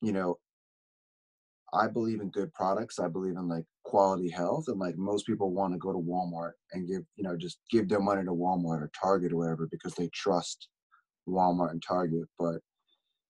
you 0.00 0.12
know, 0.12 0.38
I 1.72 1.88
believe 1.88 2.20
in 2.20 2.30
good 2.30 2.52
products. 2.52 3.00
I 3.00 3.08
believe 3.08 3.36
in 3.36 3.48
like 3.48 3.64
quality 3.84 4.30
health, 4.30 4.66
and 4.68 4.78
like 4.78 4.96
most 4.96 5.26
people 5.26 5.50
want 5.50 5.72
to 5.72 5.78
go 5.78 5.92
to 5.92 5.98
Walmart 5.98 6.52
and 6.72 6.86
give, 6.86 7.02
you 7.16 7.24
know, 7.24 7.36
just 7.36 7.58
give 7.70 7.88
their 7.88 8.00
money 8.00 8.24
to 8.24 8.30
Walmart 8.30 8.80
or 8.80 8.90
Target 9.00 9.32
or 9.32 9.38
whatever 9.38 9.68
because 9.70 9.94
they 9.94 10.08
trust 10.14 10.68
Walmart 11.28 11.72
and 11.72 11.82
Target, 11.82 12.28
but 12.38 12.60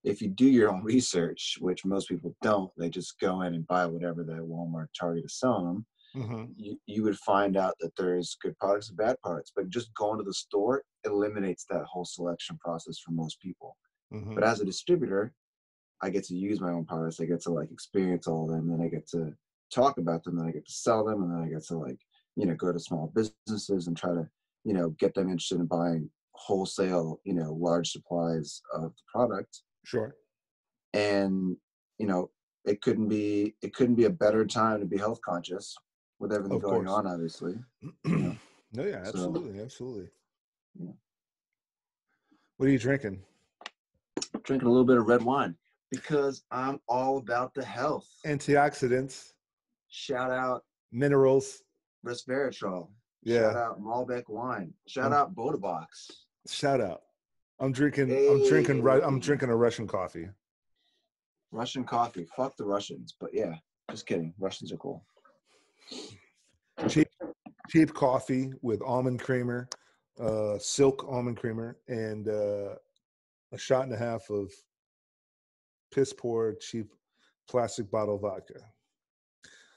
if 0.05 0.21
you 0.21 0.29
do 0.29 0.47
your 0.47 0.71
own 0.71 0.83
research, 0.85 1.57
which 1.61 1.85
most 1.85 2.09
people 2.09 2.37
don't, 2.43 2.71
they 2.77 2.91
just 2.91 3.19
go 3.21 3.43
in 3.43 3.55
and 3.55 3.67
buy 3.67 3.87
whatever 3.87 4.23
the 4.23 4.35
Walmart 4.35 4.89
Target 4.99 5.25
is 5.25 5.39
selling 5.39 5.67
them. 5.67 5.87
hmm 6.15 6.45
You, 6.57 6.79
you 6.87 7.03
would 7.03 7.19
find 7.19 7.57
out 7.57 7.75
that 7.81 7.97
there's 7.97 8.37
good 8.43 8.57
products 8.59 8.89
and 8.91 8.99
bad 8.99 9.17
products, 9.23 9.53
but 9.57 9.71
just 9.71 9.95
going 9.95 10.19
to 10.19 10.25
the 10.25 10.35
store 10.35 10.83
eliminates 11.05 11.65
that 11.71 11.85
whole 11.85 12.05
selection 12.05 12.59
process 12.59 12.99
for 12.99 13.13
most 13.13 13.41
people. 13.41 13.77
hmm 14.13 14.35
But 14.35 14.45
as 14.45 14.61
a 14.61 14.65
distributor, 14.65 15.33
I 16.03 16.11
get 16.11 16.25
to 16.25 16.35
use 16.35 16.61
my 16.61 16.71
own 16.71 16.85
products. 16.85 17.19
I 17.21 17.25
get 17.25 17.41
to 17.43 17.51
like 17.51 17.71
experience 17.71 18.27
all 18.27 18.45
of 18.45 18.55
them, 18.55 18.69
then 18.69 18.83
I 18.85 18.89
get 18.89 19.09
to 19.09 19.33
talk 19.73 19.97
about 19.99 20.23
them, 20.25 20.37
then 20.37 20.47
I 20.47 20.51
get 20.53 20.67
to 20.67 20.73
sell 20.73 21.05
them, 21.05 21.23
and 21.23 21.33
then 21.33 21.43
I 21.43 21.49
get 21.49 21.65
to 21.69 21.79
like 21.79 21.99
you 22.37 22.47
know 22.47 22.55
go 22.55 22.73
to 22.73 22.79
small 22.79 23.13
businesses 23.15 23.87
and 23.87 23.97
try 23.97 24.13
to 24.13 24.29
you 24.65 24.75
know 24.75 24.91
get 24.99 25.15
them 25.15 25.29
interested 25.31 25.61
in 25.61 25.67
buying 25.67 26.11
wholesale 26.33 27.21
you 27.25 27.33
know 27.33 27.53
large 27.55 27.91
supplies 27.91 28.61
of 28.75 28.83
the 28.83 29.03
product 29.13 29.63
Sure. 29.85 30.15
and 30.93 31.57
you 31.99 32.07
know 32.07 32.31
it 32.65 32.81
couldn't 32.83 33.09
be 33.09 33.55
it 33.63 33.75
couldn't 33.75 33.95
be 33.97 34.05
a 34.05 34.11
better 34.11 34.45
time 34.47 34.81
to 34.81 34.87
be 34.87 34.97
health 34.97 35.21
conscious 35.23 35.77
with 36.19 36.33
everything 36.33 36.57
Of 36.57 36.63
going 36.63 36.87
course. 36.87 36.91
on. 36.99 37.07
Obviously, 37.07 37.55
no, 38.05 38.37
yeah, 38.75 39.03
So- 39.05 39.09
absolutely, 39.11 39.61
absolutely. 39.61 40.09
Yeah. 40.79 40.93
What 42.57 42.69
are 42.69 42.73
you 42.73 42.79
drinking? 42.79 43.23
drinking 44.45 44.69
a 44.69 44.71
little 44.71 44.85
bit 44.87 44.97
of 44.99 45.07
red 45.07 45.23
wine 45.23 45.57
because 45.91 46.45
I'm 46.51 46.81
all 46.89 47.19
about 47.19 47.55
the 47.55 47.65
health. 47.65 48.09
Antioxidants, 48.27 49.33
Shout 49.89 50.31
out 50.31 50.65
minerals. 50.93 51.63
resveratrol. 52.07 52.89
Yeah. 53.23 53.53
Shout 53.53 53.57
out 53.57 53.81
Malbec 53.81 54.25
wine. 54.29 54.75
Shout 54.87 55.07
Um, 55.07 55.13
out 55.15 55.35
Bota 55.35 55.57
Box. 55.59 56.11
shout 56.47 56.81
out. 56.81 57.04
I'm 57.61 57.73
drinking. 57.73 58.11
I'm 58.11 58.47
drinking. 58.49 58.87
I'm 58.87 59.21
drinking 59.21 59.51
a 59.51 59.57
Russian 59.57 59.87
coffee. 59.87 60.29
Russian 61.53 61.85
coffee. 61.85 62.27
Fuck 62.37 62.57
the 62.57 62.65
Russians. 62.65 63.15
But 63.19 63.31
yeah, 63.33 63.55
just 63.91 64.07
kidding. 64.07 64.35
Russians 64.39 64.73
are 64.73 64.77
cool. 64.77 65.05
cheap 66.89 67.09
cheap 67.69 67.95
coffee 67.95 68.53
with 68.63 68.83
almond 68.83 69.21
creamer, 69.21 69.69
uh, 70.21 70.59
silk 70.59 71.07
almond 71.09 71.37
creamer, 71.37 71.79
and 71.89 72.29
uh, 72.29 72.75
a 73.53 73.59
shot 73.59 73.85
and 73.85 73.95
a 73.95 73.97
half 73.97 74.29
of 74.31 74.51
piss 75.93 76.13
poor 76.13 76.55
cheap 76.61 76.93
plastic 77.49 77.91
bottle 77.91 78.19
vodka. 78.19 78.61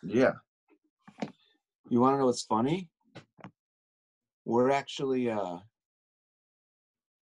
Yeah. 0.03 0.33
You 1.89 2.01
want 2.01 2.15
to 2.15 2.19
know 2.19 2.25
what's 2.25 2.43
funny? 2.43 2.89
We're 4.45 4.71
actually 4.71 5.29
uh 5.29 5.57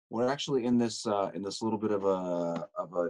we're 0.09 0.29
actually 0.29 0.65
in 0.65 0.77
this 0.77 1.05
uh 1.07 1.31
in 1.33 1.41
this 1.41 1.61
little 1.61 1.79
bit 1.79 1.91
of 1.91 2.05
a 2.05 2.67
of 2.77 2.93
a 2.93 3.09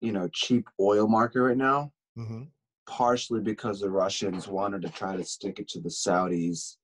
you 0.00 0.12
know 0.12 0.28
cheap 0.32 0.68
oil 0.80 1.06
market 1.08 1.40
right 1.40 1.56
now, 1.56 1.92
hmm 2.16 2.42
partially 2.86 3.40
because 3.40 3.78
the 3.78 3.90
Russians 3.90 4.48
wanted 4.48 4.82
to 4.82 4.88
try 4.88 5.16
to 5.16 5.22
stick 5.22 5.60
it 5.60 5.68
to 5.68 5.80
the 5.80 5.88
Saudis 5.88 6.76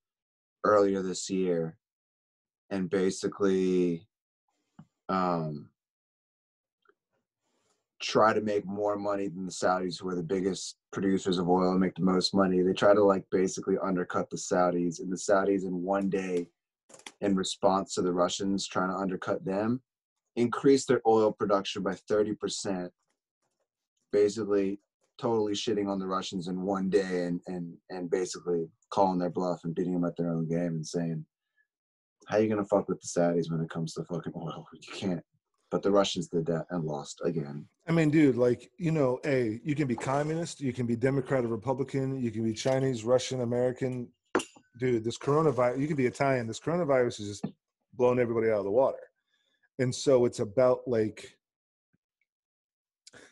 earlier 0.62 1.02
this 1.02 1.28
year 1.28 1.78
and 2.70 2.88
basically 2.88 4.06
um 5.08 5.68
try 8.00 8.32
to 8.32 8.40
make 8.40 8.64
more 8.66 8.96
money 8.96 9.28
than 9.28 9.46
the 9.46 9.50
Saudis, 9.52 10.00
who 10.00 10.08
are 10.08 10.14
the 10.14 10.22
biggest 10.22 10.76
producers 10.92 11.38
of 11.38 11.48
oil 11.48 11.72
and 11.72 11.80
make 11.80 11.94
the 11.94 12.02
most 12.02 12.34
money. 12.34 12.62
They 12.62 12.72
try 12.72 12.94
to 12.94 13.02
like 13.02 13.24
basically 13.30 13.76
undercut 13.82 14.30
the 14.30 14.36
Saudis, 14.36 15.00
and 15.00 15.10
the 15.10 15.16
Saudis 15.16 15.64
in 15.64 15.82
one 15.82 16.08
day, 16.08 16.46
in 17.20 17.34
response 17.34 17.94
to 17.94 18.02
the 18.02 18.12
Russians 18.12 18.66
trying 18.66 18.90
to 18.90 18.96
undercut 18.96 19.44
them, 19.44 19.82
increase 20.36 20.84
their 20.84 21.00
oil 21.06 21.32
production 21.32 21.82
by 21.82 21.94
thirty 21.94 22.34
percent. 22.34 22.92
Basically, 24.12 24.80
totally 25.18 25.52
shitting 25.54 25.88
on 25.88 25.98
the 25.98 26.06
Russians 26.06 26.48
in 26.48 26.62
one 26.62 26.88
day, 26.90 27.24
and 27.24 27.40
and 27.46 27.74
and 27.90 28.10
basically 28.10 28.68
calling 28.90 29.18
their 29.18 29.30
bluff 29.30 29.64
and 29.64 29.74
beating 29.74 29.94
them 29.94 30.04
at 30.04 30.16
their 30.16 30.30
own 30.30 30.46
game 30.46 30.74
and 30.74 30.86
saying, 30.86 31.24
"How 32.28 32.38
you 32.38 32.48
gonna 32.48 32.64
fuck 32.64 32.88
with 32.88 33.00
the 33.00 33.06
Saudis 33.06 33.50
when 33.50 33.60
it 33.60 33.70
comes 33.70 33.94
to 33.94 34.04
fucking 34.04 34.32
oil? 34.36 34.66
You 34.72 34.92
can't." 34.92 35.24
But 35.70 35.82
the 35.82 35.90
Russians 35.90 36.28
did 36.28 36.46
that 36.46 36.66
and 36.70 36.84
lost 36.84 37.20
again. 37.24 37.66
I 37.88 37.92
mean, 37.92 38.10
dude, 38.10 38.36
like 38.36 38.70
you 38.78 38.92
know, 38.92 39.18
a 39.24 39.60
you 39.64 39.74
can 39.74 39.88
be 39.88 39.96
communist, 39.96 40.60
you 40.60 40.72
can 40.72 40.86
be 40.86 40.96
Democrat 40.96 41.44
or 41.44 41.48
Republican, 41.48 42.20
you 42.20 42.30
can 42.30 42.44
be 42.44 42.52
Chinese, 42.52 43.04
Russian, 43.04 43.40
American. 43.40 44.08
Dude, 44.78 45.04
this 45.04 45.18
coronavirus, 45.18 45.80
you 45.80 45.86
can 45.86 45.96
be 45.96 46.06
Italian. 46.06 46.46
This 46.46 46.60
coronavirus 46.60 47.20
is 47.20 47.28
just 47.28 47.54
blowing 47.94 48.18
everybody 48.18 48.50
out 48.50 48.58
of 48.58 48.64
the 48.64 48.70
water, 48.70 48.98
and 49.78 49.94
so 49.94 50.24
it's 50.24 50.40
about 50.40 50.80
like 50.86 51.36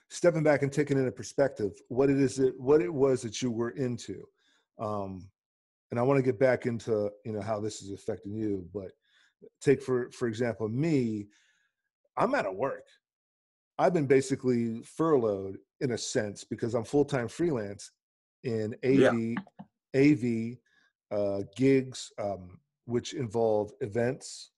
stepping 0.08 0.42
back 0.42 0.62
and 0.62 0.72
taking 0.72 0.96
into 0.96 1.10
perspective 1.10 1.72
what 1.88 2.08
it 2.08 2.18
is 2.18 2.36
that 2.36 2.58
what 2.58 2.80
it 2.80 2.92
was 2.92 3.22
that 3.22 3.42
you 3.42 3.50
were 3.50 3.70
into. 3.70 4.24
Um, 4.78 5.28
and 5.90 6.00
I 6.00 6.02
want 6.02 6.18
to 6.18 6.22
get 6.22 6.38
back 6.38 6.66
into 6.66 7.10
you 7.24 7.32
know 7.32 7.42
how 7.42 7.60
this 7.60 7.82
is 7.82 7.92
affecting 7.92 8.34
you, 8.34 8.66
but 8.72 8.92
take 9.60 9.82
for 9.82 10.10
for 10.12 10.28
example 10.28 10.68
me, 10.68 11.26
I'm 12.16 12.34
out 12.34 12.46
of 12.46 12.56
work. 12.56 12.86
I've 13.78 13.92
been 13.92 14.06
basically 14.06 14.82
furloughed 14.82 15.56
in 15.80 15.92
a 15.92 15.98
sense 15.98 16.44
because 16.44 16.74
I'm 16.74 16.84
full 16.84 17.04
time 17.04 17.28
freelance 17.28 17.90
in 18.44 18.74
AV, 18.84 19.34
AV 19.96 20.56
uh, 21.14 21.42
gigs, 21.56 22.12
um, 22.18 22.58
which 22.86 23.14
involve 23.14 23.72
events. 23.80 24.50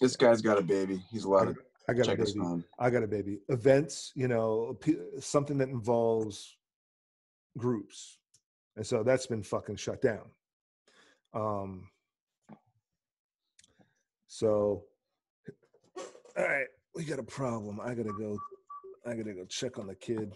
This 0.00 0.16
guy's 0.16 0.42
got 0.42 0.58
a 0.58 0.62
baby. 0.62 1.00
He's 1.10 1.24
allowed 1.24 1.54
to 1.54 1.56
I 1.88 1.92
got 1.92 2.06
a 2.06 2.10
check 2.10 2.18
his 2.18 2.34
baby. 2.34 2.64
I 2.78 2.90
got 2.90 3.02
a 3.02 3.06
baby. 3.06 3.38
Events, 3.48 4.12
you 4.14 4.28
know, 4.28 4.76
something 5.20 5.58
that 5.58 5.68
involves 5.68 6.56
groups, 7.56 8.18
and 8.76 8.86
so 8.86 9.02
that's 9.02 9.26
been 9.26 9.42
fucking 9.42 9.76
shut 9.76 10.02
down. 10.02 10.30
Um. 11.32 11.88
So, 14.26 14.84
all 16.36 16.44
right, 16.44 16.66
we 16.96 17.04
got 17.04 17.20
a 17.20 17.24
problem. 17.24 17.80
I 17.80 17.94
gotta 17.94 18.12
go. 18.18 18.36
I 19.06 19.14
gotta 19.14 19.34
go 19.34 19.44
check 19.44 19.78
on 19.78 19.86
the 19.86 19.94
kid. 19.94 20.32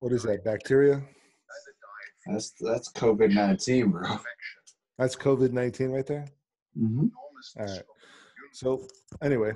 What 0.00 0.12
is 0.12 0.22
that? 0.22 0.44
Bacteria? 0.44 1.02
That's 2.26 2.52
that's 2.60 2.90
COVID 2.92 3.34
nineteen, 3.34 3.90
bro. 3.90 4.18
That's 4.98 5.14
COVID 5.14 5.52
nineteen 5.52 5.90
right 5.90 6.06
there. 6.06 6.26
Mm-hmm. 6.78 7.06
All 7.58 7.66
right. 7.66 7.82
So 8.52 8.86
anyway, 9.22 9.52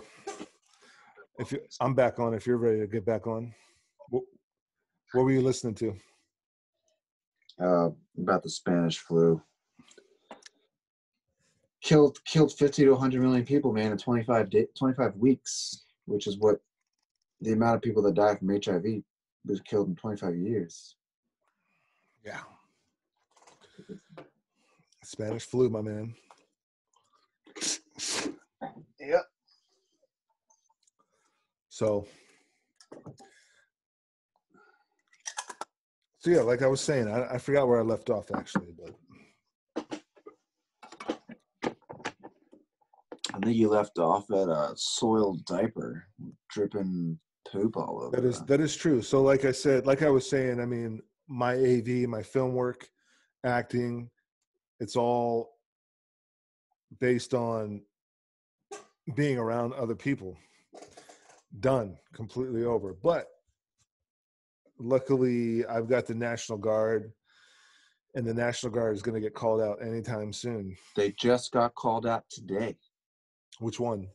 if 1.39 1.53
you, 1.53 1.61
I'm 1.81 1.95
back 1.95 2.19
on. 2.19 2.35
If 2.35 2.47
you're 2.47 2.59
ready 2.59 2.81
to 2.81 2.87
get 2.87 3.07
back 3.07 3.27
on, 3.27 3.55
what, 4.11 4.23
what 5.13 5.25
were 5.25 5.33
you 5.33 5.41
listening 5.41 5.75
to? 5.77 5.95
Uh, 7.61 7.91
about 8.19 8.43
the 8.43 8.51
Spanish 8.51 8.99
flu. 8.99 9.41
Killed 11.83 12.19
killed 12.25 12.53
fifty 12.53 12.85
to 12.85 12.95
hundred 12.95 13.23
million 13.23 13.45
people, 13.47 13.73
man, 13.73 13.93
in 13.93 13.99
25 13.99 14.51
day, 14.51 14.67
25 14.79 15.17
weeks, 15.17 15.85
which 16.05 16.27
is 16.27 16.39
what 16.39 16.61
the 17.43 17.53
amount 17.53 17.77
of 17.77 17.83
people 17.83 18.03
that 18.03 18.15
die 18.15 18.37
from 18.37 18.49
HIV 18.49 19.03
was 19.45 19.61
killed 19.61 19.89
in 19.89 19.97
twenty 19.97 20.17
five 20.17 20.37
years. 20.37 20.97
Yeah. 22.25 22.41
Spanish 25.03 25.45
flu, 25.45 25.69
my 25.69 25.83
man. 25.83 26.15
Yep. 29.01 29.25
So, 31.69 32.07
so 36.21 36.31
yeah, 36.31 36.43
like 36.43 36.63
I 36.63 36.69
was 36.69 36.81
saying, 36.81 37.09
I, 37.09 37.35
I 37.35 37.39
forgot 37.39 37.67
where 37.67 37.81
I 37.81 37.83
left 37.83 38.11
off 38.11 38.31
actually, 38.33 38.75
but 38.79 38.95
I 43.35 43.39
think 43.41 43.57
you 43.57 43.69
left 43.69 43.99
off 43.99 44.31
at 44.31 44.49
a 44.49 44.73
soiled 44.77 45.45
diaper, 45.47 46.05
dripping 46.49 47.19
poop 47.51 47.77
all 47.77 48.03
over. 48.03 48.17
that 48.17 48.27
is 48.27 48.41
that 48.43 48.61
is 48.61 48.77
true. 48.77 49.03
So, 49.03 49.23
like 49.23 49.45
I 49.45 49.53
said, 49.53 49.87
like 49.87 50.03
I 50.03 50.11
was 50.11 50.29
saying, 50.29 50.61
I 50.61 50.67
mean, 50.67 51.01
my 51.29 51.55
AV, 51.55 52.09
my 52.09 52.23
film 52.23 52.53
work, 52.53 52.89
acting, 53.45 54.11
it's 54.81 54.97
all 54.97 55.51
based 57.01 57.35
on 57.35 57.83
being 59.15 59.39
around 59.39 59.75
other 59.75 59.95
people. 59.95 60.37
Done, 61.61 61.97
completely 62.15 62.65
over. 62.65 62.95
But 62.95 63.27
luckily, 64.79 65.67
I've 65.67 65.89
got 65.89 66.07
the 66.07 66.15
National 66.15 66.59
Guard, 66.59 67.13
and 68.15 68.27
the 68.27 68.35
National 68.35 68.73
Guard 68.73 68.95
is 68.95 69.03
going 69.03 69.15
to 69.15 69.21
get 69.21 69.35
called 69.35 69.61
out 69.61 69.79
anytime 69.83 70.33
soon. 70.33 70.77
They 70.97 71.13
just 71.13 71.53
got 71.53 71.75
called 71.75 72.07
out 72.07 72.25
today. 72.31 72.77
Which 73.59 73.79
one? 73.79 74.09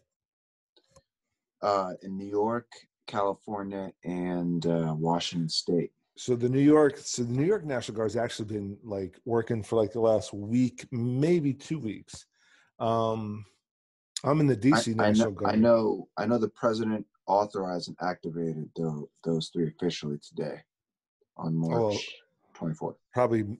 uh, 1.61 1.93
in 2.01 2.17
New 2.17 2.27
York, 2.27 2.67
California, 3.07 3.91
and 4.03 4.65
uh, 4.65 4.93
Washington 4.97 5.49
State. 5.49 5.91
So 6.17 6.35
the 6.35 6.49
New 6.49 6.59
York, 6.61 6.97
so 6.97 7.23
the 7.23 7.33
New 7.33 7.45
York 7.45 7.63
National 7.63 7.95
Guard's 7.95 8.15
actually 8.15 8.45
been 8.47 8.77
like 8.83 9.19
working 9.25 9.63
for 9.63 9.75
like 9.75 9.91
the 9.93 9.99
last 9.99 10.33
week, 10.33 10.85
maybe 10.91 11.53
two 11.53 11.79
weeks. 11.79 12.25
Um, 12.79 13.45
I'm 14.23 14.39
in 14.39 14.47
the 14.47 14.57
DC 14.57 14.93
I 14.99 15.07
National 15.09 15.29
know, 15.29 15.35
Guard. 15.35 15.53
I 15.53 15.55
know. 15.57 16.07
I 16.17 16.25
know. 16.25 16.37
The 16.39 16.49
president 16.49 17.05
authorized 17.27 17.87
and 17.89 17.97
activated 18.01 18.69
those, 18.75 19.05
those 19.23 19.49
three 19.49 19.67
officially 19.67 20.17
today, 20.27 20.59
on 21.37 21.55
March 21.55 22.03
twenty 22.55 22.73
fourth. 22.73 22.95
probably 23.13 23.59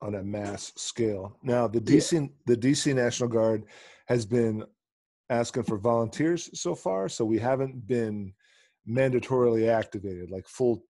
on 0.00 0.14
a 0.14 0.22
mass 0.22 0.72
scale. 0.76 1.36
Now 1.42 1.66
the 1.66 1.80
Yeah. 1.80 1.96
DC 1.98 2.30
the 2.46 2.56
DC 2.56 2.94
National 2.94 3.28
Guard 3.28 3.64
has 4.06 4.24
been 4.24 4.64
asking 5.30 5.64
for 5.64 5.78
volunteers 5.78 6.48
so 6.58 6.76
far, 6.76 7.08
so 7.08 7.24
we 7.24 7.38
haven't 7.40 7.86
been 7.88 8.32
mandatorily 8.88 9.68
activated, 9.68 10.30
like 10.30 10.46
full 10.46 10.82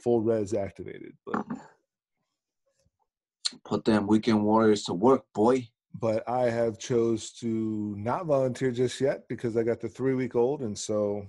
full 0.00 0.20
res 0.20 0.54
activated. 0.54 1.12
But 1.26 1.44
Put 3.64 3.84
them 3.84 4.06
weekend 4.06 4.42
warriors 4.42 4.82
to 4.84 4.94
work, 4.94 5.24
boy. 5.34 5.68
but 6.00 6.26
I 6.28 6.48
have 6.48 6.78
chose 6.78 7.32
to 7.34 7.94
not 7.98 8.24
volunteer 8.24 8.70
just 8.70 8.98
yet 9.00 9.28
because 9.28 9.56
I 9.58 9.62
got 9.62 9.78
the 9.80 9.90
three 9.90 10.14
week 10.14 10.34
old, 10.34 10.62
and 10.62 10.76
so 10.78 11.26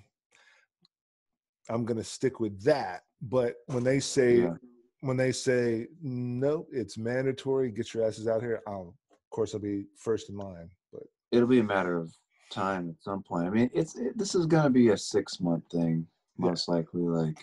I'm 1.70 1.84
going 1.86 1.98
to 1.98 2.04
stick 2.04 2.40
with 2.40 2.64
that. 2.64 3.02
But 3.22 3.56
when 3.68 3.84
they 3.84 4.00
say 4.00 4.38
Yeah. 4.44 4.54
when 5.02 5.18
they 5.18 5.34
say 5.34 5.88
no, 6.02 6.66
it's 6.72 6.98
mandatory. 6.98 7.72
Get 7.72 7.94
your 7.94 8.06
asses 8.06 8.28
out 8.28 8.42
here. 8.42 8.62
I'll, 8.68 8.96
of 9.12 9.30
course, 9.30 9.54
I'll 9.54 9.60
be 9.60 9.86
first 9.98 10.30
in 10.30 10.38
line. 10.38 10.70
But 10.94 11.04
It'll 11.34 11.48
be 11.48 11.60
a 11.60 11.64
matter 11.64 11.98
of 11.98 12.14
time 12.54 12.90
at 12.90 13.04
some 13.04 13.24
point. 13.24 13.48
I 13.48 13.50
mean, 13.50 13.70
it's 13.74 13.96
it, 13.98 14.18
this 14.18 14.36
is 14.36 14.46
going 14.46 14.64
to 14.66 14.70
be 14.70 14.90
a 14.90 14.98
six 14.98 15.40
month 15.40 15.64
thing, 15.72 16.08
Yeah. 16.38 16.48
most 16.50 16.68
likely. 16.70 17.02
Like, 17.02 17.38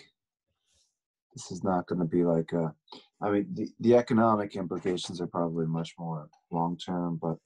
this 1.33 1.51
is 1.51 1.63
not 1.63 1.87
going 1.87 1.99
to 1.99 2.05
be 2.05 2.23
like 2.23 2.51
a. 2.53 2.73
I 3.21 3.29
mean, 3.31 3.47
the, 3.53 3.69
the 3.79 3.95
economic 3.95 4.55
implications 4.55 5.21
are 5.21 5.27
probably 5.27 5.67
much 5.67 5.93
more 5.99 6.27
long 6.51 6.77
term, 6.77 7.19
but 7.21 7.37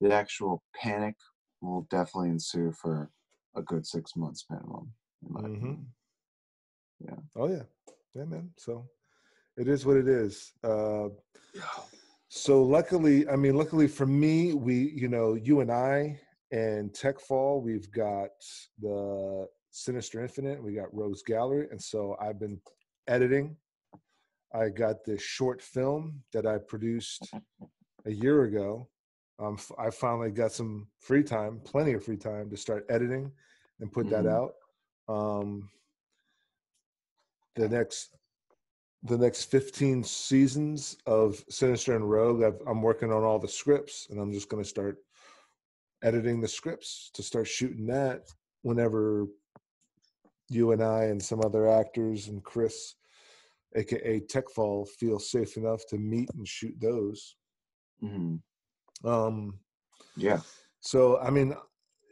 the 0.00 0.12
actual 0.12 0.62
panic 0.74 1.14
will 1.60 1.86
definitely 1.90 2.30
ensue 2.30 2.72
for 2.72 3.10
a 3.54 3.62
good 3.62 3.86
six 3.86 4.16
months 4.16 4.44
minimum. 4.50 4.92
Mhm. 5.24 5.44
opinion. 5.44 5.86
oh 7.36 7.48
yeah, 7.48 7.62
yeah, 8.14 8.24
man. 8.24 8.50
So 8.58 8.88
it 9.56 9.68
is 9.68 9.86
what 9.86 9.96
it 9.96 10.08
is. 10.08 10.52
Uh, 10.62 11.08
so 12.28 12.62
luckily, 12.62 13.26
I 13.28 13.36
mean, 13.36 13.54
luckily 13.54 13.88
for 13.88 14.06
me, 14.06 14.52
we, 14.52 14.74
you 14.94 15.08
know, 15.08 15.34
you 15.34 15.60
and 15.60 15.70
I 15.72 16.20
and 16.50 16.92
Techfall, 16.92 17.62
we've 17.62 17.90
got 17.90 18.30
the 18.80 19.46
Sinister 19.70 20.22
Infinite, 20.22 20.62
we 20.62 20.74
got 20.74 20.92
Rogues 20.94 21.22
Gallery, 21.22 21.66
and 21.70 21.82
so 21.82 22.16
I've 22.20 22.38
been 22.38 22.60
editing. 23.08 23.56
I 24.54 24.68
got 24.68 25.04
this 25.04 25.22
short 25.22 25.60
film 25.60 26.22
that 26.32 26.46
I 26.46 26.58
produced 26.58 27.30
a 28.06 28.10
year 28.10 28.44
ago. 28.44 28.88
Um, 29.38 29.58
I 29.78 29.90
finally 29.90 30.30
got 30.30 30.52
some 30.52 30.88
free 31.00 31.22
time, 31.22 31.60
plenty 31.64 31.92
of 31.92 32.04
free 32.04 32.16
time 32.16 32.48
to 32.50 32.56
start 32.56 32.86
editing 32.88 33.30
and 33.80 33.92
put 33.92 34.08
that 34.08 34.24
Mhm. 34.24 34.32
out. 34.32 34.54
Um, 35.08 35.70
the 37.54 37.68
next 37.68 38.12
the 39.02 39.18
next 39.18 39.44
15 39.44 40.02
seasons 40.02 40.96
of 41.06 41.44
Sinister 41.48 41.94
and 41.94 42.10
Rogue, 42.10 42.42
I've, 42.42 42.60
I'm 42.66 42.82
working 42.82 43.12
on 43.12 43.22
all 43.22 43.38
the 43.38 43.46
scripts, 43.46 44.08
and 44.10 44.18
I'm 44.18 44.32
just 44.32 44.48
going 44.48 44.60
to 44.62 44.68
start 44.68 45.04
editing 46.02 46.40
the 46.40 46.48
scripts 46.48 47.10
to 47.14 47.22
start 47.22 47.46
shooting 47.46 47.86
that 47.86 48.28
whenever 48.62 49.26
you 50.48 50.72
and 50.72 50.82
I 50.82 51.04
and 51.04 51.22
some 51.22 51.40
other 51.44 51.68
actors 51.68 52.28
and 52.28 52.42
Chris, 52.42 52.94
aka 53.74 54.20
Techfall, 54.20 54.88
feel 54.88 55.18
safe 55.18 55.56
enough 55.56 55.86
to 55.88 55.98
meet 55.98 56.28
and 56.34 56.46
shoot 56.46 56.74
those. 56.80 57.36
Mhm. 58.02 58.40
Um, 59.04 59.58
Yeah. 60.16 60.40
so 60.80 61.18
I 61.18 61.30
mean, 61.30 61.54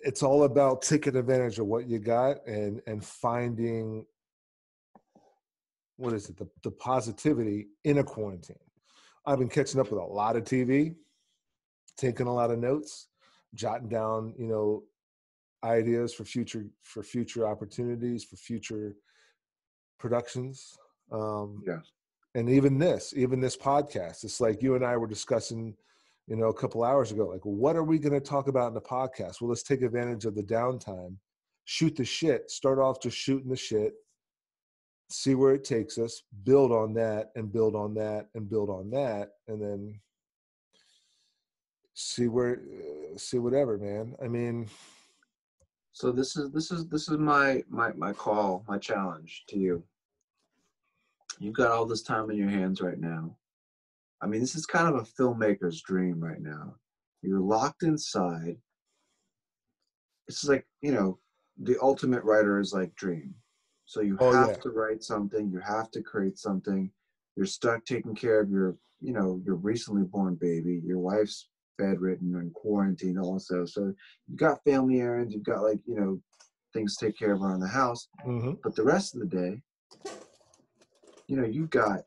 it's 0.03 0.23
all 0.23 0.45
about 0.45 0.83
taking 0.83 1.17
advantage 1.17 1.59
of 1.59 1.67
what 1.67 1.87
you 1.87 1.99
got 1.99 2.47
and 2.47 2.83
and 2.87 3.05
finding 3.05 4.07
what 5.97 6.13
is 6.13 6.29
it 6.29 6.37
the, 6.37 6.49
the 6.63 6.73
positivity 6.73 7.69
in 7.85 7.99
a 7.99 8.05
quarantine. 8.05 8.59
I've 9.25 9.39
been 9.39 9.49
catching 9.49 9.81
up 9.81 9.91
with 9.91 10.01
a 10.01 10.05
lot 10.05 10.37
of 10.37 10.43
TV, 10.45 10.97
taking 11.97 12.27
a 12.27 12.35
lot 12.35 12.51
of 12.51 12.59
notes, 12.59 13.09
jotting 13.55 13.89
down 13.89 14.35
you 14.39 14.47
know 14.47 14.83
ideas 15.65 16.13
for 16.13 16.25
future 16.25 16.67
for 16.83 17.03
future 17.03 17.47
opportunities 17.47 18.25
for 18.25 18.37
future 18.37 18.97
productions. 19.99 20.77
Um, 21.13 21.63
Yeah. 21.67 21.81
and 22.35 22.49
even 22.51 22.79
this 22.79 23.13
even 23.17 23.41
this 23.41 23.57
podcast 23.57 24.25
it's 24.25 24.41
like 24.41 24.63
you 24.63 24.75
and 24.75 24.85
i 24.85 24.97
were 24.97 25.07
discussing 25.07 25.77
you 26.27 26.35
know 26.37 26.49
a 26.49 26.55
couple 26.55 26.83
hours 26.83 27.13
ago 27.13 27.29
like 27.29 27.45
what 27.45 27.77
are 27.77 27.85
we 27.85 27.99
going 27.99 28.13
to 28.13 28.21
talk 28.21 28.49
about 28.49 28.69
in 28.69 28.75
the 28.75 28.81
podcast 28.81 29.41
well 29.41 29.49
let's 29.51 29.63
take 29.63 29.83
advantage 29.83 30.25
of 30.25 30.35
the 30.35 30.43
downtime 30.43 31.15
shoot 31.67 31.95
the 31.95 32.05
shit 32.05 32.51
start 32.51 32.79
off 32.79 33.01
just 33.01 33.17
shooting 33.17 33.51
the 33.51 33.57
shit 33.57 33.93
see 35.11 35.35
where 35.35 35.55
it 35.55 35.63
takes 35.65 35.99
us 35.99 36.23
build 36.45 36.73
on 36.73 36.95
that 36.95 37.31
and 37.37 37.53
build 37.53 37.77
on 37.77 37.95
that 37.95 38.27
and 38.35 38.49
build 38.49 38.71
on 38.71 38.91
that 38.91 39.29
and 39.49 39.61
then 39.63 39.95
see 41.95 42.29
where 42.29 42.61
uh, 42.61 43.17
see 43.17 43.39
whatever 43.39 43.79
man 43.79 44.15
i 44.23 44.29
mean 44.29 44.69
So 45.93 46.11
this 46.11 46.37
is 46.37 46.51
this 46.51 46.73
is 46.73 46.89
this 46.89 47.09
is 47.09 47.19
my 47.19 47.63
my 47.69 47.93
my 47.93 48.13
call, 48.13 48.65
my 48.67 48.79
challenge 48.79 49.45
to 49.51 49.57
you. 49.59 49.85
You've 51.39 51.55
got 51.55 51.71
all 51.71 51.87
this 51.87 52.03
time 52.03 52.31
in 52.31 52.37
your 52.37 52.51
hands 52.51 52.81
right 52.81 52.99
now. 52.99 53.37
I 54.21 54.27
mean, 54.27 54.41
this 54.41 54.57
is 54.57 54.67
kind 54.67 54.89
of 54.89 54.97
a 54.97 55.07
filmmaker's 55.07 55.83
dream 55.83 56.19
right 56.19 56.41
now. 56.41 56.75
You're 57.23 57.39
locked 57.41 57.85
inside. 57.85 58.57
This 60.27 60.43
is 60.43 60.49
like, 60.49 60.67
you 60.81 60.91
know, 60.93 61.19
the 61.63 61.77
ultimate 61.81 62.25
writer 62.25 62.59
is 62.59 62.73
like 62.73 62.95
dream. 62.97 63.35
So 63.87 64.01
you 64.01 64.17
Oh, 64.19 64.33
have 64.33 64.49
yeah. 64.49 64.57
to 64.63 64.71
write 64.71 65.03
something, 65.05 65.51
you 65.51 65.61
have 65.61 65.91
to 65.93 66.03
create 66.03 66.39
something. 66.39 66.91
You're 67.37 67.47
stuck 67.47 67.85
taking 67.85 68.15
care 68.15 68.41
of 68.41 68.51
your, 68.51 68.77
you 69.01 69.13
know, 69.13 69.41
your 69.45 69.57
recently 69.57 70.03
born 70.05 70.35
baby. 70.37 70.81
Your 70.85 70.99
wife's 70.99 71.51
bedridden 71.79 72.35
and 72.37 72.53
quarantined 72.55 73.19
also. 73.19 73.65
So 73.65 73.95
you've 74.29 74.39
got 74.39 74.63
family 74.65 75.01
errands, 75.01 75.35
you've 75.35 75.45
got 75.45 75.63
like, 75.63 75.81
you 75.87 75.99
know, 75.99 76.21
things 76.73 76.97
to 76.97 77.07
take 77.07 77.19
care 77.19 77.33
of 77.33 77.43
around 77.43 77.61
the 77.61 77.69
house. 77.69 78.09
mhm. 78.27 78.59
But 78.63 78.75
the 78.75 78.83
rest 78.83 79.15
of 79.15 79.21
the 79.21 79.27
day, 79.27 79.63
you 81.27 81.37
know, 81.37 81.47
you've 81.47 81.71
got 81.71 82.01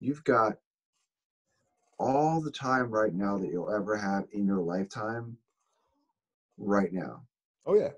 you've 0.00 0.24
got 0.24 0.58
all 1.98 2.40
the 2.40 2.50
time 2.50 2.90
right 2.90 3.14
now 3.14 3.38
that 3.38 3.50
you'll 3.50 3.72
ever 3.72 3.96
have 3.96 4.24
in 4.32 4.44
your 4.46 4.60
lifetime 4.60 5.36
right 6.58 6.92
now 6.92 7.22
oh 7.66 7.74
yeah 7.74 7.90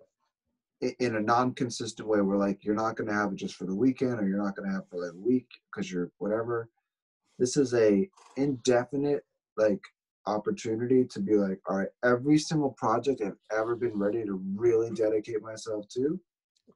in 1.00 1.16
a 1.16 1.20
non-consistent 1.20 2.06
way 2.06 2.20
where 2.20 2.37
like 2.37 2.64
you're 2.64 2.74
not 2.74 2.96
going 2.96 3.09
to 3.09 3.14
have 3.14 3.32
it 3.32 3.37
just 3.37 3.54
for 3.54 3.64
the 3.64 3.74
weekend 3.74 4.20
or 4.20 4.28
you're 4.28 4.42
not 4.42 4.54
going 4.54 4.68
to 4.68 4.74
have 4.74 4.87
for 4.88 5.02
like 5.02 5.14
a 5.14 5.26
week 5.26 5.48
because 5.70 5.90
you're 5.90 6.11
whatever 6.18 6.68
this 7.38 7.56
is 7.56 7.72
a 7.74 8.09
indefinite 8.37 9.24
like 9.56 9.80
opportunity 10.27 11.05
to 11.05 11.21
be 11.21 11.35
like 11.35 11.61
all 11.69 11.77
right 11.77 11.89
every 12.05 12.39
single 12.39 12.71
project 12.71 13.23
i've 13.25 13.37
ever 13.57 13.77
been 13.77 13.97
ready 13.97 14.25
to 14.25 14.41
really 14.57 14.91
dedicate 14.91 15.43
myself 15.43 15.87
to 15.89 16.19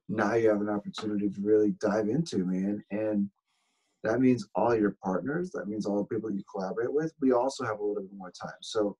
now 0.09 0.33
you 0.35 0.49
have 0.49 0.61
an 0.61 0.69
opportunity 0.69 1.29
to 1.29 1.41
really 1.41 1.71
dive 1.79 2.09
into 2.09 2.45
man. 2.45 2.83
And 2.91 3.29
that 4.03 4.19
means 4.19 4.47
all 4.55 4.75
your 4.75 4.95
partners 5.03 5.51
that 5.51 5.67
means 5.67 5.85
all 5.85 5.97
the 5.97 6.05
people 6.05 6.31
you 6.31 6.43
collaborate 6.51 6.91
with 6.91 7.13
we 7.21 7.33
also 7.33 7.63
have 7.63 7.79
a 7.79 7.83
little 7.83 8.01
bit 8.01 8.13
more 8.15 8.31
time. 8.31 8.57
So 8.61 8.97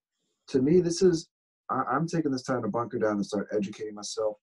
to 0.48 0.60
me 0.60 0.80
this 0.80 1.02
is 1.02 1.28
i'm 1.70 2.06
taking 2.06 2.30
this 2.30 2.42
time 2.42 2.62
to 2.62 2.68
bunker 2.68 2.98
down 2.98 3.12
and 3.12 3.26
start 3.26 3.48
educating 3.52 3.94
myself 3.94 4.36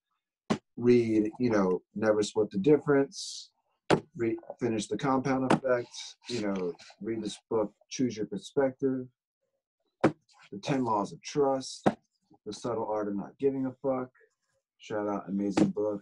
read 0.78 1.30
you 1.39 1.50
know 1.50 1.82
never 1.95 2.24
split 2.24 2.50
the 2.50 2.58
difference 2.58 3.52
finish 4.60 4.88
the 4.88 4.98
compound 4.98 5.52
effect 5.52 5.89
you 6.30 6.41
know 6.41 6.74
read 7.02 7.22
this 7.22 7.38
book 7.50 7.72
choose 7.89 8.17
your 8.17 8.26
perspective 8.26 9.06
the 10.51 10.57
10 10.59 10.83
laws 10.83 11.12
of 11.12 11.21
trust 11.21 11.88
the 12.45 12.53
subtle 12.53 12.88
art 12.89 13.07
of 13.07 13.15
not 13.15 13.38
giving 13.39 13.65
a 13.65 13.71
fuck 13.71 14.09
shout 14.77 15.07
out 15.07 15.27
amazing 15.29 15.69
book 15.69 16.01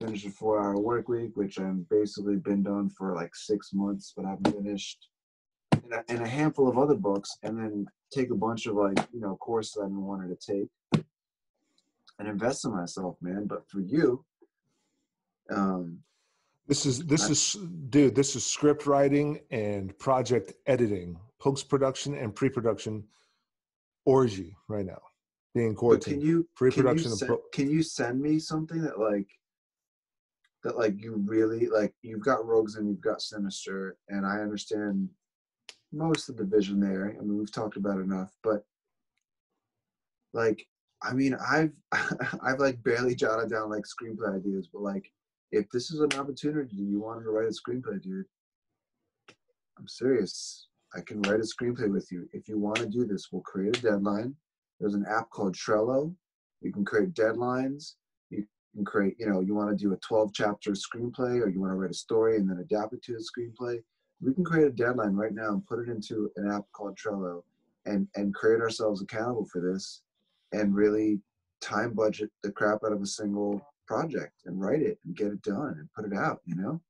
Finished 0.00 0.26
a 0.26 0.30
four 0.30 0.60
hour 0.60 0.78
work 0.78 1.08
week 1.08 1.30
which 1.34 1.58
i'm 1.58 1.86
basically 1.88 2.36
been 2.36 2.62
done 2.62 2.90
for 2.90 3.14
like 3.14 3.34
six 3.34 3.70
months 3.72 4.12
but 4.14 4.26
i've 4.26 4.52
finished 4.52 5.08
and 5.72 5.92
a, 5.92 6.04
and 6.08 6.22
a 6.22 6.28
handful 6.28 6.68
of 6.68 6.76
other 6.76 6.94
books 6.94 7.38
and 7.42 7.58
then 7.58 7.86
take 8.12 8.30
a 8.30 8.34
bunch 8.34 8.66
of 8.66 8.74
like 8.74 8.98
you 9.12 9.20
know 9.20 9.36
courses 9.36 9.78
i've 9.82 9.88
been 9.88 10.04
wanting 10.04 10.28
to 10.28 10.36
take 10.36 11.04
and 12.18 12.28
invest 12.28 12.66
in 12.66 12.72
myself 12.72 13.16
man 13.22 13.46
but 13.46 13.66
for 13.70 13.80
you 13.80 14.22
um 15.50 15.98
This 16.66 16.84
is 16.84 17.04
this 17.06 17.30
is 17.30 17.56
dude. 17.90 18.14
This 18.14 18.34
is 18.34 18.44
script 18.44 18.86
writing 18.86 19.40
and 19.50 19.96
project 19.98 20.52
editing, 20.66 21.16
post 21.38 21.68
production 21.68 22.16
and 22.16 22.34
pre 22.34 22.48
production 22.48 23.04
orgy 24.06 24.56
right 24.68 24.86
now. 24.86 25.00
Being 25.54 25.74
but 25.74 25.80
can 26.04 26.20
quarantined. 26.20 26.22
you 26.22 26.28
can 26.28 26.36
you, 26.38 26.48
Pre-production 26.56 27.10
and 27.10 27.18
send, 27.18 27.28
pro- 27.28 27.42
can 27.52 27.70
you 27.70 27.82
send 27.82 28.20
me 28.20 28.38
something 28.38 28.82
that 28.82 28.98
like 28.98 29.28
that 30.66 30.76
like 30.76 31.00
you 31.00 31.22
really 31.24 31.68
like 31.68 31.94
you've 32.02 32.24
got 32.24 32.44
rogues 32.44 32.74
and 32.74 32.88
you've 32.88 33.00
got 33.00 33.22
sinister 33.22 33.96
and 34.08 34.26
i 34.26 34.40
understand 34.40 35.08
most 35.92 36.28
of 36.28 36.36
the 36.36 36.44
vision 36.44 36.80
there 36.80 37.16
i 37.18 37.22
mean 37.22 37.38
we've 37.38 37.52
talked 37.52 37.76
about 37.76 38.00
enough 38.00 38.32
but 38.42 38.64
like 40.34 40.66
i 41.02 41.12
mean 41.12 41.36
i've 41.48 41.72
i've 42.42 42.58
like 42.58 42.82
barely 42.82 43.14
jotted 43.14 43.48
down 43.48 43.70
like 43.70 43.84
screenplay 43.84 44.36
ideas 44.36 44.68
but 44.72 44.82
like 44.82 45.10
if 45.52 45.70
this 45.70 45.92
is 45.92 46.00
an 46.00 46.12
opportunity 46.18 46.76
you 46.76 47.00
wanted 47.00 47.22
to 47.22 47.30
write 47.30 47.46
a 47.46 47.70
screenplay 47.70 48.02
dude 48.02 48.26
i'm 49.78 49.86
serious 49.86 50.66
i 50.96 51.00
can 51.00 51.20
write 51.22 51.40
a 51.40 51.42
screenplay 51.42 51.90
with 51.90 52.08
you. 52.10 52.28
If 52.32 52.48
you 52.48 52.58
want 52.58 52.78
to 52.78 52.86
do 52.86 53.04
this 53.04 53.28
we'll 53.30 53.42
create 53.42 53.76
a 53.76 53.82
deadline. 53.82 54.34
There's 54.80 54.94
an 54.94 55.06
app 55.08 55.30
called 55.30 55.54
trello. 55.54 56.14
You 56.62 56.72
can 56.72 56.84
create 56.84 57.14
deadlines. 57.14 57.94
You 58.30 58.46
can 58.74 58.84
create 58.84 59.16
you 59.18 59.28
know 59.28 59.40
you 59.40 59.54
want 59.54 59.70
to 59.70 59.76
do 59.76 59.92
a 59.92 59.96
12 59.98 60.32
chapter 60.34 60.72
screenplay 60.72 61.40
or 61.40 61.48
you 61.48 61.60
want 61.60 61.72
to 61.72 61.76
write 61.76 61.90
a 61.90 61.94
story 61.94 62.36
and 62.36 62.48
then 62.48 62.58
adapt 62.58 62.94
it 62.94 63.02
to 63.04 63.14
a 63.14 63.16
screenplay. 63.16 63.78
We 64.20 64.32
can 64.32 64.44
create 64.44 64.66
a 64.66 64.72
deadline 64.72 65.14
right 65.14 65.34
now 65.34 65.50
and 65.50 65.66
put 65.66 65.80
it 65.80 65.88
into 65.88 66.30
an 66.36 66.50
app 66.50 66.64
called 66.72 66.96
trello 66.96 67.42
and 67.84 68.08
and 68.16 68.34
create 68.34 68.60
ourselves 68.60 69.02
accountable 69.02 69.46
for 69.52 69.60
this 69.60 70.02
and 70.52 70.74
really 70.74 71.20
time 71.60 71.92
budget 71.92 72.30
the 72.42 72.52
crap 72.52 72.80
out 72.84 72.92
of 72.92 73.02
a 73.02 73.06
single 73.06 73.60
project 73.86 74.32
and 74.46 74.60
write 74.60 74.82
it 74.82 74.98
and 75.04 75.16
get 75.16 75.28
it 75.28 75.42
done 75.42 75.76
and 75.78 75.88
put 75.94 76.10
it 76.10 76.16
out 76.16 76.40
you 76.46 76.54
know? 76.54 76.80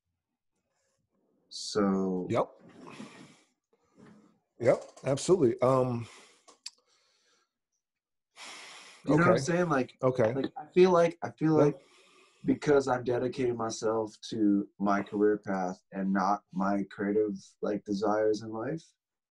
So 1.49 2.27
Yep. 2.31 2.49
Yep. 4.61 4.83
Absolutely. 5.05 5.61
Um. 5.61 6.07
you 9.05 9.17
know 9.17 9.23
what 9.25 9.33
i'm 9.33 9.39
saying 9.39 9.69
like 9.69 9.95
Okay. 10.03 10.33
like 10.35 10.51
i 10.59 10.65
feel 10.75 10.91
like 10.91 11.17
i 11.23 11.31
feel 11.31 11.55
like 11.55 11.77
because 12.45 12.89
i've 12.89 13.05
dedicated 13.05 13.57
myself 13.57 14.17
to 14.31 14.67
my 14.79 15.03
career 15.03 15.41
path 15.47 15.81
and 15.93 16.13
not 16.13 16.43
my 16.53 16.83
creative 16.91 17.35
like 17.63 17.85
desires 17.85 18.43
in 18.43 18.51
life 18.53 18.83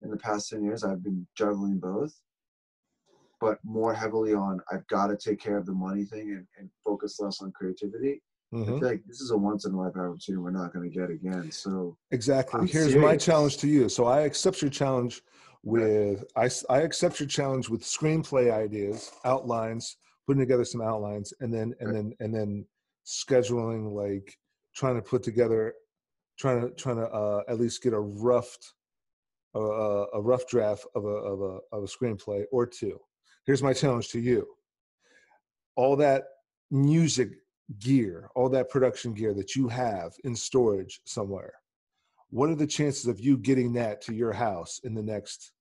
in 0.02 0.10
the 0.10 0.18
past 0.18 0.50
10 0.50 0.64
years 0.64 0.84
i've 0.84 1.04
been 1.04 1.26
juggling 1.38 1.78
both 1.80 2.14
but 3.40 3.60
more 3.64 3.94
heavily 3.94 4.34
on 4.34 4.60
i've 4.72 4.86
got 4.88 5.08
to 5.08 5.16
take 5.16 5.40
care 5.40 5.58
of 5.58 5.66
the 5.66 5.72
money 5.74 6.04
thing 6.04 6.32
and, 6.32 6.46
and 6.58 6.70
focus 6.84 7.20
less 7.20 7.42
on 7.42 7.52
creativity 7.54 8.22
Mhm. 8.54 8.80
feel 8.80 8.88
like 8.90 9.04
this 9.08 9.22
is 9.22 9.32
a 9.32 9.38
once 9.38 9.66
in 9.66 9.74
a 9.74 9.78
life 9.78 9.96
opportunity 9.96 10.38
we're 10.38 10.52
not 10.52 10.74
going 10.74 10.90
to 10.90 10.96
get 10.96 11.10
again 11.10 11.50
so 11.52 11.98
Exactly. 12.12 12.60
I'm 12.60 12.68
Here's 12.68 12.96
my 12.98 13.16
challenge 13.16 13.58
to 13.58 13.68
you. 13.68 13.88
So 13.88 14.06
I 14.06 14.22
accept 14.22 14.62
your 14.62 14.70
challenge 14.70 15.22
with 15.64 16.26
I, 16.36 16.50
I 16.70 16.80
accept 16.80 17.20
your 17.22 17.28
challenge 17.30 17.70
with 17.70 17.84
screenplay 17.84 18.52
ideas, 18.52 19.12
outlines, 19.24 19.96
putting 20.28 20.42
together 20.42 20.66
some 20.66 20.82
outlines, 20.82 21.34
and 21.40 21.54
then 21.54 21.74
and 21.80 21.90
Right. 21.90 21.96
then 21.96 22.14
and 22.20 22.36
then 22.36 22.66
scheduling 23.06 23.94
like 23.94 24.38
trying 24.76 24.96
to 24.96 25.02
put 25.02 25.24
together, 25.24 25.74
trying 26.38 26.62
to 26.62 26.72
trying 26.72 26.98
to 26.98 27.10
uh, 27.10 27.44
at 27.48 27.60
least 27.60 27.82
get 27.82 27.94
a 27.94 28.00
rough 28.00 28.58
uh, 29.56 30.08
a 30.14 30.22
rough 30.22 30.46
draft 30.48 30.86
of 30.96 31.06
a 31.06 31.08
of 31.08 31.40
a 31.42 31.60
of 31.72 31.84
a 31.84 31.88
screenplay 31.88 32.44
or 32.52 32.66
two. 32.66 33.00
Here's 33.46 33.64
my 33.64 33.72
challenge 33.74 34.10
to 34.10 34.20
you. 34.20 34.46
All 35.78 35.96
that 35.96 36.26
music 36.70 37.30
gear, 37.80 38.30
all 38.36 38.50
that 38.50 38.70
production 38.70 39.14
gear 39.14 39.34
that 39.34 39.56
you 39.56 39.68
have 39.68 40.14
in 40.24 40.36
storage 40.36 41.00
somewhere 41.06 41.54
what 42.32 42.50
are 42.50 42.56
the 42.56 42.66
chances 42.68 43.08
of 43.08 43.20
you 43.20 43.38
getting 43.38 43.74
that 43.74 44.02
to 44.02 44.14
your 44.14 44.34
house 44.34 44.80
in 44.84 44.94
the 44.94 45.04
next 45.04 45.52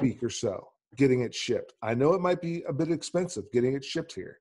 week 0.00 0.22
or 0.22 0.28
so? 0.28 0.68
Getting 0.96 1.22
it 1.22 1.32
shipped. 1.32 1.72
I 1.82 1.94
know 1.94 2.14
it 2.14 2.20
might 2.20 2.42
be 2.42 2.62
a 2.68 2.72
bit 2.72 2.90
expensive 2.90 3.44
getting 3.52 3.74
it 3.74 3.84
shipped 3.84 4.12
here. 4.12 4.38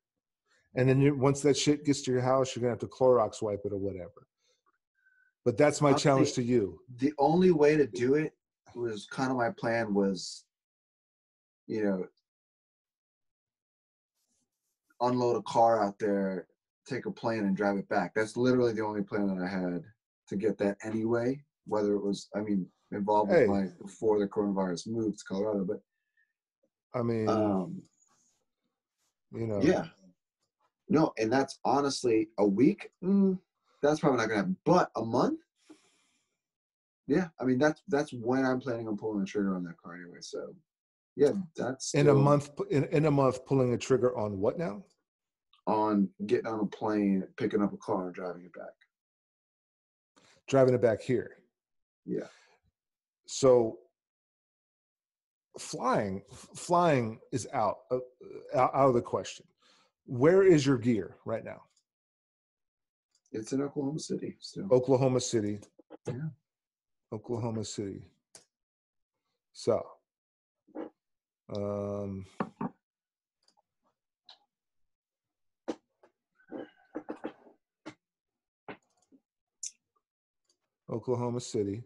And 0.76 0.90
then 0.90 1.00
you, 1.00 1.16
once 1.16 1.42
that 1.42 1.56
shit 1.56 1.86
gets 1.86 2.02
to 2.02 2.12
your 2.12 2.22
house 2.22 2.56
you're 2.56 2.62
going 2.62 2.76
to 2.76 2.84
have 2.84 2.90
to 2.90 2.96
clorox 2.96 3.42
wipe 3.42 3.62
it 3.66 3.72
or 3.72 3.78
whatever. 3.78 4.28
But 5.46 5.58
that's 5.58 5.80
my 5.80 5.90
Honestly, 5.90 6.04
challenge 6.04 6.34
to 6.34 6.44
you. 6.44 6.80
the 6.98 7.14
only 7.18 7.52
way 7.52 7.78
to 7.78 7.88
do 7.88 8.16
it 8.16 8.34
was 8.76 9.08
kind 9.08 9.32
of 9.32 9.38
my 9.38 9.50
plan 9.52 9.94
was 9.94 10.44
you 11.68 11.84
know 11.84 12.06
unload 15.02 15.38
a 15.38 15.42
car 15.44 15.84
out 15.84 15.98
there 16.00 16.48
take 16.90 17.06
a 17.06 17.12
plane 17.12 17.40
and 17.46 17.56
drive 17.56 17.78
it 17.78 17.88
back. 17.90 18.14
That's 18.16 18.36
literally 18.36 18.74
the 18.74 18.84
only 18.84 19.04
plan 19.04 19.28
that 19.28 19.44
i 19.44 19.48
had 19.48 19.84
to 20.28 20.36
get 20.36 20.58
that 20.60 20.78
anyway 20.84 21.42
whether 21.66 21.94
it 21.94 22.04
was 22.04 22.30
i 22.36 22.40
mean 22.40 22.66
involved 22.92 23.32
Hey. 23.32 23.48
with 23.48 23.50
my 23.50 23.66
before 23.82 24.20
the 24.20 24.28
coronavirus 24.28 24.88
moved 24.88 25.20
to 25.20 25.26
colorado 25.26 25.66
but 25.66 25.82
i 26.94 27.02
mean 27.02 27.28
um 27.28 27.82
you 29.32 29.46
know. 29.48 29.60
yeah. 29.62 29.86
No 30.88 31.14
and 31.20 31.32
that's 31.32 31.60
honestly 31.64 32.30
a 32.40 32.46
week 32.46 32.90
mm, 33.04 33.38
that's 33.82 34.00
probably 34.00 34.18
not 34.18 34.28
gonna 34.30 34.38
happen 34.38 34.58
but 34.66 34.90
a 34.96 35.06
month? 35.06 35.40
Yeah 37.08 37.28
i 37.40 37.44
mean 37.44 37.60
that's 37.60 37.82
that's 37.88 38.12
when 38.12 38.46
i'm 38.46 38.60
planning 38.60 38.88
on 38.88 38.98
pulling 38.98 39.20
the 39.20 39.26
trigger 39.26 39.56
on 39.56 39.64
that 39.64 39.78
car 39.82 39.96
anyway 39.96 40.20
so 40.22 40.56
yeah 41.16 41.32
that's 41.56 41.94
in 41.94 42.08
a 42.10 42.14
month 42.14 42.50
in, 42.72 42.86
in 42.86 43.06
a 43.06 43.12
month 43.12 43.46
pulling 43.46 43.74
a 43.74 43.78
trigger 43.78 44.16
on 44.18 44.40
what 44.40 44.58
now 44.58 44.84
on 45.70 46.10
getting 46.26 46.48
on 46.48 46.60
a 46.60 46.66
plane 46.66 47.24
picking 47.38 47.62
up 47.62 47.74
a 47.74 47.78
car 47.78 48.08
and 48.08 48.16
driving 48.16 48.44
it 48.44 48.54
back. 48.54 48.74
Driving 50.48 50.74
it 50.74 50.82
back 50.82 51.02
here. 51.02 51.38
Yeah. 52.06 52.28
so 53.28 53.78
flying 55.60 56.24
flying 56.56 57.20
is 57.32 57.48
out 57.54 57.80
uh, 57.92 57.98
out 58.56 58.74
out 58.74 58.88
of 58.88 58.94
the 58.96 59.02
question. 59.02 59.46
Where 60.06 60.42
is 60.42 60.66
your 60.66 60.78
gear 60.78 61.18
right 61.26 61.44
now? 61.44 61.62
It's 63.32 63.54
in 63.54 63.62
oklahoma 63.62 64.00
city 64.00 64.38
still 64.40 64.68
oklahoma 64.72 65.20
city. 65.20 65.60
Yeah. 66.08 66.30
oklahoma 67.14 67.64
city. 67.64 68.08
So 69.54 69.86
um 71.56 72.26
oklahoma 80.90 81.40
city 81.40 81.84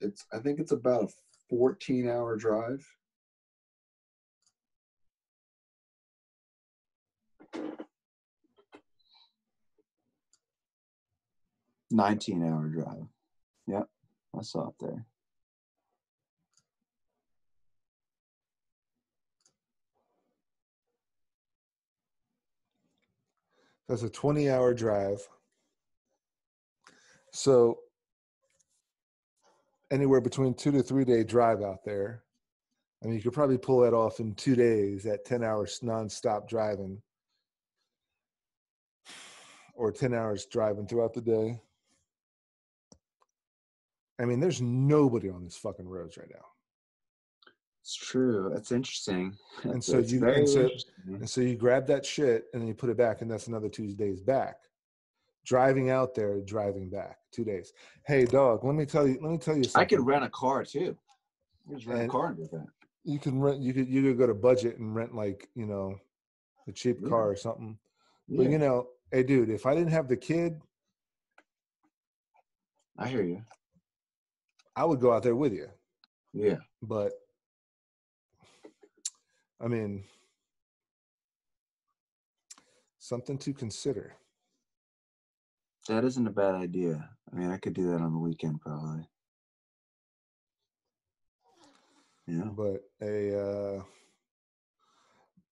it's 0.00 0.24
i 0.32 0.38
think 0.38 0.58
it's 0.58 0.72
about 0.72 1.04
a 1.04 1.08
14 1.48 2.08
hour 2.08 2.36
drive 2.36 2.86
Nineteen 11.90 12.42
hour 12.42 12.66
drive. 12.66 13.06
Yep, 13.68 13.88
I 14.36 14.42
saw 14.42 14.68
it 14.68 14.74
there. 14.80 15.06
That's 23.88 24.02
a 24.02 24.10
20 24.10 24.50
hour 24.50 24.74
drive. 24.74 25.26
So 27.32 27.78
anywhere 29.90 30.20
between 30.20 30.54
two 30.54 30.72
to 30.72 30.82
three 30.82 31.04
day 31.04 31.22
drive 31.24 31.62
out 31.62 31.84
there. 31.84 32.22
I 33.02 33.06
mean, 33.06 33.16
you 33.16 33.22
could 33.22 33.34
probably 33.34 33.58
pull 33.58 33.80
that 33.80 33.94
off 33.94 34.20
in 34.20 34.34
two 34.34 34.56
days 34.56 35.06
at 35.06 35.24
10 35.24 35.44
hours 35.44 35.80
nonstop 35.82 36.48
driving 36.48 37.00
or 39.74 39.92
10 39.92 40.14
hours 40.14 40.46
driving 40.46 40.86
throughout 40.86 41.12
the 41.12 41.20
day. 41.20 41.60
I 44.18 44.24
mean, 44.24 44.40
there's 44.40 44.62
nobody 44.62 45.28
on 45.28 45.42
these 45.42 45.58
fucking 45.58 45.86
roads 45.86 46.16
right 46.16 46.30
now. 46.30 46.46
It's 47.86 47.94
true. 47.94 48.50
That's 48.52 48.72
interesting. 48.72 49.36
And 49.62 49.82
so 49.82 49.98
you- 49.98 50.26
and 50.26 50.48
so- 50.48 50.68
And 51.06 51.30
so 51.30 51.40
you 51.40 51.54
grab 51.54 51.86
that 51.86 52.04
shit 52.04 52.46
and 52.52 52.60
then 52.60 52.66
you 52.66 52.74
put 52.74 52.90
it 52.90 52.96
back, 52.96 53.20
and 53.22 53.30
that's 53.30 53.46
another 53.46 53.68
two 53.68 53.94
days 53.94 54.20
back. 54.20 54.56
Driving 55.44 55.90
out 55.90 56.12
there, 56.12 56.40
driving 56.40 56.90
back, 56.90 57.18
two 57.30 57.44
days. 57.44 57.72
Hey, 58.04 58.24
dog, 58.24 58.64
let 58.64 58.74
me 58.74 58.86
tell 58.86 59.06
you. 59.06 59.20
Let 59.22 59.30
me 59.30 59.38
tell 59.38 59.56
you 59.56 59.62
something. 59.62 59.82
I 59.82 59.84
could 59.84 60.04
rent 60.04 60.24
a 60.24 60.28
car 60.30 60.64
too. 60.64 60.96
You 61.68 61.76
just 61.76 61.86
rent 61.86 62.00
And- 62.00 62.08
a 62.08 62.12
car 62.12 62.26
and 62.30 62.36
do 62.38 62.48
that. 62.50 62.66
you 63.04 63.20
can 63.20 63.40
rent 63.40 63.60
you 63.62 63.72
could 63.72 63.86
you 63.88 64.02
could 64.02 64.18
go 64.18 64.26
to 64.26 64.34
budget 64.34 64.78
and 64.78 64.92
rent 64.92 65.14
like 65.14 65.48
you 65.54 65.64
know 65.66 65.96
a 66.66 66.72
cheap 66.72 66.98
Yeah. 67.00 67.08
car 67.08 67.30
or 67.30 67.36
something 67.36 67.78
Yeah, 68.26 68.38
but 68.42 68.50
you 68.50 68.58
know 68.58 68.88
hey 69.12 69.22
dude 69.22 69.48
if 69.50 69.64
i 69.64 69.72
didn't 69.76 69.92
have 69.92 70.08
the 70.08 70.16
kid 70.16 70.60
I 72.98 73.06
hear 73.06 73.22
you. 73.22 73.44
i 74.74 74.84
would 74.84 74.98
go 74.98 75.12
out 75.12 75.22
there 75.22 75.36
with 75.36 75.52
you 75.52 75.68
Yeah. 76.32 76.56
but 76.82 77.12
i 79.60 79.66
mean 79.68 80.04
something 82.98 83.38
to 83.38 83.52
consider 83.52 84.14
That 85.88 86.04
isn't 86.04 86.26
a 86.26 86.32
bad 86.32 86.56
idea. 86.56 87.08
I 87.32 87.36
mean, 87.36 87.50
I 87.52 87.58
could 87.58 87.72
do 87.74 87.86
that 87.90 88.00
on 88.00 88.12
the 88.12 88.18
weekend 88.18 88.60
probably. 88.60 89.06
Yeah. 92.26 92.50
but 92.56 92.82
a 93.00 93.38
uh 93.40 93.82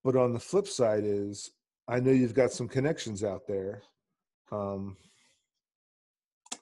but 0.03 0.16
on 0.16 0.33
the 0.33 0.41
flip 0.41 0.66
side 0.66 1.05
is 1.05 1.53
i 1.87 2.01
know 2.01 2.11
you've 2.11 2.35
got 2.35 2.51
some 2.51 2.66
connections 2.68 3.22
out 3.22 3.47
there 3.47 3.83
um 4.51 4.97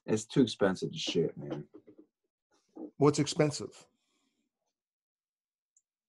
It's 0.05 0.27
too 0.27 0.43
expensive 0.43 0.93
to 0.93 0.99
ship, 0.99 1.33
man. 1.37 1.65
what's 2.99 3.19
expensive 3.19 3.73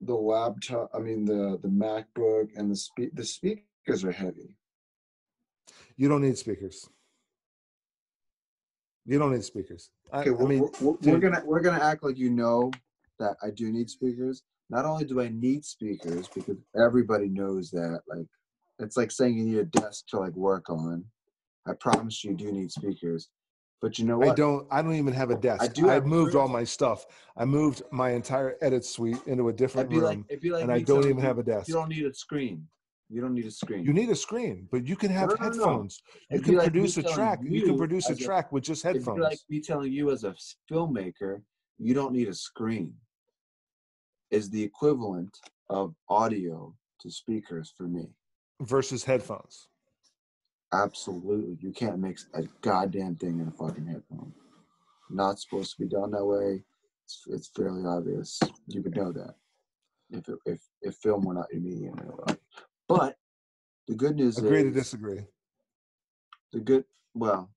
The 0.05 0.13
laptop, 0.13 0.89
I 0.93 0.99
mean 0.99 1.25
the 1.25 1.57
the 1.61 1.69
MacBook 1.69 2.49
and 2.57 2.69
the 2.69 2.75
spe- 2.75 3.13
the 3.13 3.23
speakers 3.23 4.03
are 4.03 4.11
heavy. 4.11 4.57
you 5.95 6.09
don't 6.09 6.21
need 6.21 6.37
speakers 6.37 6.89
you 9.05 9.19
don't 9.19 9.31
need 9.33 9.43
speakers 9.43 9.91
I, 10.11 10.21
Okay, 10.21 10.29
I 10.29 10.33
we're, 10.33 10.47
mean 10.47 10.61
we're, 10.81 10.91
we're, 10.91 11.11
we're 11.13 11.19
gonna 11.19 11.41
we're 11.45 11.61
gonna 11.61 11.83
act 11.83 12.03
like 12.03 12.17
you 12.17 12.29
know 12.29 12.71
that 13.19 13.35
I 13.43 13.49
do 13.51 13.71
need 13.71 13.89
speakers. 13.89 14.43
Not 14.69 14.85
only 14.85 15.05
do 15.05 15.21
I 15.21 15.29
need 15.29 15.63
speakers 15.63 16.27
because 16.27 16.57
everybody 16.75 17.29
knows 17.29 17.69
that, 17.71 18.01
like 18.07 18.25
it's 18.79 18.97
like 18.97 19.11
saying 19.11 19.37
you 19.37 19.45
need 19.45 19.57
a 19.59 19.65
desk 19.65 20.07
to 20.09 20.19
like 20.19 20.33
work 20.35 20.69
on. 20.69 21.05
I 21.67 21.73
promise 21.79 22.23
you 22.23 22.33
do 22.33 22.51
need 22.51 22.71
speakers, 22.71 23.29
But 23.83 23.99
you 23.99 24.05
know 24.05 24.17
what? 24.17 24.29
I 24.29 24.35
don't. 24.35 24.65
I 24.71 24.81
don't 24.81 24.95
even 24.95 25.11
have 25.11 25.29
a 25.29 25.35
desk. 25.35 25.61
I, 25.61 25.67
do 25.67 25.89
a 25.89 25.99
moved 25.99 26.35
all 26.35 26.47
my 26.47 26.63
stuff. 26.63 27.05
I 27.35 27.43
moved 27.43 27.81
my 27.91 28.11
entire 28.11 28.55
edit 28.61 28.85
suite 28.85 29.19
into 29.27 29.49
a 29.49 29.53
different 29.53 29.91
room, 29.91 30.25
like 30.29 30.41
like 30.41 30.63
and 30.63 30.71
I 30.71 30.79
don't 30.79 31.03
even 31.03 31.17
you, 31.17 31.23
have 31.23 31.37
a 31.37 31.43
desk. 31.43 31.67
You 31.67 31.73
don't 31.73 31.89
need 31.89 32.05
a 32.05 32.13
screen. 32.13 32.65
You 33.09 33.19
don't 33.19 33.33
need 33.33 33.45
a 33.45 33.51
screen. 33.51 33.83
You 33.83 33.91
need 33.91 34.09
a 34.09 34.15
screen, 34.15 34.69
but 34.71 34.87
you 34.87 34.95
can 34.95 35.11
have 35.11 35.27
No, 35.27 35.35
no, 35.35 35.41
no, 35.41 35.49
no. 35.49 35.65
headphones. 35.65 36.01
You 36.31 36.39
can 36.39 36.55
like 36.55 36.71
produce 36.71 36.95
a 36.95 37.03
track. 37.03 37.39
You, 37.43 37.63
can 37.63 37.77
produce 37.77 38.09
a 38.09 38.15
track 38.15 38.53
with 38.53 38.63
just 38.63 38.85
It'd 38.85 39.01
headphones 39.01 39.17
be 39.17 39.21
like 39.21 39.39
me 39.49 39.59
telling 39.59 39.91
you 39.91 40.11
as 40.11 40.23
a 40.23 40.33
filmmaker, 40.71 41.41
you 41.77 41.93
don't 41.93 42.13
need 42.13 42.29
a 42.29 42.33
screen. 42.33 42.93
Is 44.31 44.49
the 44.49 44.63
equivalent 44.63 45.37
of 45.69 45.93
audio 46.07 46.73
to 47.01 47.11
speakers 47.11 47.73
for 47.77 47.83
me. 47.83 48.07
versus 48.61 49.03
headphones. 49.03 49.67
Absolutely. 50.73 51.57
You 51.61 51.71
can't 51.71 51.99
mix 51.99 52.27
a 52.33 52.43
goddamn 52.61 53.15
thing 53.15 53.39
in 53.39 53.47
a 53.47 53.51
fucking 53.51 53.85
headphone. 53.85 54.33
Not 55.09 55.39
supposed 55.39 55.75
to 55.75 55.83
be 55.83 55.87
done 55.87 56.11
that 56.11 56.25
way. 56.25 56.63
It's, 57.05 57.23
it's 57.27 57.51
fairly 57.55 57.83
obvious. 57.85 58.39
You 58.67 58.81
would 58.81 58.95
know 58.95 59.11
that 59.11 59.35
if 60.13 60.27
it, 60.27 60.37
if 60.45 60.61
if 60.81 60.95
film 60.95 61.25
were 61.25 61.33
not 61.33 61.47
your 61.51 61.61
medium. 61.61 61.99
in 61.99 62.07
a 62.07 62.15
way. 62.15 62.37
But 62.87 63.17
the 63.87 63.95
good 63.95 64.15
news 64.15 64.37
Agree 64.37 64.63
to 64.63 64.71
disagree. 64.71 65.21
the 66.51 66.59
good. 66.59 66.85
Well, 67.13 67.49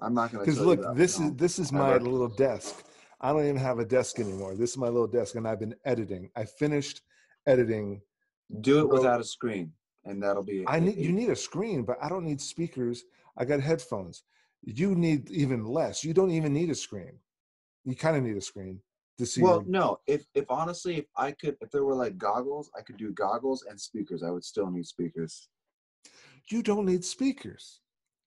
I'm 0.00 0.14
not 0.14 0.32
going 0.32 0.44
to. 0.44 0.50
Because 0.50 0.64
look, 0.64 0.96
this 0.96 1.18
is 1.18 1.32
this 1.34 1.58
is 1.58 1.72
my 1.72 1.96
little 1.96 2.28
desk. 2.28 2.84
I 3.20 3.32
don't 3.32 3.44
even 3.44 3.56
have 3.56 3.78
a 3.78 3.84
desk 3.84 4.18
anymore. 4.18 4.54
This 4.54 4.70
is 4.70 4.78
my 4.78 4.88
little 4.88 5.06
desk, 5.06 5.36
and 5.36 5.46
I've 5.46 5.60
been 5.60 5.74
editing. 5.84 6.30
I 6.36 6.44
finished 6.44 7.02
editing. 7.46 8.00
do 8.60 8.80
it 8.80 8.88
without 8.88 9.20
a 9.20 9.24
screen, 9.24 9.72
and 10.04 10.22
that'll 10.22 10.42
be. 10.42 10.64
I 10.66 10.80
need 10.80 10.96
you 10.98 11.12
need 11.12 11.30
a 11.30 11.36
screen, 11.36 11.82
but 11.84 11.96
I 12.02 12.08
don't 12.08 12.24
need 12.24 12.40
speakers. 12.40 13.04
I 13.36 13.44
got 13.44 13.60
headphones. 13.60 14.24
You 14.64 14.94
need 14.94 15.30
even 15.30 15.64
less. 15.64 16.04
You 16.04 16.14
don't 16.14 16.30
even 16.30 16.52
need 16.52 16.70
a 16.70 16.74
screen. 16.74 17.18
You 17.84 17.96
kind 17.96 18.16
of 18.16 18.22
need 18.22 18.36
a 18.36 18.40
screen 18.40 18.80
to 19.18 19.26
see. 19.26 19.42
Well, 19.42 19.54
your- 19.56 19.64
no. 19.66 19.98
If 20.06 20.24
if 20.34 20.44
honestly, 20.48 20.98
if 20.98 21.06
I 21.16 21.32
could, 21.32 21.56
if 21.60 21.70
there 21.70 21.84
were 21.84 21.94
like 21.94 22.16
goggles, 22.18 22.70
I 22.76 22.82
could 22.82 22.96
do 22.96 23.12
goggles 23.12 23.64
and 23.68 23.80
speakers. 23.80 24.22
I 24.22 24.30
would 24.30 24.44
still 24.44 24.70
need 24.70 24.86
speakers. 24.86 25.48
you 26.50 26.62
don't 26.62 26.86
need 26.86 27.04
speakers. 27.04 27.80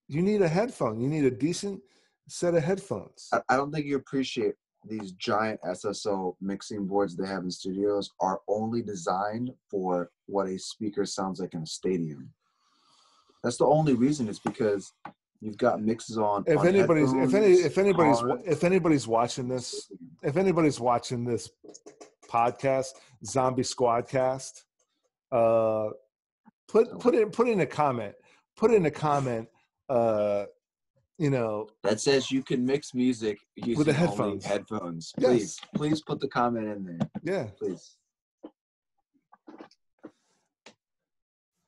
You 0.07 0.21
need 0.21 0.41
a 0.41 0.47
headphone. 0.47 0.99
You 0.99 1.07
need 1.07 1.26
a 1.26 1.32
decent 1.32 1.82
set 2.28 2.53
of 2.55 2.63
headphones. 2.63 3.30
I, 3.32 3.41
I 3.49 3.55
don't 3.57 3.71
think 3.71 3.86
you 3.86 3.95
appreciate 3.97 4.55
these 4.88 5.13
giant 5.13 5.59
SSO 5.61 6.36
mixing 6.41 6.86
boards 6.86 7.15
they 7.15 7.27
have 7.27 7.43
in 7.43 7.51
studios 7.51 8.11
are 8.19 8.41
only 8.47 8.81
designed 8.81 9.51
for 9.69 10.09
what 10.27 10.47
a 10.47 10.57
speaker 10.57 11.05
sounds 11.05 11.39
like 11.39 11.53
in 11.53 11.63
a 11.63 11.67
stadium. 11.67 12.31
That's 13.43 13.57
the 13.57 13.65
only 13.65 13.93
reason. 13.93 14.27
Is 14.27 14.39
because 14.39 14.91
you've 15.39 15.57
got 15.57 15.81
mixes 15.81 16.17
on. 16.17 16.43
If 16.47 16.59
on 16.59 16.67
anybody's, 16.67 17.13
if 17.13 17.33
any, 17.33 17.53
if 17.53 17.77
anybody's, 17.77 18.17
on- 18.17 18.41
if 18.45 18.63
anybody's 18.63 19.07
watching 19.07 19.47
this, 19.47 19.91
if 20.23 20.38
anybody's 20.38 20.79
watching 20.79 21.23
this 21.23 21.49
podcast, 22.29 22.89
Zombie 23.23 23.61
Squadcast, 23.63 24.63
uh, 25.31 25.89
put 26.67 26.99
put 26.99 27.13
in 27.13 27.29
put 27.29 27.47
in 27.47 27.59
a 27.59 27.65
comment. 27.65 28.15
Put 28.57 28.73
in 28.73 28.86
a 28.86 28.91
comment. 28.91 29.47
Uh, 29.89 30.45
you 31.18 31.30
know, 31.30 31.68
that 31.84 31.99
says 32.01 32.32
you 32.32 32.43
can 32.43 32.66
mix 32.66 32.93
music 32.93 33.39
using 33.55 33.78
With 33.78 33.88
the 33.88 33.93
only 33.93 34.07
headphones. 34.07 34.45
Headphones. 34.45 35.13
Yes. 35.18 35.30
Please, 35.30 35.59
please 35.76 36.01
put 36.01 36.20
the 36.20 36.28
comment 36.28 36.68
in 36.68 36.84
there. 36.86 37.09
yeah. 37.24 37.43
Please. 37.57 37.95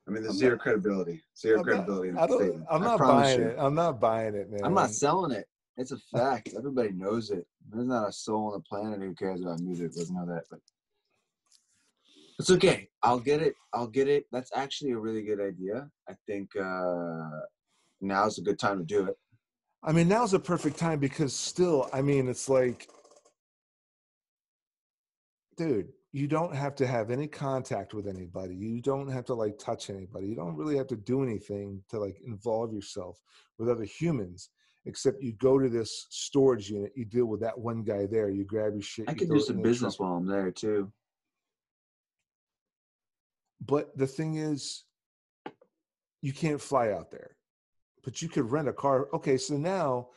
I 0.08 0.12
mean, 0.12 0.24
there's 0.24 0.36
I'm 0.36 0.40
zero 0.40 0.52
not- 0.56 0.60
credibility. 0.62 1.22
Zero 1.38 1.60
I'm 1.60 1.64
credibility 1.66 2.12
not, 2.12 2.24
I 2.24 2.28
that 2.28 2.32
don't. 2.32 2.42
statement. 2.42 2.68
I'm 2.72 2.82
I 2.82 2.86
not 2.86 3.00
buying 3.00 3.40
you. 3.40 3.48
it. 3.48 3.56
I'm 3.60 3.76
not 3.76 4.00
buying 4.00 4.36
it, 4.36 4.50
man. 4.52 4.60
I'm 4.64 4.74
not 4.74 4.92
selling 4.92 5.32
it. 5.32 5.48
It's 5.76 5.92
a 5.92 5.98
fact. 5.98 6.50
Everybody 6.58 6.92
knows 6.92 7.30
it. 7.30 7.46
There's 7.70 7.86
not 7.86 8.08
a 8.10 8.12
soul 8.12 8.48
on 8.48 8.54
the 8.54 8.60
planet 8.62 9.00
who 9.02 9.14
cares 9.14 9.42
about 9.42 9.60
music 9.60 9.94
doesn't 9.94 10.16
know 10.16 10.26
that. 10.26 10.44
But 10.50 10.60
it's 12.40 12.50
okay. 12.52 12.88
I'll 13.04 13.20
get 13.20 13.42
it. 13.42 13.54
I'll 13.74 13.88
get 13.88 14.08
it. 14.08 14.26
That's 14.32 14.52
actually 14.56 14.92
a 14.92 14.98
really 14.98 15.24
good 15.24 15.42
idea. 15.42 15.90
I 16.10 16.14
think 16.26 16.50
uh, 16.56 17.30
now's 18.00 18.38
a 18.38 18.42
good 18.42 18.58
time 18.60 18.78
to 18.80 18.86
do 18.86 19.06
it. 19.08 19.18
I 19.88 19.94
mean, 19.94 20.10
now's 20.10 20.34
a 20.34 20.40
perfect 20.40 20.78
time 20.78 21.00
because 21.00 21.34
still, 21.34 21.88
I 21.94 22.02
mean, 22.02 22.28
it's 22.28 22.50
like, 22.50 22.90
dude, 25.56 25.88
you 26.12 26.28
don't 26.28 26.54
have 26.54 26.76
to 26.76 26.86
have 26.86 27.10
any 27.10 27.26
contact 27.26 27.94
with 27.94 28.06
anybody. 28.06 28.54
You 28.54 28.82
don't 28.82 29.08
have 29.08 29.24
to 29.26 29.34
like 29.34 29.58
touch 29.58 29.90
anybody. 29.90 30.28
You 30.28 30.36
don't 30.36 30.58
really 30.58 30.76
have 30.76 30.88
to 30.88 30.98
do 30.98 31.24
anything 31.24 31.82
to 31.90 32.00
like 32.00 32.18
involve 32.26 32.74
yourself 32.74 33.22
with 33.58 33.70
other 33.70 33.86
humans, 33.86 34.50
except 34.86 35.24
you 35.24 35.32
go 35.32 35.58
to 35.58 35.70
this 35.70 36.08
storage 36.10 36.70
unit, 36.70 36.92
you 36.94 37.06
deal 37.06 37.28
with 37.28 37.40
that 37.40 37.58
one 37.58 37.84
guy 37.84 38.08
there, 38.08 38.30
you 38.30 38.44
grab 38.44 38.74
your 38.74 38.82
shit. 38.82 39.10
I 39.10 39.14
can 39.14 39.30
do 39.30 39.40
some 39.40 39.62
business 39.62 39.98
while 39.98 40.16
I'm 40.16 40.28
there 40.28 40.52
too. 40.52 40.92
But 43.66 43.98
the 43.98 44.08
thing 44.08 44.36
is, 44.36 44.84
you 46.22 46.34
can't 46.34 46.60
fly 46.60 46.92
out 46.92 47.10
there, 47.10 47.37
but 48.08 48.22
you 48.22 48.30
could 48.30 48.50
rent 48.50 48.70
a 48.70 48.74
car. 48.74 49.10
Okay, 49.14 49.36
so 49.36 49.58
now 49.58 50.08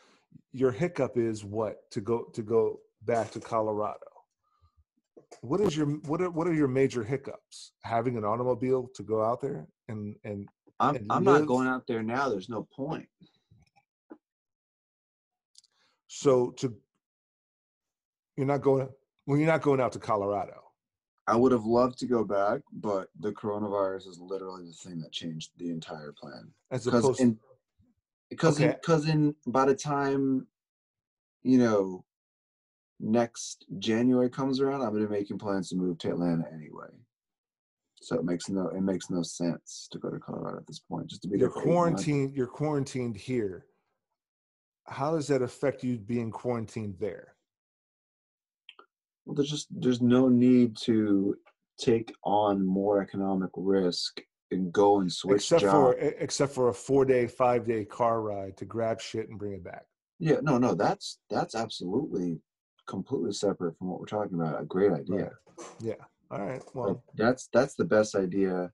your 0.53 0.71
hiccup 0.71 1.17
is 1.17 1.43
what 1.43 1.91
to 1.91 1.99
go 1.99 2.23
to 2.33 2.41
go 2.41 2.79
back 3.01 3.31
to 3.31 3.41
Colorado. 3.41 4.07
What 5.41 5.59
is 5.59 5.75
your 5.75 5.87
what 6.07 6.21
are 6.21 6.29
what 6.29 6.47
are 6.47 6.53
your 6.53 6.69
major 6.69 7.03
hiccups? 7.03 7.73
Having 7.83 8.15
an 8.15 8.23
automobile 8.23 8.89
to 8.95 9.03
go 9.03 9.21
out 9.21 9.41
there 9.41 9.67
and 9.89 10.15
and 10.23 10.47
I'm 10.79 10.95
And 10.95 11.07
I'm 11.11 11.25
live- 11.25 11.41
not 11.41 11.47
going 11.49 11.67
out 11.67 11.85
there 11.85 12.01
now. 12.01 12.29
There's 12.29 12.47
no 12.47 12.65
point. 12.73 13.09
so 16.07 16.51
to 16.51 16.73
you're 18.37 18.45
not 18.47 18.61
going 18.61 18.87
well 19.25 19.37
you're 19.37 19.47
not 19.47 19.61
going 19.61 19.81
out 19.81 19.91
to 19.91 19.99
Colorado. 19.99 20.61
I 21.27 21.35
would 21.35 21.51
have 21.51 21.65
loved 21.65 21.99
to 21.99 22.07
go 22.07 22.23
back, 22.23 22.61
but 22.71 23.09
the 23.19 23.31
coronavirus 23.31 24.07
is 24.07 24.17
literally 24.19 24.65
the 24.65 24.73
thing 24.73 24.99
that 25.01 25.11
changed 25.11 25.51
the 25.57 25.69
entire 25.71 26.13
plan. 26.13 26.51
As 26.71 26.87
opposed 26.87 27.19
in 27.19 27.37
because 28.31 28.59
in, 28.59 28.69
Okay. 28.69 28.77
because 28.81 29.07
in 29.07 29.35
by 29.45 29.65
the 29.65 29.75
time 29.75 30.47
you 31.43 31.59
know 31.59 32.03
next 32.99 33.65
January 33.77 34.29
comes 34.29 34.59
around, 34.59 34.81
I'm 34.81 34.93
gonna 34.93 35.05
be 35.05 35.11
making 35.11 35.37
plans 35.37 35.69
to 35.69 35.75
move 35.75 35.99
to 35.99 36.09
Atlanta 36.09 36.45
anyway. 36.51 36.87
So 38.01 38.15
it 38.15 38.25
makes 38.25 38.49
no 38.49 38.69
it 38.69 38.81
makes 38.81 39.11
no 39.11 39.21
sense 39.21 39.87
to 39.91 39.99
go 39.99 40.09
to 40.09 40.17
Colorado 40.17 40.57
at 40.57 40.65
this 40.65 40.79
point. 40.79 41.07
Just 41.07 41.21
to 41.23 41.27
be 41.27 41.37
you're 41.37 41.49
there 41.49 41.61
for 41.61 41.61
eight 41.61 41.65
months. 41.67 42.03
quarantined 42.05 42.35
you're 42.35 42.47
quarantined 42.47 43.15
here. 43.17 43.65
How 44.87 45.11
does 45.11 45.27
that 45.27 45.43
affect 45.43 45.83
you 45.83 45.99
being 45.99 46.31
quarantined 46.31 46.95
there? 46.99 47.35
Well, 49.25 49.35
there's 49.35 49.51
just 49.51 49.67
there's 49.69 50.01
no 50.01 50.29
need 50.29 50.75
to 50.77 51.35
take 51.77 52.13
on 52.23 52.65
more 52.65 53.01
economic 53.01 53.51
risk 53.55 54.21
and 54.51 54.71
go 54.71 54.99
and 54.99 55.11
switch 55.11 55.37
except 55.37 55.61
jobs. 55.61 55.73
for 55.73 55.93
except 55.97 56.53
for 56.53 56.69
a 56.69 56.73
four 56.73 57.05
day, 57.05 57.27
five 57.27 57.65
day 57.65 57.85
car 57.85 58.21
ride 58.21 58.57
to 58.57 58.65
grab 58.65 59.01
shit 59.01 59.29
and 59.29 59.39
bring 59.39 59.53
it 59.53 59.63
back. 59.63 59.85
Yeah, 60.19 60.37
no, 60.41 60.57
no, 60.57 60.75
that's 60.75 61.19
that's 61.29 61.55
absolutely 61.55 62.39
completely 62.87 63.33
separate 63.33 63.77
from 63.77 63.89
what 63.89 63.99
we're 63.99 64.05
talking 64.05 64.39
about. 64.39 64.61
A 64.61 64.65
great 64.65 64.91
idea. 64.91 65.31
Yeah. 65.79 65.95
All 66.29 66.39
right. 66.39 66.61
Like, 66.61 66.75
Well, 66.75 67.03
that's 67.15 67.49
that's 67.53 67.75
the 67.75 67.85
best 67.85 68.15
idea. 68.15 68.71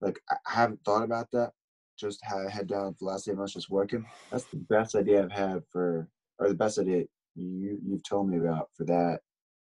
Like 0.00 0.18
I 0.30 0.36
haven't 0.46 0.80
thought 0.84 1.04
about 1.04 1.28
that. 1.32 1.52
Just 1.98 2.20
had 2.22 2.48
head 2.48 2.66
down 2.66 2.96
the 2.98 3.04
last 3.04 3.28
eight 3.28 3.36
months 3.36 3.52
just 3.52 3.70
working. 3.70 4.04
That's 4.32 4.46
the 4.46 4.56
best 4.56 4.94
idea 4.94 5.22
I've 5.22 5.32
had 5.32 5.62
for, 5.70 6.08
or 6.38 6.48
the 6.48 6.54
best 6.54 6.78
idea 6.78 7.04
you 7.34 7.78
you've 7.84 8.02
told 8.02 8.28
me 8.28 8.38
about 8.38 8.70
for 8.74 8.84
that 8.86 9.20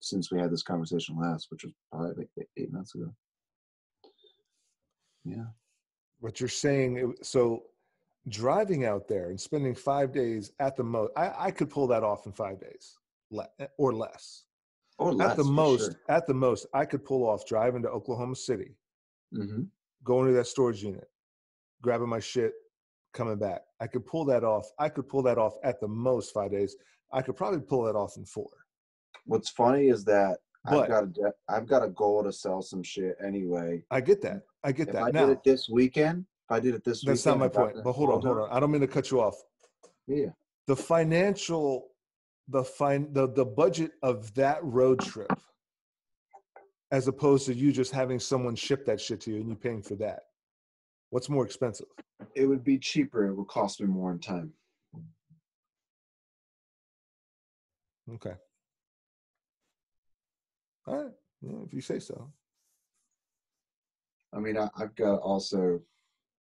since 0.00 0.30
we 0.30 0.38
had 0.40 0.50
this 0.50 0.62
conversation 0.62 1.18
last, 1.18 1.46
which 1.50 1.64
was 1.64 1.72
probably 1.90 2.26
like 2.36 2.48
eight 2.56 2.72
months 2.72 2.94
ago. 2.94 3.12
Yeah. 5.26 5.44
what 6.20 6.40
you're 6.40 6.48
saying, 6.48 7.14
so 7.22 7.64
driving 8.28 8.84
out 8.84 9.06
there 9.08 9.30
and 9.30 9.40
spending 9.40 9.74
five 9.74 10.12
days 10.12 10.52
at 10.60 10.76
the 10.76 10.84
most, 10.84 11.12
I, 11.16 11.32
I 11.46 11.50
could 11.50 11.70
pull 11.70 11.86
that 11.88 12.02
off 12.04 12.26
in 12.26 12.32
five 12.32 12.60
days 12.60 12.96
or 13.76 13.92
less. 13.92 14.44
Or 14.98 15.12
less, 15.12 15.32
at 15.32 15.36
the 15.36 15.44
most, 15.44 15.84
sure. 15.92 16.00
at 16.08 16.26
the 16.26 16.34
most, 16.34 16.66
I 16.72 16.84
could 16.86 17.04
pull 17.04 17.28
off 17.28 17.44
driving 17.46 17.82
to 17.82 17.88
Oklahoma 17.90 18.34
City, 18.36 18.76
Mhm. 19.34 19.68
going 20.04 20.26
to 20.28 20.32
that 20.34 20.46
storage 20.46 20.82
unit, 20.82 21.10
grabbing 21.82 22.08
my 22.08 22.20
shit, 22.20 22.54
coming 23.12 23.36
back. 23.36 23.62
I 23.80 23.88
could 23.88 24.06
pull 24.06 24.24
that 24.26 24.42
off. 24.44 24.70
I 24.78 24.88
could 24.88 25.08
pull 25.08 25.22
that 25.24 25.36
off 25.38 25.54
at 25.62 25.80
the 25.80 25.88
most 25.88 26.32
five 26.32 26.50
days. 26.52 26.76
I 27.12 27.20
could 27.22 27.36
probably 27.36 27.60
pull 27.60 27.82
that 27.84 27.94
off 27.96 28.16
in 28.16 28.24
four. 28.24 28.48
What's 29.26 29.50
funny 29.50 29.88
is 29.88 30.04
that 30.04 30.38
But- 30.64 30.84
I've 30.84 30.88
got 30.88 31.04
a 31.04 31.06
de- 31.08 31.34
I've 31.48 31.66
got 31.66 31.82
a 31.84 31.88
goal 31.88 32.22
to 32.24 32.32
sell 32.32 32.62
some 32.62 32.82
shit 32.82 33.16
anyway. 33.22 33.84
I 33.90 34.00
get 34.00 34.20
that. 34.22 34.42
I 34.66 34.72
get 34.72 34.88
If 34.88 34.94
that. 34.94 35.02
I 35.04 35.10
now, 35.12 35.26
did 35.26 35.32
it 35.38 35.44
this 35.44 35.68
weekend, 35.68 36.26
if 36.50 36.50
I 36.56 36.58
did 36.58 36.74
it 36.74 36.84
this 36.84 37.02
weekend. 37.04 37.18
that's 37.18 37.26
not 37.26 37.38
my 37.38 37.46
point. 37.48 37.76
But 37.84 37.92
hold 37.92 38.10
on, 38.10 38.20
hold 38.20 38.38
on. 38.38 38.48
I 38.50 38.58
don't 38.58 38.72
mean 38.72 38.80
to 38.80 38.88
cut 38.88 39.12
you 39.12 39.20
off. 39.20 39.36
Yeah. 40.08 40.30
the 40.66 40.74
financial 40.76 41.88
the 42.48 42.62
fine 42.64 43.12
the, 43.12 43.28
the 43.32 43.44
budget 43.44 43.92
of 44.02 44.32
that 44.34 44.58
road 44.62 45.00
trip 45.00 45.32
as 46.92 47.06
opposed 47.08 47.46
to 47.46 47.54
you 47.54 47.72
just 47.72 47.92
having 47.92 48.18
someone 48.20 48.54
ship 48.56 48.84
that 48.86 49.00
shit 49.00 49.20
to 49.22 49.30
you 49.32 49.36
and 49.40 49.48
you 49.48 49.56
paying 49.56 49.82
for 49.82 49.96
that 49.96 50.20
what's 51.10 51.28
more 51.28 51.44
expensive 51.44 51.86
It 52.36 52.46
would 52.46 52.62
be 52.64 52.78
cheaper. 52.78 53.26
It 53.26 53.34
would 53.34 53.48
cost 53.48 53.80
me 53.80 53.86
more 53.88 54.12
in 54.12 54.20
time. 54.20 54.52
Okay. 58.14 58.34
All 60.86 60.96
right. 61.02 61.12
Yeah, 61.42 61.58
if 61.66 61.74
you 61.74 61.80
say 61.80 61.98
so. 61.98 62.30
I 64.36 64.38
mean, 64.38 64.58
I, 64.58 64.68
I've 64.76 64.94
got 64.94 65.16
to 65.16 65.16
also 65.16 65.80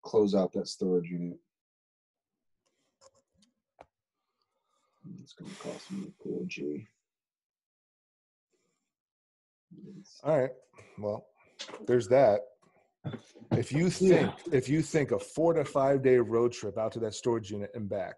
close 0.03 0.35
out 0.35 0.53
that 0.53 0.67
storage 0.67 1.09
unit. 1.09 1.37
It's 5.23 5.33
going 5.33 5.49
to 5.49 5.57
cost 5.57 5.91
me 5.91 6.07
a 6.07 6.23
cool 6.23 6.45
G. 6.47 6.85
All 10.23 10.39
right. 10.39 10.51
Well, 10.99 11.25
there's 11.87 12.07
that. 12.09 12.41
If 13.53 13.71
you 13.71 13.89
think 13.89 14.11
Yeah. 14.11 14.57
if 14.57 14.69
you 14.69 14.83
think 14.83 15.11
a 15.11 15.17
four 15.19 15.53
to 15.53 15.65
five 15.65 16.03
day 16.03 16.17
road 16.17 16.51
trip 16.51 16.77
out 16.77 16.91
to 16.93 16.99
that 16.99 17.15
storage 17.15 17.49
unit 17.49 17.71
and 17.73 17.89
back 17.89 18.15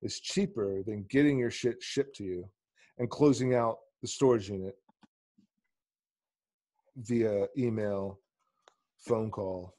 is 0.00 0.18
cheaper 0.20 0.82
than 0.82 1.04
getting 1.10 1.38
your 1.38 1.50
shit 1.50 1.82
shipped 1.82 2.16
to 2.16 2.24
you 2.24 2.48
and 2.98 3.10
closing 3.10 3.54
out 3.54 3.76
the 4.00 4.08
storage 4.08 4.48
unit 4.48 4.74
via 6.96 7.46
email, 7.58 8.18
phone 9.02 9.30
call. 9.30 9.74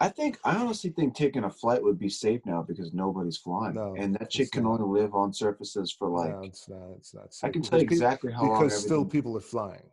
I 0.00 0.08
think 0.08 0.38
I 0.44 0.54
honestly 0.56 0.90
think 0.90 1.14
taking 1.16 1.42
a 1.44 1.50
flight 1.50 1.82
would 1.82 1.98
be 1.98 2.08
safe 2.08 2.40
now 2.46 2.62
because 2.62 2.94
nobody's 2.94 3.36
flying, 3.36 3.74
No, 3.74 3.96
and 3.98 4.14
that 4.16 4.32
shit 4.32 4.52
can 4.52 4.62
not. 4.62 4.80
only 4.80 5.00
live 5.00 5.14
on 5.14 5.32
surfaces 5.32 5.90
for 5.90 6.08
like. 6.08 6.30
no, 6.30 6.42
it's 6.44 6.68
not. 6.68 6.90
It's 6.96 7.12
not. 7.14 7.34
Safe. 7.34 7.48
I 7.48 7.52
can 7.52 7.62
tell 7.62 7.80
you 7.80 7.84
exactly 7.84 8.32
how 8.32 8.42
long. 8.44 8.58
because 8.62 8.80
still 8.80 9.04
people 9.04 9.36
are 9.36 9.40
flying, 9.40 9.90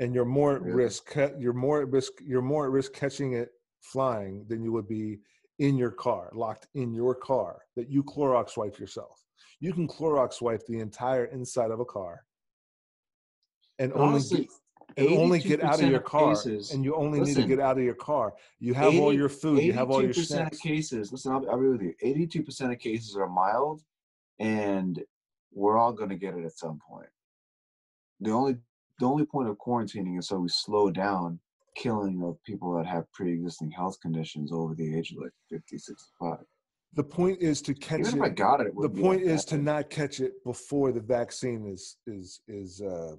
and 0.00 0.14
you're 0.14 0.24
more 0.24 0.54
at 0.56 0.62
Really? 0.62 0.76
risk. 0.84 1.14
You're 1.38 1.52
more 1.52 1.82
at 1.82 1.88
risk. 1.90 2.12
You're 2.24 2.40
more 2.40 2.64
at 2.64 2.70
risk 2.70 2.94
catching 2.94 3.32
it 3.34 3.50
flying 3.80 4.46
than 4.48 4.62
you 4.62 4.72
would 4.72 4.88
be 4.88 5.18
in 5.58 5.76
your 5.76 5.90
car, 5.90 6.30
locked 6.34 6.66
in 6.74 6.94
your 6.94 7.14
car 7.14 7.58
that 7.76 7.90
you 7.90 8.02
Clorox 8.02 8.56
wipe 8.56 8.78
yourself. 8.78 9.22
You 9.60 9.72
can 9.74 9.86
Clorox 9.86 10.40
wipe 10.40 10.64
the 10.66 10.78
entire 10.80 11.26
inside 11.26 11.70
of 11.72 11.80
a 11.80 11.84
car, 11.84 12.24
and 13.78 13.92
only 13.92 14.06
honestly, 14.14 14.40
get, 14.42 14.48
and 14.96 15.08
only 15.08 15.38
get 15.38 15.62
out 15.62 15.74
of 15.74 15.80
82% 15.80 15.90
your 15.90 16.00
car. 16.00 16.34
cases- 16.34 16.72
and 16.72 16.84
you 16.84 16.94
only 16.94 17.20
need 17.20 17.36
to 17.36 17.46
get 17.46 17.60
out 17.60 17.78
of 17.78 17.84
your 17.84 17.94
car. 17.94 18.34
You 18.58 18.74
have 18.74 18.94
all 18.98 19.12
your 19.12 19.28
food. 19.28 19.62
You 19.62 19.72
have 19.74 19.90
all 19.90 20.02
your 20.02 20.12
82% 20.12 20.26
snacks. 20.26 20.56
of 20.56 20.62
cases. 20.62 21.12
Listen, 21.12 21.32
I'll, 21.32 21.50
I'll 21.50 21.60
be 21.60 21.68
with 21.68 21.82
you. 21.82 21.94
Eighty-two 22.02 22.42
percent 22.42 22.72
of 22.72 22.78
cases 22.78 23.16
are 23.16 23.28
mild, 23.28 23.82
and 24.38 25.02
we're 25.52 25.78
all 25.78 25.92
going 25.92 26.10
to 26.10 26.16
get 26.16 26.34
it 26.34 26.44
at 26.44 26.52
some 26.52 26.78
point. 26.88 27.08
The 28.20 28.30
only 28.30 28.56
the 28.98 29.06
only 29.06 29.24
point 29.26 29.48
of 29.48 29.56
quarantining 29.58 30.18
is 30.18 30.28
so 30.28 30.38
we 30.38 30.48
slow 30.48 30.90
down 30.90 31.38
killing 31.76 32.22
of 32.24 32.42
people 32.44 32.76
that 32.76 32.86
have 32.86 33.10
pre-existing 33.12 33.70
health 33.70 34.00
conditions 34.00 34.50
over 34.52 34.74
the 34.74 34.96
age 34.98 35.12
of 35.12 35.18
like 35.22 35.30
50, 35.48 35.78
65. 35.78 36.38
The 36.94 37.04
point 37.04 37.40
is 37.40 37.62
to 37.62 37.74
catch 37.74 38.00
Even 38.00 38.14
it. 38.14 38.16
if 38.16 38.22
I 38.22 38.28
got 38.30 38.60
it, 38.60 38.68
it 38.68 38.74
the 38.80 38.88
point 38.88 39.24
like 39.24 39.30
is 39.32 39.44
to 39.46 39.58
not 39.58 39.88
catch 39.88 40.18
it 40.18 40.42
before 40.42 40.90
the 40.90 41.00
vaccine 41.00 41.66
is 41.68 41.98
is 42.08 42.40
is 42.48 42.80
uh 42.80 43.14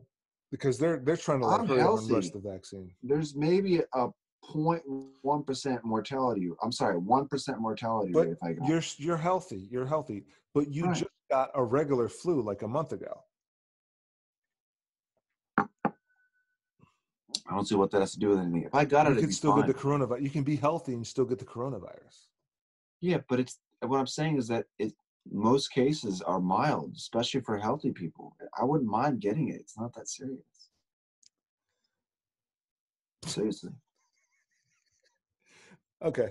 because 0.52 0.78
they're 0.78 0.98
they're 0.98 1.18
trying 1.18 1.42
to 1.42 1.48
like 1.48 1.62
I'm 1.62 1.68
hurry 1.68 1.82
up 1.82 2.00
and 2.00 2.12
rush 2.12 2.30
the 2.30 2.40
vaccine. 2.40 2.92
There's 3.04 3.36
maybe 3.36 3.80
a 3.94 4.08
0.1 4.46 5.46
percent 5.46 5.84
mortality. 5.84 6.50
I'm 6.64 6.72
sorry, 6.72 6.98
one 6.98 7.28
percent 7.28 7.60
mortality 7.60 8.12
But 8.14 8.28
rate 8.28 8.32
if 8.34 8.44
I 8.44 8.54
got. 8.54 8.68
You're 8.68 8.82
you're 8.98 9.18
healthy. 9.18 9.68
You're 9.70 9.86
healthy, 9.86 10.26
but 10.54 10.68
you 10.70 10.86
Right. 10.86 10.96
just 10.96 11.12
got 11.30 11.52
a 11.54 11.64
regular 11.64 12.10
flu 12.10 12.42
like 12.42 12.62
a 12.64 12.68
month 12.68 12.92
ago. 12.94 13.22
I 17.48 17.56
don't 17.56 17.68
see 17.68 17.76
what 17.76 17.92
that 17.92 18.00
has 18.02 18.12
to 18.14 18.20
do 18.20 18.30
with 18.30 18.40
anything. 18.40 18.64
If 18.64 18.76
I 18.76 18.86
got 18.86 19.08
it, 19.08 19.16
You 19.16 19.22
can 19.22 19.32
still 19.32 19.52
fine. 19.54 19.66
get 19.66 19.76
the 19.76 19.82
coronavirus. 19.82 20.22
You 20.22 20.30
can 20.30 20.44
be 20.44 20.56
healthy 20.56 20.94
and 20.94 21.06
still 21.06 21.26
get 21.26 21.40
the 21.40 21.46
coronavirus. 21.46 22.28
Yeah, 23.02 23.20
but 23.28 23.40
it's 23.40 23.60
what 23.82 24.00
I'm 24.00 24.08
saying 24.08 24.38
is 24.38 24.48
that 24.50 24.66
it 24.78 24.94
most 25.32 25.72
cases 25.72 26.22
are 26.22 26.40
mild, 26.40 26.94
especially 26.96 27.42
for 27.42 27.58
healthy 27.58 27.92
people. 27.92 28.36
I 28.60 28.64
wouldn't 28.64 28.90
mind 28.90 29.22
getting 29.22 29.50
it. 29.50 29.62
It's 29.62 29.78
not 29.78 29.94
that 29.96 30.08
serious. 30.08 30.42
Seriously. 33.26 33.72
Okay. 36.04 36.30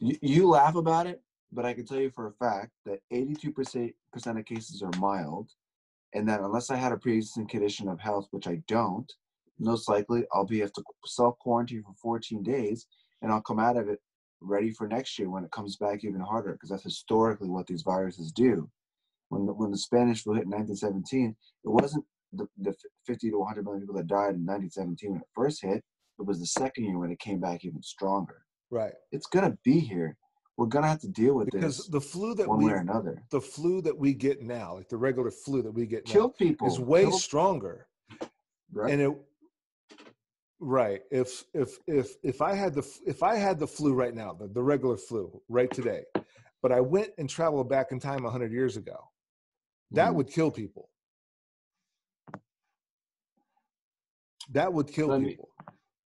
You, 0.00 0.16
you 0.22 0.48
laugh 0.48 0.74
about 0.74 1.06
it, 1.06 1.22
but 1.52 1.64
I 1.64 1.74
can 1.74 1.86
tell 1.86 2.00
you 2.00 2.10
for 2.10 2.26
a 2.26 2.32
fact 2.32 2.72
that 2.86 3.00
82% 3.12 3.92
of 4.26 4.44
cases 4.44 4.82
are 4.82 4.98
mild, 4.98 5.50
and 6.14 6.28
that 6.28 6.40
unless 6.40 6.70
I 6.70 6.76
had 6.76 6.92
a 6.92 6.96
pre-existing 6.96 7.48
condition 7.48 7.88
of 7.88 8.00
health, 8.00 8.28
which 8.30 8.48
I 8.48 8.62
don't, 8.66 9.10
most 9.58 9.88
likely 9.88 10.24
I'll 10.32 10.44
be 10.44 10.60
have 10.60 10.72
to 10.72 10.82
self 11.04 11.38
quarantine 11.38 11.82
for 11.82 11.94
14 12.02 12.42
days, 12.42 12.86
and 13.22 13.30
I'll 13.30 13.42
come 13.42 13.60
out 13.60 13.76
of 13.76 13.88
it 13.88 14.00
ready 14.44 14.70
for 14.70 14.86
next 14.86 15.18
year 15.18 15.30
when 15.30 15.44
it 15.44 15.50
comes 15.50 15.76
back 15.76 16.04
even 16.04 16.20
harder, 16.20 16.52
because 16.52 16.70
that's 16.70 16.82
historically 16.84 17.48
what 17.48 17.66
these 17.66 17.82
viruses 17.82 18.32
do. 18.32 18.68
When 19.30 19.46
the, 19.46 19.52
when 19.54 19.70
the 19.70 19.78
Spanish 19.78 20.22
flu 20.22 20.34
hit 20.34 20.44
in 20.44 20.50
1917, 20.50 21.34
it 21.64 21.68
wasn't 21.68 22.04
the, 22.32 22.46
the 22.58 22.74
50 23.06 23.30
to 23.30 23.38
100 23.38 23.64
million 23.64 23.80
people 23.82 23.96
that 23.96 24.06
died 24.06 24.34
in 24.34 24.44
1917 24.46 25.12
when 25.12 25.20
it 25.20 25.26
first 25.34 25.62
hit. 25.62 25.82
It 26.18 26.26
was 26.26 26.38
the 26.38 26.46
second 26.46 26.84
year 26.84 26.98
when 26.98 27.10
it 27.10 27.18
came 27.18 27.40
back 27.40 27.64
even 27.64 27.82
stronger 27.82 28.42
Right. 28.70 28.92
it's 29.12 29.26
gonna 29.26 29.56
be 29.64 29.78
here. 29.80 30.16
We're 30.56 30.66
gonna 30.66 30.86
have 30.88 31.00
to 31.00 31.08
deal 31.08 31.34
with 31.34 31.46
Because 31.50 31.78
this 31.78 31.88
the 31.88 32.00
flu 32.00 32.34
that 32.36 32.48
one 32.48 32.58
we 32.58 32.66
way 32.66 32.72
or 32.72 32.76
another. 32.76 33.22
the 33.30 33.40
flu 33.40 33.80
that 33.82 33.96
we 33.96 34.14
get 34.14 34.40
now, 34.42 34.76
like 34.76 34.88
the 34.88 34.96
regular 34.96 35.30
flu 35.30 35.62
that 35.62 35.72
we 35.72 35.86
get 35.86 36.04
Kill 36.04 36.28
now, 36.28 36.34
people. 36.38 36.66
is 36.68 36.78
way 36.78 37.02
Kill- 37.02 37.18
stronger. 37.18 37.86
right? 38.72 38.92
and 38.92 39.00
it 39.00 39.12
right 40.64 41.02
if 41.10 41.44
if 41.52 41.78
if 41.86 42.16
if 42.22 42.40
i 42.40 42.54
had 42.54 42.74
the 42.74 42.84
if 43.06 43.22
i 43.22 43.34
had 43.36 43.58
the 43.58 43.66
flu 43.66 43.92
right 43.92 44.14
now 44.14 44.32
the, 44.32 44.48
the 44.48 44.62
regular 44.62 44.96
flu 44.96 45.40
right 45.48 45.70
today 45.70 46.02
but 46.62 46.72
i 46.72 46.80
went 46.80 47.10
and 47.18 47.28
traveled 47.28 47.68
back 47.68 47.92
in 47.92 48.00
time 48.00 48.22
100 48.24 48.50
years 48.50 48.78
ago 48.78 48.96
that 49.90 50.10
Mhm. 50.10 50.14
would 50.16 50.28
kill 50.30 50.50
people 50.50 50.88
that 54.50 54.72
would 54.72 54.88
kill 54.88 55.08
Let 55.08 55.20
me- 55.20 55.28
people 55.30 55.50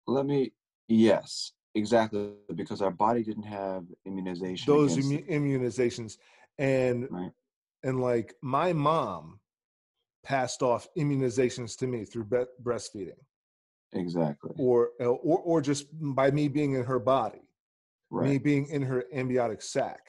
Let 0.07 0.25
me. 0.25 0.53
Yes, 0.89 1.53
exactly. 1.75 2.33
Because 2.55 2.81
our 2.81 2.91
body 2.91 3.23
didn't 3.23 3.43
have 3.43 3.85
immunization. 4.07 4.73
those 4.73 4.97
immu- 4.97 5.29
immunizations 5.29 6.17
and 6.57 7.07
right? 7.11 7.31
and 7.83 8.01
like 8.01 8.35
my 8.41 8.73
mom 8.73 9.39
passed 10.25 10.63
off 10.63 10.89
immunizations 10.97 11.77
to 11.79 11.87
me 11.87 12.07
through 12.07 12.25
bre- 12.25 12.55
breastfeeding 12.63 13.21
Exactly. 13.93 14.53
or 14.59 14.91
uh, 15.01 15.05
or 15.07 15.39
or 15.41 15.61
just 15.63 15.87
by 15.93 16.31
me 16.31 16.49
being 16.49 16.75
in 16.75 16.85
her 16.85 16.99
body 16.99 17.43
me 18.11 18.39
being 18.39 18.67
in 18.69 18.83
her 18.83 19.05
amniotic 19.13 19.63
sac 19.63 20.01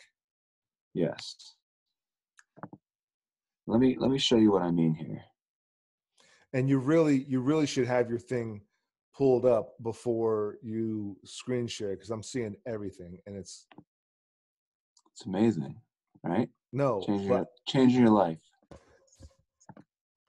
Yes. 0.93 1.55
Let 3.67 3.79
me 3.79 3.95
let 3.99 4.09
me 4.09 4.17
show 4.17 4.37
you 4.37 4.51
what 4.51 4.63
I 4.63 4.71
mean 4.71 4.93
here. 4.95 5.23
and 6.53 6.67
you 6.67 6.79
really 6.79 7.23
you 7.27 7.39
really 7.41 7.67
should 7.67 7.87
have 7.87 8.09
your 8.09 8.19
thing 8.19 8.61
pulled 9.15 9.45
up 9.45 9.75
before 9.83 10.57
you 10.63 11.15
screen 11.25 11.67
share 11.67 11.93
because 11.95 12.09
i'm 12.09 12.23
seeing 12.23 12.55
everything 12.65 13.19
and 13.27 13.35
it's 13.37 13.67
It's 15.13 15.25
amazing, 15.25 15.75
right? 16.23 16.49
no 16.73 17.01
Changing 17.01 17.27
your, 17.27 17.47
changing 17.67 18.01
your 18.01 18.11
life. 18.11 18.41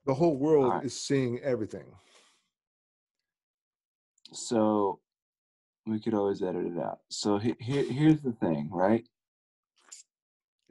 the 0.06 0.14
whole 0.14 0.36
world 0.38 0.66
Alright. 0.66 0.84
is 0.84 0.98
seeing 1.00 1.38
everything 1.40 1.86
So 4.32 5.00
we 5.86 6.00
could 6.00 6.14
always 6.14 6.42
edit 6.42 6.66
it 6.66 6.78
out. 6.78 7.00
So 7.08 7.38
he, 7.38 7.54
here, 7.60 7.84
here's 7.84 8.20
the 8.20 8.32
thing, 8.32 8.68
right? 8.72 9.06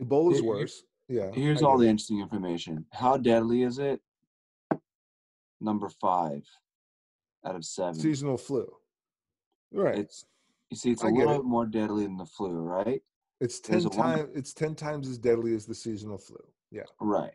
ebola's 0.01 0.41
worse 0.41 0.84
yeah 1.10 1.30
Here's 1.34 1.62
all 1.62 1.78
the 1.78 1.88
interesting 1.88 2.22
information. 2.22 2.86
How 2.93 3.18
deadly 3.18 3.64
is 3.64 3.80
it? 3.80 3.99
Number 5.60 5.89
five 5.89 6.43
out 7.45 7.55
of 7.55 7.66
seven. 7.66 7.95
seasonal 7.95 8.38
flu 8.38 8.66
right 9.74 9.97
It's 9.97 10.26
you 10.70 10.78
see, 10.78 10.91
it's 10.91 11.03
a 11.03 11.07
I 11.07 11.10
little 11.10 11.34
it. 11.34 11.38
bit 11.39 11.45
more 11.45 11.66
deadly 11.66 12.03
than 12.03 12.16
the 12.18 12.26
flu, 12.26 12.51
right? 12.62 13.01
it's 13.41 13.60
10 13.60 13.72
there's 13.74 13.86
a 13.86 13.89
one- 13.89 13.97
times 13.97 14.30
it's 14.36 14.53
10 14.53 14.76
times 14.76 15.10
as 15.10 15.18
deadly 15.18 15.53
as 15.53 15.66
the 15.66 15.76
seasonal 15.76 16.18
flu 16.18 16.38
yeah 16.72 16.84
Right. 17.01 17.34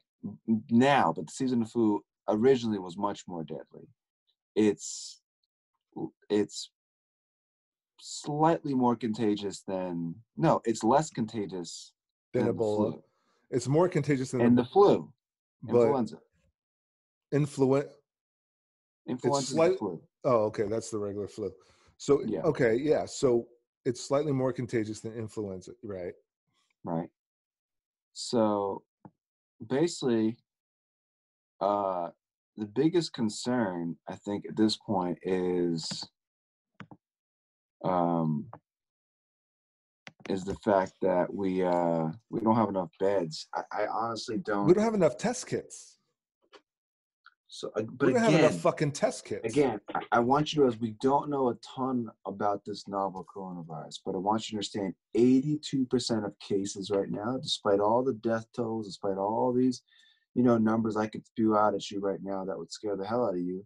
Now, 0.70 1.12
but 1.14 1.26
the 1.26 1.32
seasonal 1.32 1.66
flu 1.68 2.02
originally 2.28 2.78
was 2.78 2.96
much 2.96 3.24
more 3.28 3.44
deadly. 3.44 3.88
It's 4.54 5.20
it's 6.30 6.70
slightly 8.00 8.74
more 8.74 8.96
contagious 8.96 9.62
than 9.66 10.14
no, 10.36 10.60
it's 10.64 10.82
less 10.84 11.10
contagious 11.10 11.92
than 12.32 12.46
than 12.46 12.56
the 12.56 12.62
ebola 12.62 12.92
flu. 12.92 13.02
it's 13.50 13.68
more 13.68 13.88
contagious 13.88 14.30
than 14.32 14.40
And 14.40 14.58
the 14.58 14.64
flu, 14.64 15.12
but 15.62 15.76
influenza. 15.86 16.18
influenza 17.32 17.90
Influenza 19.06 19.40
the 19.40 19.54
slight- 19.54 19.78
flu. 19.78 20.02
oh 20.24 20.44
okay 20.44 20.64
that's 20.64 20.90
the 20.90 20.98
regular 20.98 21.28
flu 21.28 21.52
so 21.98 22.22
Yeah. 22.24 22.42
okay 22.42 22.74
yeah 22.76 23.04
so 23.06 23.46
it's 23.84 24.00
slightly 24.00 24.32
more 24.32 24.52
contagious 24.52 25.00
than 25.00 25.12
influenza 25.14 25.72
right 25.82 26.14
right? 26.84 27.08
So 28.12 28.82
basically, 29.66 30.36
uh, 31.60 32.10
the 32.56 32.66
biggest 32.66 33.12
concern 33.12 33.96
I 34.08 34.14
think 34.16 34.44
at 34.48 34.56
this 34.56 34.76
point 34.76 35.18
is 35.22 36.04
um, 37.84 38.46
is 40.28 40.44
the 40.44 40.54
fact 40.64 40.92
that 41.02 41.32
we 41.32 41.62
uh, 41.62 42.08
we 42.30 42.40
don't 42.40 42.56
have 42.56 42.68
enough 42.68 42.90
beds. 42.98 43.46
I, 43.54 43.62
I 43.82 43.86
honestly 43.86 44.38
don't. 44.38 44.66
we 44.66 44.74
don't 44.74 44.84
have 44.84 44.94
enough 44.94 45.16
test 45.18 45.46
kits 45.46 45.98
So, 47.48 47.70
uh, 47.76 47.82
but 47.82 48.06
gonna 48.06 48.20
have 48.20 48.28
again, 48.30 48.40
enough 48.44 48.60
fucking 48.60 48.92
test 48.92 49.24
kits. 49.26 49.44
again, 49.52 49.80
I- 49.94 50.00
I 50.12 50.18
want 50.20 50.52
you 50.54 50.62
to, 50.62 50.68
as 50.68 50.78
we 50.78 50.96
don't 51.02 51.28
know 51.28 51.50
a 51.50 51.56
ton 51.56 52.08
about 52.26 52.64
this 52.64 52.88
novel 52.88 53.26
coronavirus, 53.34 54.00
but 54.06 54.14
I 54.14 54.18
want 54.18 54.48
you 54.48 54.52
to 54.52 54.56
understand 54.56 54.94
82% 55.16 56.24
of 56.24 56.38
cases 56.38 56.90
right 56.90 57.10
now, 57.10 57.36
despite 57.36 57.80
all 57.80 58.02
the 58.02 58.14
death 58.14 58.46
tolls, 58.56 58.86
despite 58.86 59.18
all 59.18 59.52
these, 59.52 59.82
you 60.34 60.42
know, 60.42 60.58
numbers 60.58 60.96
I 60.96 61.06
could 61.06 61.26
spew 61.26 61.56
out 61.56 61.74
at 61.74 61.90
you 61.90 62.00
right 62.00 62.20
now 62.22 62.44
that 62.44 62.58
would 62.58 62.72
scare 62.72 62.96
the 62.96 63.06
hell 63.06 63.26
out 63.26 63.34
of 63.34 63.40
you, 63.40 63.64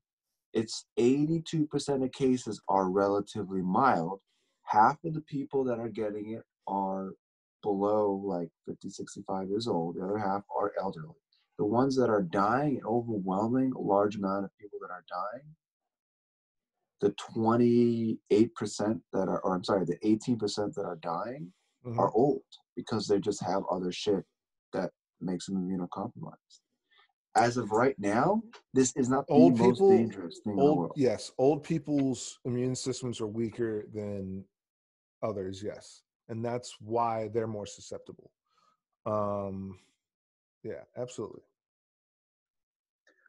it's 0.53 0.87
82% 0.99 2.05
of 2.05 2.13
cases 2.13 2.61
are 2.69 2.91
relatively 2.91 3.63
mild. 3.63 4.21
Half 4.65 5.03
of 5.05 5.15
the 5.15 5.23
people 5.23 5.65
that 5.65 5.79
are 5.79 5.89
getting 5.89 6.33
it 6.33 6.43
are 6.67 7.13
below 7.63 8.13
like 8.25 8.51
50, 8.67 8.91
65 8.91 9.49
years 9.49 9.67
old. 9.67 9.97
The 9.97 10.05
other 10.05 10.19
half 10.19 10.43
are 10.57 10.73
elderly 10.81 11.15
the 11.59 11.65
ones 11.65 11.97
that 11.97 12.09
are 12.09 12.23
dying, 12.23 12.77
an 12.77 12.85
overwhelming 12.87 13.73
large 13.77 14.15
amount 14.17 14.45
of 14.45 14.51
people 14.61 14.79
that 14.81 14.93
are 14.93 15.05
dying, 15.11 15.57
the 17.01 17.11
28% 17.37 19.01
that 19.13 19.29
are, 19.29 19.41
or 19.41 19.55
I'm 19.55 19.65
sorry, 19.65 19.85
the 19.85 19.99
18% 20.05 20.75
that 20.75 20.85
are 20.85 20.97
dying 20.97 21.53
Mhm. 21.85 21.99
are 21.99 22.13
old 22.13 22.43
because 22.77 23.07
they 23.07 23.19
just 23.21 23.43
have 23.43 23.65
other 23.71 23.93
shit 23.93 24.25
that 24.73 24.93
makes 25.21 25.47
them 25.47 25.57
immunocompromised. 25.57 26.61
As 27.37 27.57
of 27.57 27.71
right 27.71 27.95
now, 27.99 28.43
this 28.75 28.93
is 28.97 29.09
not 29.09 29.27
the 29.27 29.35
Old 29.35 29.59
most 29.59 29.79
people- 29.79 29.89
dangerous 29.91 30.41
thing 30.45 30.53
in 30.55 30.65
the 30.65 30.73
world. 30.75 30.93
yes 30.97 31.31
old 31.39 31.63
people's 31.63 32.39
immune 32.45 32.75
systems 32.75 33.21
are 33.21 33.27
weaker 33.27 33.85
than 33.93 34.45
others 35.23 35.63
yes 35.63 36.03
and 36.29 36.45
that's 36.45 36.77
why 36.81 37.29
they're 37.29 37.47
more 37.47 37.67
susceptible 37.67 38.31
um 39.07 39.79
yeah 40.63 40.83
absolutely 40.97 41.43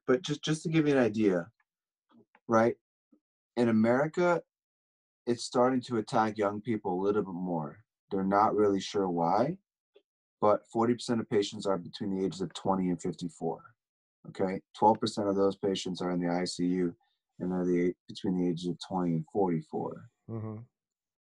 But 0.08 0.22
just 0.24 0.44
just 0.44 0.64
to 0.64 0.70
give 0.70 0.88
you 0.88 0.96
an 0.98 1.04
idea, 1.04 1.48
right? 2.48 2.76
In 3.58 3.70
America, 3.70 4.42
it's 5.28 5.44
starting 5.44 5.82
to 5.82 5.98
attack 5.98 6.38
young 6.38 6.62
people 6.62 6.94
a 6.94 7.04
little 7.06 7.22
bit 7.22 7.34
more. 7.36 7.84
They're 8.10 8.24
not 8.40 8.56
really 8.56 8.80
sure 8.80 9.08
why, 9.08 9.58
but 10.42 10.62
40% 10.74 11.20
of 11.20 11.30
patients 11.30 11.66
are 11.66 11.78
between 11.78 12.16
the 12.16 12.26
ages 12.26 12.42
of 12.42 12.54
20 12.54 12.90
and 12.90 13.02
54. 13.02 13.62
Okay, 14.30 14.62
12% 14.80 15.30
of 15.30 15.36
those 15.36 15.56
patients 15.56 16.02
are 16.02 16.12
in 16.12 16.20
the 16.20 16.28
ICU, 16.28 16.94
and 17.40 17.52
they're 17.52 17.66
the 17.66 17.94
between 18.08 18.38
the 18.38 18.50
ages 18.50 18.68
of 18.68 18.78
20 18.88 19.12
and 19.14 19.26
44. 19.32 20.10
hmm 20.28 20.58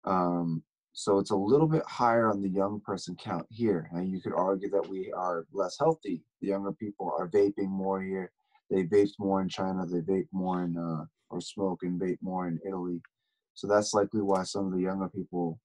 Um, 0.04 0.62
so 0.92 1.18
it's 1.18 1.30
a 1.30 1.36
little 1.36 1.68
bit 1.68 1.84
higher 1.86 2.28
on 2.28 2.42
the 2.42 2.48
young 2.48 2.80
person 2.80 3.14
count 3.14 3.46
here. 3.50 3.88
And 3.92 4.10
you 4.10 4.20
could 4.20 4.32
argue 4.32 4.68
that 4.70 4.88
we 4.88 5.12
are 5.12 5.46
less 5.52 5.78
healthy. 5.78 6.24
The 6.40 6.48
younger 6.48 6.72
people 6.72 7.12
are 7.16 7.28
vaping 7.28 7.68
more 7.68 8.02
here. 8.02 8.32
They 8.68 8.82
vape 8.82 9.12
more 9.18 9.40
in 9.40 9.48
China. 9.48 9.86
They 9.86 10.00
vape 10.00 10.26
more 10.32 10.64
in, 10.64 10.76
uh, 10.76 11.04
or 11.30 11.40
smoke 11.40 11.82
and 11.84 12.00
vape 12.00 12.18
more 12.20 12.48
in 12.48 12.58
Italy. 12.66 13.00
So 13.54 13.68
that's 13.68 13.94
likely 13.94 14.22
why 14.22 14.42
some 14.42 14.66
of 14.66 14.72
the 14.72 14.80
younger 14.80 15.08
people 15.08 15.60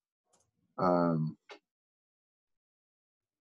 um, 0.77 1.35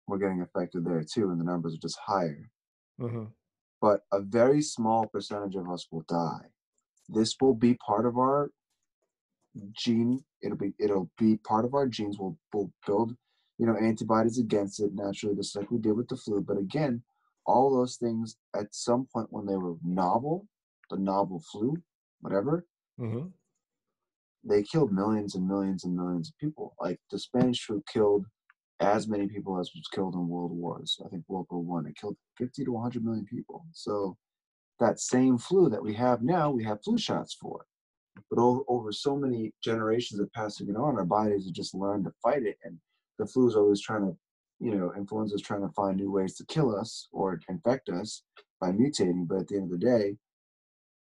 were 0.06 0.18
getting 0.18 0.42
affected 0.42 0.84
there 0.84 1.04
too, 1.04 1.30
and 1.30 1.40
the 1.40 1.44
numbers 1.44 1.74
are 1.74 1.78
just 1.78 1.98
higher. 2.04 2.50
hmm 2.98 3.24
But 3.80 4.00
a 4.12 4.20
very 4.20 4.62
small 4.62 5.06
percentage 5.06 5.56
of 5.56 5.68
us 5.70 5.86
will 5.90 6.04
die. 6.08 6.46
This 7.08 7.36
will 7.40 7.54
be 7.54 7.74
part 7.74 8.06
of 8.06 8.18
our 8.18 8.50
gene 9.72 10.22
it'll 10.42 10.56
be 10.56 10.72
it'll 10.78 11.10
be 11.18 11.36
part 11.38 11.64
of 11.64 11.74
our 11.74 11.86
genes 11.86 12.18
we'll, 12.18 12.36
we'll 12.52 12.70
build 12.86 13.16
you 13.58 13.66
know 13.66 13.76
antibodies 13.76 14.38
against 14.38 14.80
it 14.80 14.90
naturally 14.94 15.34
just 15.34 15.56
like 15.56 15.70
we 15.70 15.78
did 15.78 15.92
with 15.96 16.08
the 16.08 16.16
flu 16.16 16.40
but 16.40 16.58
again 16.58 17.02
all 17.46 17.74
those 17.74 17.96
things 17.96 18.36
at 18.54 18.66
some 18.74 19.06
point 19.12 19.28
when 19.30 19.46
they 19.46 19.56
were 19.56 19.74
novel 19.82 20.46
the 20.90 20.96
novel 20.96 21.42
flu 21.50 21.74
whatever 22.20 22.66
hmm 22.98 23.26
they 24.44 24.62
killed 24.62 24.92
millions 24.92 25.34
and 25.34 25.46
millions 25.48 25.84
and 25.84 25.96
millions 25.96 26.28
of 26.28 26.38
people 26.38 26.74
like 26.80 27.00
the 27.10 27.18
spanish 27.18 27.64
flu 27.64 27.82
killed 27.92 28.26
as 28.80 29.08
many 29.08 29.26
people 29.26 29.58
as 29.58 29.70
was 29.74 29.88
killed 29.92 30.14
in 30.14 30.28
world 30.28 30.52
wars 30.52 31.00
i 31.04 31.08
think 31.08 31.24
world 31.28 31.46
war 31.50 31.62
one 31.62 31.86
it 31.86 31.96
killed 31.96 32.16
50 32.36 32.64
to 32.64 32.72
100 32.72 33.04
million 33.04 33.24
people 33.24 33.64
so 33.72 34.16
that 34.78 35.00
same 35.00 35.38
flu 35.38 35.70
that 35.70 35.82
we 35.82 35.94
have 35.94 36.22
now 36.22 36.50
we 36.50 36.62
have 36.64 36.82
flu 36.84 36.98
shots 36.98 37.34
for 37.40 37.64
but 38.30 38.38
over, 38.38 38.60
over 38.68 38.92
so 38.92 39.16
many 39.16 39.52
generations 39.62 40.20
of 40.20 40.32
passing 40.32 40.68
it 40.68 40.76
on, 40.76 40.96
our 40.96 41.04
bodies 41.04 41.44
have 41.46 41.54
just 41.54 41.74
learned 41.74 42.04
to 42.04 42.12
fight 42.22 42.42
it. 42.42 42.58
And 42.64 42.78
the 43.18 43.26
flu 43.26 43.48
is 43.48 43.56
always 43.56 43.80
trying 43.80 44.02
to, 44.02 44.16
you 44.60 44.74
know, 44.74 44.92
influenza 44.96 45.34
is 45.34 45.42
trying 45.42 45.62
to 45.62 45.72
find 45.74 45.96
new 45.96 46.10
ways 46.10 46.36
to 46.36 46.46
kill 46.46 46.74
us 46.74 47.08
or 47.12 47.40
infect 47.48 47.88
us 47.88 48.22
by 48.60 48.72
mutating. 48.72 49.26
But 49.28 49.40
at 49.40 49.48
the 49.48 49.56
end 49.56 49.72
of 49.72 49.80
the 49.80 49.86
day, 49.86 50.16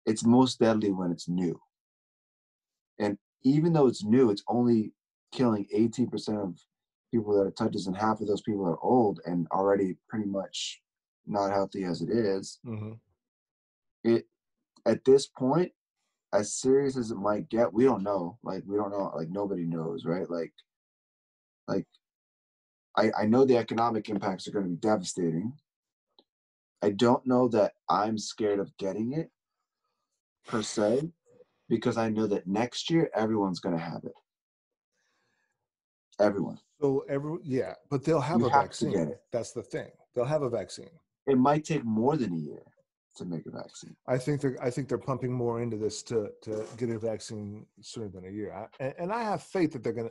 it's 0.05 0.25
most 0.25 0.59
deadly 0.59 0.93
when 0.93 1.11
it's 1.11 1.29
new. 1.29 1.61
And 2.99 3.19
even 3.43 3.73
though 3.73 3.87
it's 3.87 4.05
new, 4.05 4.31
it's 4.31 4.45
only 4.49 4.93
killing 5.33 5.67
18% 5.75 6.43
of 6.43 6.59
people 7.13 7.35
that 7.37 7.47
it 7.47 7.57
touches, 7.57 7.87
and 7.87 7.97
half 7.97 8.21
of 8.21 8.27
those 8.27 8.43
people 8.43 8.67
are 8.67 8.83
old 8.83 9.21
and 9.27 9.47
already 9.53 9.97
pretty 10.09 10.27
much 10.27 10.81
not 11.27 11.51
healthy 11.51 11.85
as 11.85 12.03
it 12.03 12.11
is. 12.11 12.59
hmm 12.65 12.93
It 14.05 14.27
at 14.85 15.05
this 15.05 15.27
point, 15.27 15.73
as 16.33 16.55
serious 16.55 16.97
as 16.97 17.11
it 17.11 17.17
might 17.17 17.49
get, 17.49 17.73
we 17.73 17.85
don't 17.85 18.03
know. 18.03 18.39
Like 18.43 18.63
we 18.67 18.77
don't 18.77 18.91
know. 18.91 19.13
Like 19.15 19.31
nobody 19.31 19.65
knows, 19.65 20.05
right? 20.05 20.29
Like, 20.29 20.53
like 21.67 21.87
I 22.97 23.11
I 23.19 23.27
know 23.27 23.45
the 23.45 23.57
economic 23.57 24.09
impacts 24.09 24.47
are 24.47 24.53
going 24.53 24.65
to 24.65 24.71
be 24.71 24.77
devastating. 24.77 25.53
I 26.83 26.91
don't 26.91 27.27
know 27.27 27.49
that 27.49 27.73
I'm 27.89 28.19
scared 28.19 28.61
of 28.61 28.77
getting 28.77 29.13
it 29.13 29.31
per 30.47 30.63
se, 30.63 31.11
because 31.69 31.97
I 31.97 32.11
know 32.11 32.27
that 32.29 32.47
next 32.47 32.91
year 32.91 33.11
everyone's 33.15 33.61
going 33.61 33.77
to 33.77 33.83
have 33.83 34.05
it. 34.05 34.15
Everyone. 36.21 36.59
So 36.81 37.05
every 37.09 37.39
yeah 37.43 37.75
but 37.91 38.05
they'll 38.05 38.21
have 38.21 38.41
You 38.41 38.47
a 38.47 38.51
have 38.51 38.63
vaccine 38.63 39.15
that's 39.33 39.53
the 39.53 39.63
thing 39.63 39.89
they'll 40.15 40.25
have 40.25 40.43
a 40.43 40.51
vaccine 40.51 40.91
It 41.27 41.39
might 41.39 41.65
take 41.65 41.85
more 41.85 42.17
than 42.17 42.33
a 42.33 42.37
year 42.37 42.63
to 43.17 43.25
make 43.25 43.47
a 43.47 43.51
vaccine. 43.51 43.97
I 44.07 44.19
think 44.19 44.41
they're 44.41 44.59
I 44.63 44.71
think 44.71 44.89
they're 44.89 44.99
pumping 44.99 45.33
more 45.33 45.63
into 45.63 45.77
this 45.77 46.03
to 46.05 46.31
to 46.43 46.65
get 46.77 46.91
a 46.91 46.99
vaccine 46.99 47.67
sooner 47.81 48.09
than 48.09 48.27
a 48.27 48.31
year. 48.31 48.53
I, 48.53 48.67
and, 48.79 48.95
and 48.99 49.13
I 49.13 49.23
have 49.23 49.43
faith 49.43 49.73
that 49.73 49.83
they're 49.83 49.93
gonna. 49.93 50.11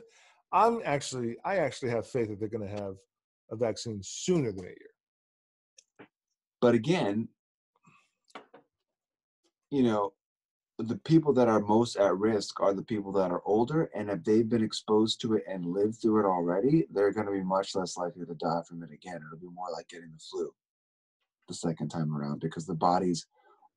I'm 0.52 0.80
actually 0.84 1.36
I 1.44 1.58
actually 1.58 1.90
have 1.90 2.06
faith 2.06 2.28
that 2.28 2.40
they're 2.40 2.48
gonna 2.48 2.66
have 2.68 2.96
a 3.50 3.56
vaccine 3.56 4.00
sooner 4.02 4.52
than 4.52 4.64
a 4.64 4.68
year. 4.68 6.08
But 6.60 6.74
again, 6.74 7.28
you 9.70 9.82
know, 9.82 10.12
the 10.78 10.98
people 10.98 11.32
that 11.32 11.48
are 11.48 11.60
most 11.60 11.96
at 11.96 12.16
risk 12.16 12.60
are 12.60 12.74
the 12.74 12.82
people 12.82 13.10
that 13.12 13.30
are 13.30 13.42
older, 13.46 13.90
and 13.94 14.10
if 14.10 14.22
they've 14.24 14.48
been 14.48 14.62
exposed 14.62 15.20
to 15.22 15.34
it 15.34 15.44
and 15.48 15.64
lived 15.64 15.96
through 16.02 16.20
it 16.20 16.28
already, 16.28 16.86
they're 16.90 17.12
going 17.12 17.26
to 17.26 17.32
be 17.32 17.42
much 17.42 17.74
less 17.74 17.96
likely 17.96 18.26
to 18.26 18.34
die 18.34 18.60
from 18.68 18.82
it 18.82 18.90
again. 18.92 19.20
It'll 19.26 19.40
be 19.40 19.54
more 19.54 19.70
like 19.72 19.88
getting 19.88 20.10
the 20.12 20.22
flu 20.30 20.50
the 21.48 21.54
second 21.54 21.88
time 21.88 22.14
around 22.14 22.40
because 22.40 22.66
the 22.66 22.74
body's 22.74 23.26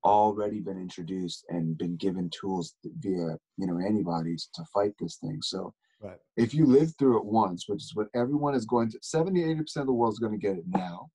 already 0.04 0.60
been 0.60 0.78
introduced 0.80 1.44
and 1.48 1.78
been 1.78 1.96
given 1.96 2.30
tools 2.30 2.74
via 2.84 3.38
you 3.56 3.66
know 3.66 3.78
antibodies 3.78 4.48
to 4.54 4.64
fight 4.72 4.92
this 4.98 5.16
thing. 5.16 5.40
So 5.42 5.72
Right. 6.02 6.16
if 6.36 6.54
you 6.54 6.64
live 6.64 6.94
through 6.98 7.18
it 7.18 7.26
once, 7.26 7.68
which 7.68 7.82
is 7.82 7.94
what 7.94 8.08
everyone 8.14 8.54
is 8.54 8.64
going 8.64 8.90
to, 8.90 8.98
70, 9.02 9.42
80% 9.42 9.76
of 9.82 9.86
the 9.86 9.92
world 9.92 10.14
is 10.14 10.18
going 10.18 10.32
to 10.32 10.38
get 10.38 10.56
it 10.56 10.64
now. 10.66 11.10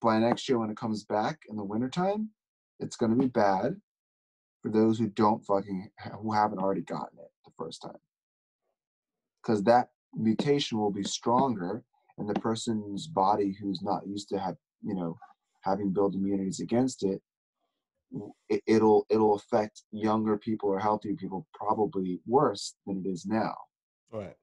By 0.00 0.20
next 0.20 0.48
year, 0.48 0.60
when 0.60 0.70
it 0.70 0.76
comes 0.76 1.02
back 1.02 1.40
in 1.48 1.56
the 1.56 1.64
wintertime, 1.64 2.30
it's 2.80 2.96
going 2.96 3.12
to 3.12 3.18
be 3.18 3.28
bad 3.28 3.76
for 4.62 4.70
those 4.70 4.98
who 4.98 5.08
don't 5.08 5.44
fucking, 5.44 5.90
who 6.20 6.32
haven't 6.32 6.58
already 6.58 6.82
gotten 6.82 7.18
it 7.18 7.30
the 7.44 7.52
first 7.56 7.82
time. 7.82 7.98
Because 9.42 9.62
that 9.64 9.88
mutation 10.14 10.78
will 10.78 10.90
be 10.90 11.04
stronger 11.04 11.82
and 12.18 12.28
the 12.28 12.40
person's 12.40 13.06
body 13.06 13.56
who's 13.60 13.82
not 13.82 14.06
used 14.06 14.28
to 14.30 14.38
have, 14.38 14.56
you 14.82 14.94
know, 14.94 15.16
having 15.62 15.92
built 15.92 16.14
immunities 16.14 16.60
against 16.60 17.04
it, 17.04 17.22
it, 18.48 18.62
it'll 18.66 19.06
it'll 19.10 19.34
affect 19.34 19.82
younger 19.92 20.38
people 20.38 20.70
or 20.70 20.78
healthier 20.78 21.14
people 21.14 21.46
probably 21.54 22.20
worse 22.26 22.74
than 22.86 23.02
it 23.04 23.08
is 23.08 23.26
now. 23.26 23.54
Right. 24.10 24.36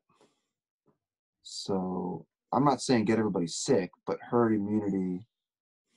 So 1.42 2.26
I'm 2.54 2.64
not 2.64 2.82
saying 2.82 3.06
get 3.06 3.20
everybody 3.20 3.48
sick, 3.48 3.92
but 4.06 4.20
herd 4.22 4.54
immunity, 4.54 5.26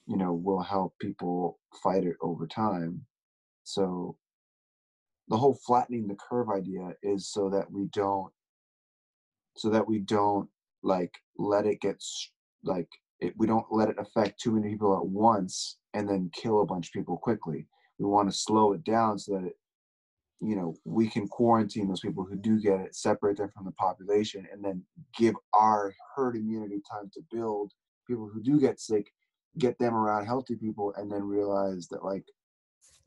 you 0.08 0.16
know, 0.16 0.32
will 0.32 0.62
help 0.62 0.94
people 0.98 1.58
fight 1.82 2.04
it 2.04 2.16
over 2.22 2.46
time. 2.46 3.04
So 3.62 4.16
the 5.28 5.36
whole 5.36 5.58
flattening 5.66 6.08
the 6.08 6.16
curve 6.16 6.48
idea 6.48 6.94
is 7.02 7.30
so 7.30 7.50
that 7.50 7.70
we 7.70 7.88
don't 7.92 8.32
so 9.56 9.68
that 9.68 9.86
we 9.86 9.98
don't 9.98 10.48
like 10.82 11.12
let 11.36 11.66
it 11.66 11.80
get 11.80 12.02
like 12.64 12.88
it, 13.20 13.34
we 13.36 13.46
don't 13.46 13.66
let 13.70 13.90
it 13.90 13.96
affect 13.98 14.40
too 14.40 14.52
many 14.52 14.70
people 14.70 14.96
at 14.96 15.06
once 15.06 15.76
and 15.92 16.08
then 16.08 16.30
kill 16.32 16.62
a 16.62 16.66
bunch 16.66 16.86
of 16.86 16.92
people 16.92 17.18
quickly. 17.18 17.66
We 17.98 18.06
want 18.06 18.30
to 18.30 18.36
slow 18.36 18.72
it 18.72 18.84
down 18.84 19.18
so 19.18 19.34
that 19.34 19.44
it, 19.44 19.56
you 20.40 20.54
know, 20.54 20.76
we 20.84 21.08
can 21.08 21.26
quarantine 21.26 21.88
those 21.88 22.00
people 22.00 22.24
who 22.24 22.36
do 22.36 22.60
get 22.60 22.80
it, 22.80 22.94
separate 22.94 23.38
them 23.38 23.50
from 23.52 23.64
the 23.64 23.72
population, 23.72 24.46
and 24.52 24.64
then 24.64 24.84
give 25.18 25.34
our 25.52 25.92
herd 26.14 26.36
immunity 26.36 26.80
time 26.90 27.10
to 27.14 27.20
build. 27.32 27.72
People 28.06 28.30
who 28.32 28.40
do 28.40 28.60
get 28.60 28.78
sick, 28.78 29.12
get 29.56 29.78
them 29.78 29.94
around 29.94 30.26
healthy 30.26 30.56
people 30.56 30.92
and 30.96 31.10
then 31.10 31.22
realize 31.22 31.88
that 31.88 32.04
like 32.04 32.24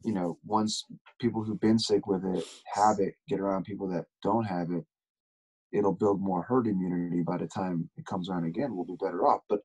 you 0.03 0.13
know 0.13 0.37
once 0.45 0.85
people 1.19 1.43
who've 1.43 1.59
been 1.59 1.77
sick 1.79 2.07
with 2.07 2.23
it 2.25 2.43
have 2.73 2.99
it 2.99 3.13
get 3.27 3.39
around 3.39 3.63
people 3.63 3.87
that 3.87 4.05
don't 4.23 4.45
have 4.45 4.71
it 4.71 4.85
it'll 5.71 5.93
build 5.93 6.19
more 6.19 6.41
herd 6.43 6.67
immunity 6.67 7.21
by 7.21 7.37
the 7.37 7.47
time 7.47 7.89
it 7.97 8.05
comes 8.05 8.29
around 8.29 8.45
again 8.45 8.75
we'll 8.75 8.85
be 8.85 8.97
better 8.99 9.25
off. 9.27 9.41
But 9.47 9.61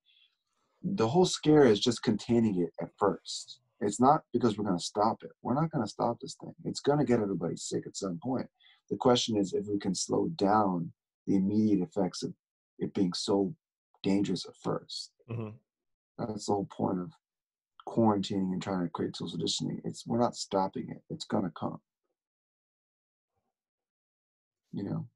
the 0.83 1.09
whole 1.09 1.25
scare 1.25 1.65
is 1.65 1.81
just 1.81 2.03
containing 2.03 2.61
it 2.63 2.71
at 2.81 2.91
first. 2.99 3.61
It's 3.81 4.01
not 4.01 4.23
because 4.33 4.57
we're 4.57 4.65
going 4.67 4.79
to 4.79 4.85
stop 4.85 5.19
it. 5.23 5.33
We're 5.43 5.55
not 5.61 5.71
going 5.71 5.85
to 5.85 5.91
stop 5.91 6.19
this 6.21 6.37
thing. 6.41 6.55
It's 6.65 6.81
going 6.81 6.99
to 6.99 7.05
get 7.05 7.21
everybody 7.21 7.57
sick 7.57 7.85
at 7.87 7.97
some 7.97 8.19
point. 8.23 8.47
The 8.89 8.97
question 8.97 9.37
is 9.37 9.53
if 9.53 9.67
we 9.67 9.79
can 9.79 9.95
slow 9.95 10.29
down 10.37 10.93
the 11.27 11.37
immediate 11.37 11.83
effects 11.83 12.23
of 12.23 12.33
it 12.79 12.95
being 12.95 13.13
so 13.15 13.53
dangerous 14.03 14.47
at 14.47 14.55
1st 14.55 15.11
Mhm. 15.29 15.55
That's 16.19 16.47
the 16.47 16.53
whole 16.53 16.69
point 16.71 17.01
of 17.01 17.13
quarantining 17.87 18.53
and 18.53 18.63
trying 18.63 18.83
to 18.85 18.91
create 18.91 19.17
social 19.17 19.39
distancing. 19.39 19.81
It's 19.85 20.07
we're 20.07 20.19
not 20.19 20.37
stopping 20.37 20.89
it. 20.91 21.03
It's 21.11 21.25
gonna 21.25 21.53
come. 21.59 21.81
You 24.73 24.85
know. 24.85 25.07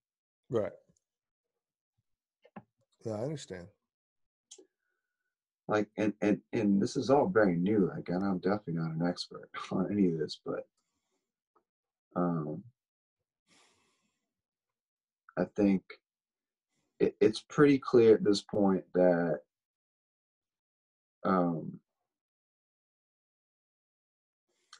Right. 0.50 0.72
Yeah, 3.04 3.14
I 3.14 3.22
understand. 3.22 3.66
like 5.70 5.88
and, 5.96 6.12
and 6.20 6.40
and 6.52 6.82
this 6.82 6.96
is 6.96 7.08
all 7.10 7.28
very 7.28 7.56
new 7.56 7.90
like 7.94 8.08
and 8.08 8.24
i'm 8.24 8.38
definitely 8.38 8.74
not 8.74 8.90
an 8.90 9.06
expert 9.06 9.48
on 9.70 9.86
any 9.90 10.08
of 10.08 10.18
this 10.18 10.40
but 10.44 10.66
um 12.16 12.62
i 15.38 15.44
think 15.56 15.82
it, 16.98 17.14
it's 17.20 17.44
pretty 17.48 17.78
clear 17.78 18.16
at 18.16 18.24
this 18.24 18.42
point 18.42 18.82
that 18.94 19.40
um 21.24 21.72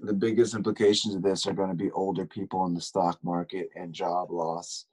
the 0.03 0.13
biggest 0.15 0.55
implications 0.55 1.15
of 1.15 1.23
this 1.23 1.47
are 1.47 1.53
going 1.53 1.69
to 1.69 1.75
be 1.75 1.91
older 1.91 2.25
people 2.25 2.65
in 2.67 2.75
the 2.75 2.81
stock 2.81 3.19
market 3.23 3.69
and 3.77 3.93
job 3.93 4.31
loss 4.31 4.87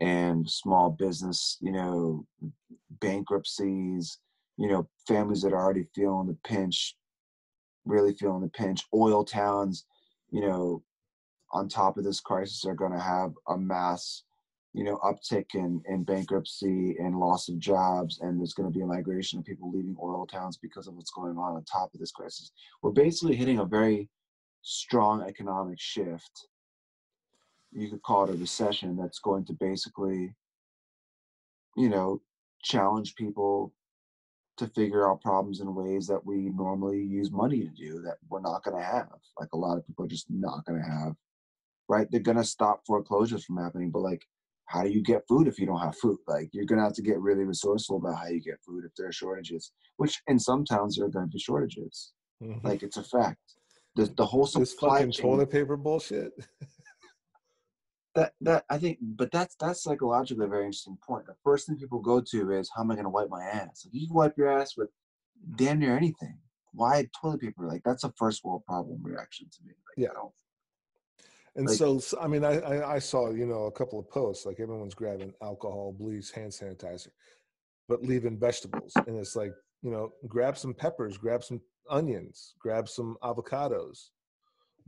and 0.00 0.48
small 0.48 0.90
business 0.90 1.56
you 1.60 1.72
know 1.72 2.26
bankruptcies 3.00 4.18
you 4.56 4.68
know 4.68 4.88
families 5.06 5.42
that 5.42 5.52
are 5.52 5.62
already 5.62 5.86
feeling 5.94 6.26
the 6.26 6.36
pinch 6.44 6.96
really 7.86 8.12
feeling 8.14 8.42
the 8.42 8.48
pinch. 8.48 8.84
Oil 8.94 9.24
towns 9.24 9.84
you 10.30 10.42
know 10.42 10.82
on 11.52 11.68
top 11.68 11.98
of 11.98 12.04
this 12.04 12.20
crisis 12.20 12.64
are 12.64 12.74
going 12.74 12.92
to 12.92 13.00
have 13.00 13.32
a 13.48 13.56
mass 13.56 14.22
you 14.72 14.84
know 14.84 14.98
uptick 14.98 15.46
in 15.54 15.82
in 15.88 16.04
bankruptcy 16.04 16.96
and 16.98 17.18
loss 17.18 17.48
of 17.48 17.58
jobs 17.58 18.20
and 18.20 18.38
there's 18.38 18.54
going 18.54 18.70
to 18.70 18.76
be 18.76 18.82
a 18.82 18.86
migration 18.86 19.38
of 19.38 19.44
people 19.44 19.70
leaving 19.70 19.96
oil 20.02 20.26
towns 20.26 20.58
because 20.58 20.86
of 20.86 20.94
what's 20.94 21.10
going 21.10 21.36
on 21.36 21.54
on 21.54 21.64
top 21.64 21.92
of 21.92 22.00
this 22.00 22.12
crisis. 22.12 22.52
We're 22.82 22.90
basically 22.90 23.34
hitting 23.34 23.58
a 23.58 23.64
very 23.64 24.08
strong 24.62 25.22
economic 25.22 25.80
shift. 25.80 26.46
You 27.72 27.88
could 27.88 28.02
call 28.02 28.24
it 28.24 28.34
a 28.34 28.38
recession 28.38 28.96
that's 28.96 29.18
going 29.18 29.44
to 29.46 29.54
basically 29.54 30.34
you 31.76 31.88
know 31.88 32.20
challenge 32.62 33.16
people 33.16 33.72
to 34.58 34.68
figure 34.68 35.10
out 35.10 35.22
problems 35.22 35.60
in 35.60 35.74
ways 35.74 36.06
that 36.06 36.24
we 36.24 36.50
normally 36.50 37.02
use 37.02 37.32
money 37.32 37.60
to 37.60 37.70
do 37.70 38.02
that 38.02 38.18
we're 38.28 38.40
not 38.40 38.62
going 38.62 38.76
to 38.76 38.84
have. 38.84 39.08
Like 39.38 39.48
a 39.52 39.56
lot 39.56 39.78
of 39.78 39.86
people 39.86 40.04
are 40.04 40.08
just 40.08 40.26
not 40.30 40.64
going 40.64 40.80
to 40.80 40.88
have 40.88 41.14
right? 41.88 42.06
They're 42.08 42.20
going 42.20 42.36
to 42.36 42.44
stop 42.44 42.86
foreclosures 42.86 43.44
from 43.44 43.56
happening 43.56 43.90
but 43.90 44.02
like 44.02 44.24
how 44.70 44.84
do 44.84 44.90
you 44.90 45.02
get 45.02 45.26
food 45.28 45.48
if 45.48 45.58
you 45.58 45.66
don't 45.66 45.80
have 45.80 45.96
food 45.98 46.16
like 46.28 46.48
you're 46.52 46.64
going 46.64 46.78
to 46.78 46.84
have 46.84 46.94
to 46.94 47.02
get 47.02 47.18
really 47.20 47.44
resourceful 47.44 47.96
about 47.96 48.16
how 48.18 48.26
you 48.26 48.40
get 48.40 48.58
food 48.64 48.84
if 48.84 48.92
there 48.96 49.08
are 49.08 49.12
shortages 49.12 49.72
which 49.96 50.20
in 50.28 50.38
some 50.38 50.64
towns 50.64 50.96
there 50.96 51.06
are 51.06 51.10
going 51.10 51.26
to 51.26 51.30
be 51.30 51.38
shortages 51.38 52.12
Mhm. 52.42 52.62
like 52.64 52.82
it's 52.82 52.96
a 52.96 53.02
fact 53.02 53.38
the, 53.96 54.04
the 54.16 54.24
whole 54.24 54.46
this 54.46 54.70
supply 54.70 54.98
fucking 54.98 55.12
chain 55.12 55.22
toilet 55.24 55.50
paper 55.50 55.76
bullshit. 55.76 56.32
that 58.14 58.32
that 58.40 58.64
I 58.70 58.78
think, 58.78 58.98
but 59.02 59.30
that's 59.30 59.54
that's 59.56 59.82
psychologically 59.82 60.44
a 60.44 60.48
very 60.48 60.64
interesting 60.64 60.98
point. 61.06 61.26
The 61.26 61.34
first 61.44 61.66
thing 61.66 61.76
people 61.76 62.00
go 62.00 62.20
to 62.20 62.50
is 62.52 62.70
how 62.74 62.82
am 62.82 62.90
I 62.90 62.94
going 62.94 63.04
to 63.04 63.10
wipe 63.10 63.28
my 63.30 63.42
ass? 63.44 63.84
Like 63.84 63.94
you 63.94 64.06
can 64.08 64.16
wipe 64.16 64.36
your 64.38 64.48
ass 64.48 64.76
with 64.76 64.88
damn 65.56 65.78
near 65.80 65.96
anything. 65.96 66.38
Why 66.72 67.08
toilet 67.20 67.40
paper? 67.40 67.66
Like 67.66 67.82
that's 67.84 68.04
a 68.04 68.12
first 68.16 68.44
world 68.44 68.64
problem 68.66 69.00
reaction 69.02 69.48
to 69.50 69.58
me. 69.64 69.72
Like, 69.72 69.98
Yeah. 70.04 70.10
I 70.10 70.14
don't, 70.14 70.32
And 71.60 71.68
Like- 71.68 71.76
so, 71.76 72.00
I 72.18 72.26
mean, 72.26 72.42
I, 72.42 72.54
I 72.60 72.94
I 72.94 72.98
saw 72.98 73.30
you 73.30 73.44
know 73.46 73.64
a 73.66 73.70
couple 73.72 73.98
of 73.98 74.08
posts 74.08 74.46
like 74.46 74.58
everyone's 74.60 74.94
grabbing 74.94 75.34
alcohol, 75.42 75.92
bleach, 75.92 76.30
hand 76.32 76.52
sanitizer, 76.52 77.10
but 77.86 78.02
leaving 78.02 78.38
vegetables, 78.38 78.92
and 79.06 79.18
it's 79.18 79.36
like 79.36 79.52
you 79.82 79.90
know 79.90 80.04
grab 80.26 80.56
some 80.56 80.72
peppers, 80.72 81.18
grab 81.18 81.44
some 81.44 81.60
onions, 81.90 82.54
grab 82.58 82.88
some 82.88 83.18
avocados, 83.22 84.08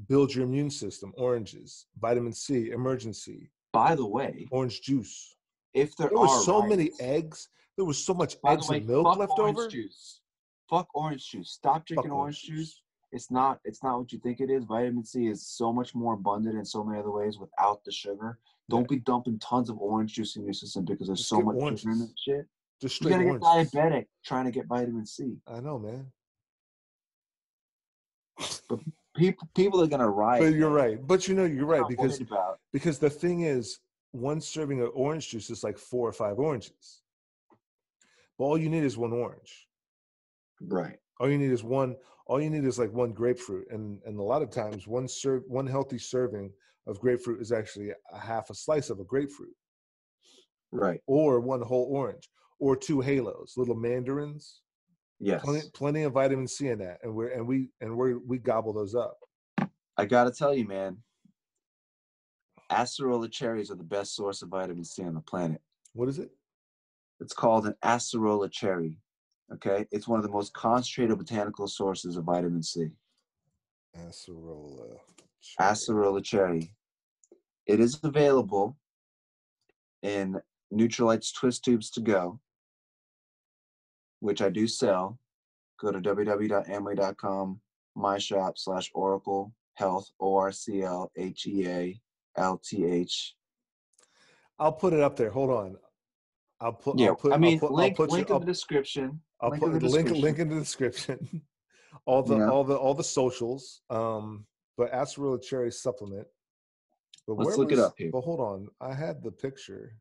build 0.08 0.34
your 0.34 0.44
immune 0.44 0.70
system, 0.70 1.12
oranges, 1.18 1.86
vitamin 2.00 2.32
C, 2.32 2.70
emergency, 2.70 3.50
by 3.72 3.94
the 3.94 4.06
way, 4.06 4.48
orange 4.50 4.80
juice. 4.80 5.36
if 5.74 5.94
there, 5.96 6.08
There 6.08 6.18
are 6.18 6.40
so 6.42 6.62
many 6.62 6.90
eggs. 7.00 7.48
There 7.76 7.84
was 7.84 8.02
so 8.02 8.14
much 8.14 8.36
eggs 8.46 8.68
way, 8.70 8.78
and 8.78 8.86
milk 8.86 9.16
left 9.18 9.32
orange 9.38 9.58
over. 9.58 9.68
juice. 9.68 10.20
Fuck 10.70 10.88
orange 10.94 11.28
juice. 11.30 11.50
Stop 11.50 11.84
drinking 11.84 12.10
Fuck 12.12 12.18
orange 12.18 12.40
juice. 12.42 12.82
It's 13.12 13.30
not. 13.30 13.60
It's 13.64 13.82
not 13.82 13.98
what 13.98 14.12
you 14.12 14.18
think 14.18 14.40
it 14.40 14.50
is. 14.50 14.64
Vitamin 14.64 15.04
C 15.04 15.26
is 15.26 15.46
so 15.46 15.72
much 15.72 15.94
more 15.94 16.14
abundant 16.14 16.56
in 16.58 16.64
so 16.64 16.82
many 16.82 16.98
other 16.98 17.10
ways 17.10 17.38
without 17.38 17.84
the 17.84 17.92
sugar. 17.92 18.38
Don't 18.70 18.88
be 18.88 19.00
dumping 19.00 19.38
tons 19.38 19.68
of 19.68 19.76
orange 19.78 20.14
juice 20.14 20.36
in 20.36 20.44
your 20.44 20.54
system 20.54 20.86
because 20.86 21.08
there's 21.08 21.18
Just 21.18 21.28
so 21.28 21.42
much 21.42 21.56
oranges. 21.56 21.80
sugar 21.82 21.92
in 21.92 21.98
that 21.98 22.14
shit. 22.24 22.46
Just 22.80 23.00
You're 23.02 23.12
straight 23.12 23.26
gonna 23.26 23.38
get 23.38 23.72
diabetic 23.74 24.06
trying 24.24 24.46
to 24.46 24.50
get 24.50 24.66
vitamin 24.66 25.04
C. 25.04 25.36
I 25.46 25.60
know, 25.60 25.78
man. 25.78 26.06
But 28.68 28.80
People, 29.14 29.46
people 29.54 29.82
are 29.82 29.86
gonna 29.86 30.08
riot. 30.08 30.42
But 30.42 30.54
you're 30.54 30.70
man. 30.70 30.76
right. 30.76 31.06
But 31.06 31.28
you 31.28 31.34
know, 31.34 31.44
you're 31.44 31.66
right 31.66 31.84
because 31.86 32.18
because 32.72 32.98
the 32.98 33.10
thing 33.10 33.42
is, 33.42 33.78
one 34.12 34.40
serving 34.40 34.80
of 34.80 34.90
orange 34.94 35.28
juice 35.28 35.50
is 35.50 35.62
like 35.62 35.76
four 35.76 36.08
or 36.08 36.12
five 36.12 36.38
oranges. 36.38 37.02
But 38.38 38.44
all 38.44 38.56
you 38.56 38.70
need 38.70 38.84
is 38.84 38.96
one 38.96 39.12
orange. 39.12 39.68
Right. 40.62 40.98
All 41.20 41.28
you 41.28 41.36
need 41.36 41.52
is 41.52 41.62
one. 41.62 41.96
All 42.26 42.40
you 42.40 42.50
need 42.50 42.64
is 42.64 42.78
like 42.78 42.92
one 42.92 43.12
grapefruit, 43.12 43.66
and 43.70 44.00
and 44.06 44.18
a 44.18 44.22
lot 44.22 44.42
of 44.42 44.50
times 44.50 44.86
one 44.86 45.08
serve 45.08 45.42
one 45.48 45.66
healthy 45.66 45.98
serving 45.98 46.52
of 46.86 47.00
grapefruit 47.00 47.40
is 47.40 47.52
actually 47.52 47.90
a 48.12 48.18
half 48.18 48.50
a 48.50 48.54
slice 48.54 48.90
of 48.90 49.00
a 49.00 49.04
grapefruit, 49.04 49.54
Right. 50.70 51.00
or 51.06 51.40
one 51.40 51.62
whole 51.62 51.88
orange, 51.90 52.28
or 52.58 52.76
two 52.76 53.00
halos, 53.00 53.54
little 53.56 53.74
mandarins. 53.76 54.60
Yes. 55.20 55.42
Plenty, 55.42 55.70
plenty 55.72 56.02
of 56.02 56.12
vitamin 56.14 56.48
C 56.48 56.68
in 56.68 56.78
that, 56.80 56.98
and 57.02 57.14
we're 57.14 57.28
and 57.28 57.46
we 57.46 57.70
and 57.80 57.96
we 57.96 58.14
we 58.14 58.38
gobble 58.38 58.72
those 58.72 58.94
up. 58.94 59.18
I 59.96 60.06
gotta 60.06 60.30
tell 60.32 60.54
you, 60.54 60.66
man. 60.66 60.98
Acerola 62.70 63.30
cherries 63.30 63.70
are 63.70 63.74
the 63.76 63.84
best 63.84 64.14
source 64.16 64.42
of 64.42 64.48
vitamin 64.48 64.84
C 64.84 65.02
on 65.04 65.14
the 65.14 65.20
planet. 65.20 65.60
What 65.92 66.08
is 66.08 66.18
it? 66.18 66.30
It's 67.20 67.34
called 67.34 67.66
an 67.66 67.74
acerola 67.84 68.50
cherry. 68.50 68.98
Okay, 69.54 69.86
it's 69.90 70.08
one 70.08 70.18
of 70.18 70.24
the 70.24 70.30
most 70.32 70.54
concentrated 70.54 71.18
botanical 71.18 71.68
sources 71.68 72.16
of 72.16 72.24
vitamin 72.24 72.62
C. 72.62 72.88
Acerola. 73.96 74.96
cherry. 75.42 75.70
Acerola 75.70 76.24
cherry. 76.24 76.74
It 77.66 77.78
is 77.78 78.00
available 78.02 78.76
in 80.02 80.40
Nutrilite's 80.72 81.32
twist 81.32 81.64
tubes 81.64 81.90
to 81.90 82.00
go, 82.00 82.40
which 84.20 84.40
I 84.40 84.48
do 84.48 84.66
sell. 84.66 85.18
Go 85.78 85.92
to 85.92 86.00
www.amway.com, 86.00 87.60
my 87.94 88.18
shop 88.18 88.56
slash 88.56 88.90
Oracle 88.94 89.52
Health, 89.74 90.10
O 90.18 90.36
R 90.36 90.50
C 90.52 90.82
L 90.82 91.10
H 91.16 91.46
E 91.46 91.66
A 91.66 92.00
L 92.36 92.60
T 92.64 92.86
H. 92.86 93.34
I'll 94.58 94.72
put 94.72 94.92
it 94.94 95.00
up 95.00 95.16
there. 95.16 95.30
Hold 95.30 95.50
on. 95.50 95.76
I'll 96.62 96.72
put. 96.72 96.98
Yeah, 96.98 97.08
I'll 97.08 97.16
put, 97.16 97.32
I 97.32 97.36
mean, 97.38 97.54
I'll 97.54 97.60
put, 97.68 97.72
link, 97.72 97.92
I'll 97.98 98.06
put 98.06 98.12
link 98.12 98.28
you, 98.28 98.34
in 98.36 98.40
the 98.40 98.46
description. 98.46 99.20
I'll 99.40 99.50
link 99.50 99.62
put 99.62 99.82
link 99.82 100.10
link 100.10 100.38
in 100.38 100.48
the 100.48 100.60
description. 100.60 101.42
all 102.06 102.22
the 102.22 102.38
Yeah. 102.38 102.48
all 102.50 102.64
the 102.64 102.76
all 102.76 102.94
the 102.94 103.04
socials. 103.04 103.82
Um, 103.90 104.46
but 104.78 104.92
acerola 104.92 105.42
cherry 105.42 105.72
supplement. 105.72 106.26
But 107.26 107.34
Let's 107.38 107.58
look 107.58 107.72
it 107.72 107.76
was- 107.76 107.84
up 107.86 107.94
here. 107.98 108.10
But 108.12 108.22
hold 108.22 108.40
on, 108.40 108.68
I 108.80 108.94
had 108.94 109.22
the 109.22 109.32
picture. 109.32 109.96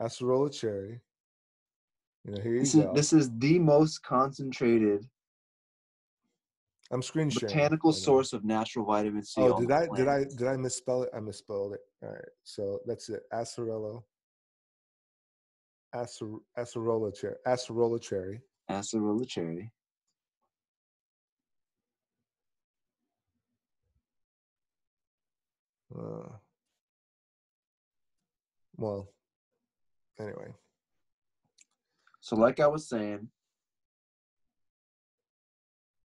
Acerola 0.00 0.52
cherry. 0.52 1.00
You 2.24 2.34
know, 2.34 2.40
here 2.42 2.58
This 2.58 2.74
you 2.74 2.80
is 2.80 2.86
go. 2.86 2.92
this 2.94 3.12
is 3.12 3.30
the 3.38 3.58
most 3.58 4.02
concentrated 4.02 5.08
I'm 6.90 7.02
screen 7.02 7.30
sharing. 7.30 7.52
botanical 7.54 7.92
source 7.92 8.32
of 8.32 8.44
natural 8.44 8.84
vitamin 8.84 9.22
C. 9.24 9.40
Oh, 9.40 9.58
did 9.60 9.70
I 9.70 9.86
did 9.94 10.08
I 10.08 10.24
did 10.24 10.46
I 10.46 10.56
misspell 10.56 11.02
it? 11.04 11.10
I 11.14 11.20
misspelled 11.20 11.74
it. 11.74 11.80
All 12.02 12.10
right, 12.10 12.24
so 12.42 12.80
that's 12.86 13.08
it. 13.08 13.22
Acerola. 13.32 14.02
Acer, 15.94 16.26
acerola 16.56 17.14
cherry. 17.14 17.36
Acerola 17.46 18.00
cherry. 18.00 18.40
Acerola 18.70 19.26
cherry. 19.28 19.70
Uh, 25.94 26.28
well, 28.76 29.12
anyway, 30.18 30.54
So, 32.20 32.36
like 32.36 32.60
I 32.60 32.66
was 32.66 32.88
saying, 32.88 33.28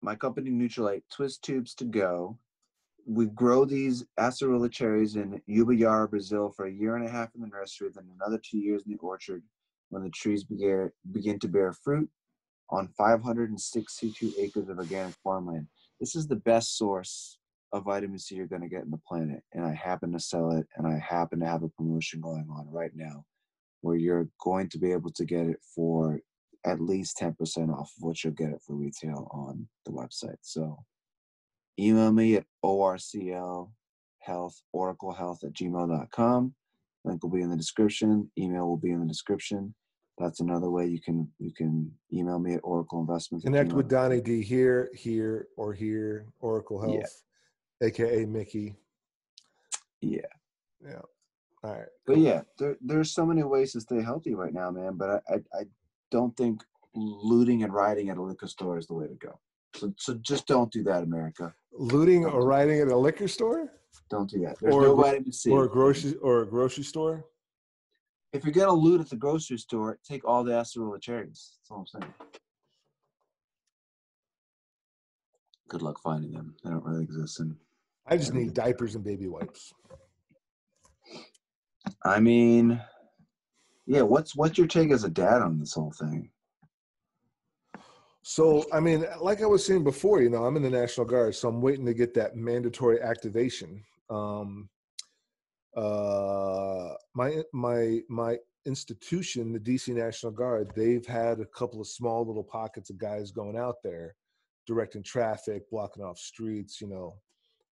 my 0.02 0.14
company 0.14 0.50
Nutrilite 0.50 1.02
twist 1.10 1.42
tubes 1.42 1.74
to 1.76 1.84
go. 1.84 2.38
We 3.06 3.26
grow 3.26 3.64
these 3.64 4.04
acerola 4.18 4.70
cherries 4.70 5.16
in 5.16 5.40
Ubajara, 5.48 6.10
Brazil 6.10 6.50
for 6.54 6.66
a 6.66 6.72
year 6.72 6.96
and 6.96 7.06
a 7.06 7.10
half 7.10 7.34
in 7.34 7.40
the 7.40 7.46
nursery, 7.46 7.88
then 7.94 8.04
another 8.14 8.38
two 8.38 8.58
years 8.58 8.82
in 8.84 8.92
the 8.92 8.98
orchard 8.98 9.42
when 9.90 10.02
the 10.02 10.10
trees 10.10 10.44
begin, 10.44 10.90
begin 11.12 11.38
to 11.40 11.48
bear 11.48 11.72
fruit 11.72 12.08
on 12.70 12.88
562 12.96 14.32
acres 14.38 14.68
of 14.68 14.78
organic 14.78 15.14
farmland. 15.22 15.66
This 16.00 16.16
is 16.16 16.26
the 16.26 16.36
best 16.36 16.78
source 16.78 17.38
of 17.72 17.84
vitamin 17.84 18.18
C 18.18 18.36
you're 18.36 18.46
going 18.46 18.62
to 18.62 18.68
get 18.68 18.82
in 18.82 18.90
the 18.90 19.00
planet. 19.06 19.42
And 19.52 19.64
I 19.64 19.74
happen 19.74 20.12
to 20.12 20.20
sell 20.20 20.52
it, 20.52 20.66
and 20.76 20.86
I 20.86 20.98
happen 20.98 21.40
to 21.40 21.46
have 21.46 21.62
a 21.62 21.68
promotion 21.68 22.20
going 22.20 22.48
on 22.50 22.66
right 22.70 22.92
now 22.94 23.24
where 23.82 23.96
you're 23.96 24.28
going 24.40 24.68
to 24.70 24.78
be 24.78 24.92
able 24.92 25.10
to 25.10 25.24
get 25.24 25.46
it 25.46 25.58
for 25.74 26.20
at 26.64 26.80
least 26.80 27.18
10% 27.18 27.34
off 27.72 27.92
of 27.96 28.02
what 28.02 28.22
you'll 28.22 28.32
get 28.34 28.50
it 28.50 28.60
for 28.66 28.74
retail 28.74 29.28
on 29.32 29.66
the 29.86 29.92
website. 29.92 30.36
So 30.42 30.78
email 31.78 32.12
me 32.12 32.36
at 32.36 32.44
orcl 32.64 33.70
health 34.20 34.60
oracle 34.72 35.12
health 35.12 35.42
at 35.44 35.54
gmail.com 35.54 36.54
link 37.04 37.22
will 37.22 37.30
be 37.30 37.42
in 37.42 37.50
the 37.50 37.56
description 37.56 38.30
email 38.38 38.66
will 38.66 38.76
be 38.76 38.90
in 38.90 39.00
the 39.00 39.06
description 39.06 39.74
that's 40.18 40.40
another 40.40 40.70
way 40.70 40.86
you 40.86 41.00
can 41.00 41.26
you 41.38 41.52
can 41.52 41.90
email 42.12 42.38
me 42.38 42.54
at 42.54 42.60
oracle 42.62 43.00
investments 43.00 43.44
Connect 43.44 43.72
with 43.72 43.88
Donnie 43.88 44.20
D 44.20 44.42
here, 44.42 44.90
here, 44.94 45.48
or 45.56 45.72
here, 45.72 46.26
Oracle 46.40 46.80
Health, 46.80 47.22
aka 47.82 48.24
Mickey. 48.26 48.74
yeah 50.02 50.20
Yeah. 50.84 51.00
All 51.64 51.72
right. 51.72 51.88
but 52.06 52.14
cool. 52.14 52.22
yeah 52.22 52.42
there, 52.58 52.76
there's 52.82 53.12
so 53.12 53.24
many 53.24 53.42
ways 53.42 53.72
to 53.72 53.80
stay 53.80 54.02
healthy 54.02 54.34
right 54.34 54.52
now 54.52 54.70
man 54.70 54.94
but 54.96 55.22
I, 55.28 55.34
I 55.34 55.38
i 55.60 55.62
don't 56.10 56.36
think 56.36 56.62
looting 56.94 57.62
and 57.62 57.72
rioting 57.72 58.10
at 58.10 58.16
a 58.18 58.22
liquor 58.22 58.46
store 58.48 58.76
is 58.78 58.86
the 58.86 58.94
way 58.94 59.06
to 59.06 59.14
go 59.14 59.38
so 59.74 59.92
so 59.98 60.14
just 60.14 60.46
don't 60.46 60.70
do 60.72 60.82
that 60.82 61.02
america 61.02 61.54
Looting 61.72 62.24
or 62.26 62.44
riding 62.44 62.80
at 62.80 62.88
a 62.88 62.96
liquor 62.96 63.28
store 63.28 63.72
don't 64.10 64.28
do 64.28 64.40
that 64.40 64.58
there's 64.60 64.74
Or 64.74 64.82
a 64.84 64.86
no 64.88 64.96
vitamin 64.96 65.32
c 65.32 65.50
or 65.50 65.64
a 65.64 65.68
grocery 65.68 66.14
or 66.16 66.42
a 66.42 66.46
grocery 66.46 66.84
store. 66.84 67.24
if 68.32 68.44
you're 68.44 68.52
gonna 68.52 68.72
loot 68.72 69.00
at 69.00 69.08
the 69.08 69.16
grocery 69.16 69.58
store 69.58 69.98
take 70.06 70.24
all 70.24 70.42
the 70.44 70.52
acerola 70.52 71.00
cherries 71.00 71.58
that's 71.58 71.70
all 71.70 71.78
i'm 71.80 71.86
saying 71.86 72.14
good 75.68 75.82
luck 75.82 76.00
finding 76.02 76.32
them 76.32 76.54
they 76.64 76.70
don't 76.70 76.84
really 76.84 77.04
exist 77.04 77.40
in 77.40 77.56
I 78.06 78.16
just 78.16 78.34
need 78.34 78.54
diapers 78.54 78.96
and 78.96 79.04
baby 79.04 79.28
wipes. 79.28 79.72
I 82.04 82.18
mean, 82.18 82.80
yeah. 83.86 84.02
What's 84.02 84.34
what's 84.34 84.58
your 84.58 84.66
take 84.66 84.90
as 84.90 85.04
a 85.04 85.10
dad 85.10 85.42
on 85.42 85.60
this 85.60 85.74
whole 85.74 85.92
thing? 85.92 86.28
So, 88.22 88.66
I 88.72 88.80
mean, 88.80 89.06
like 89.20 89.42
I 89.42 89.46
was 89.46 89.64
saying 89.64 89.84
before, 89.84 90.20
you 90.20 90.28
know, 90.28 90.44
I'm 90.44 90.56
in 90.56 90.62
the 90.62 90.70
National 90.70 91.06
Guard, 91.06 91.34
so 91.34 91.48
I'm 91.48 91.62
waiting 91.62 91.86
to 91.86 91.94
get 91.94 92.12
that 92.14 92.36
mandatory 92.36 93.00
activation. 93.00 93.82
Um, 94.10 94.68
uh, 95.74 96.90
my 97.14 97.42
my 97.52 98.00
my 98.08 98.36
institution, 98.66 99.52
the 99.52 99.60
DC 99.60 99.94
National 99.94 100.32
Guard, 100.32 100.70
they've 100.76 101.06
had 101.06 101.40
a 101.40 101.46
couple 101.46 101.80
of 101.80 101.86
small 101.86 102.26
little 102.26 102.44
pockets 102.44 102.90
of 102.90 102.98
guys 102.98 103.30
going 103.30 103.56
out 103.56 103.76
there, 103.82 104.14
directing 104.66 105.02
traffic, 105.02 105.70
blocking 105.70 106.04
off 106.04 106.18
streets, 106.18 106.80
you 106.80 106.88
know, 106.88 107.14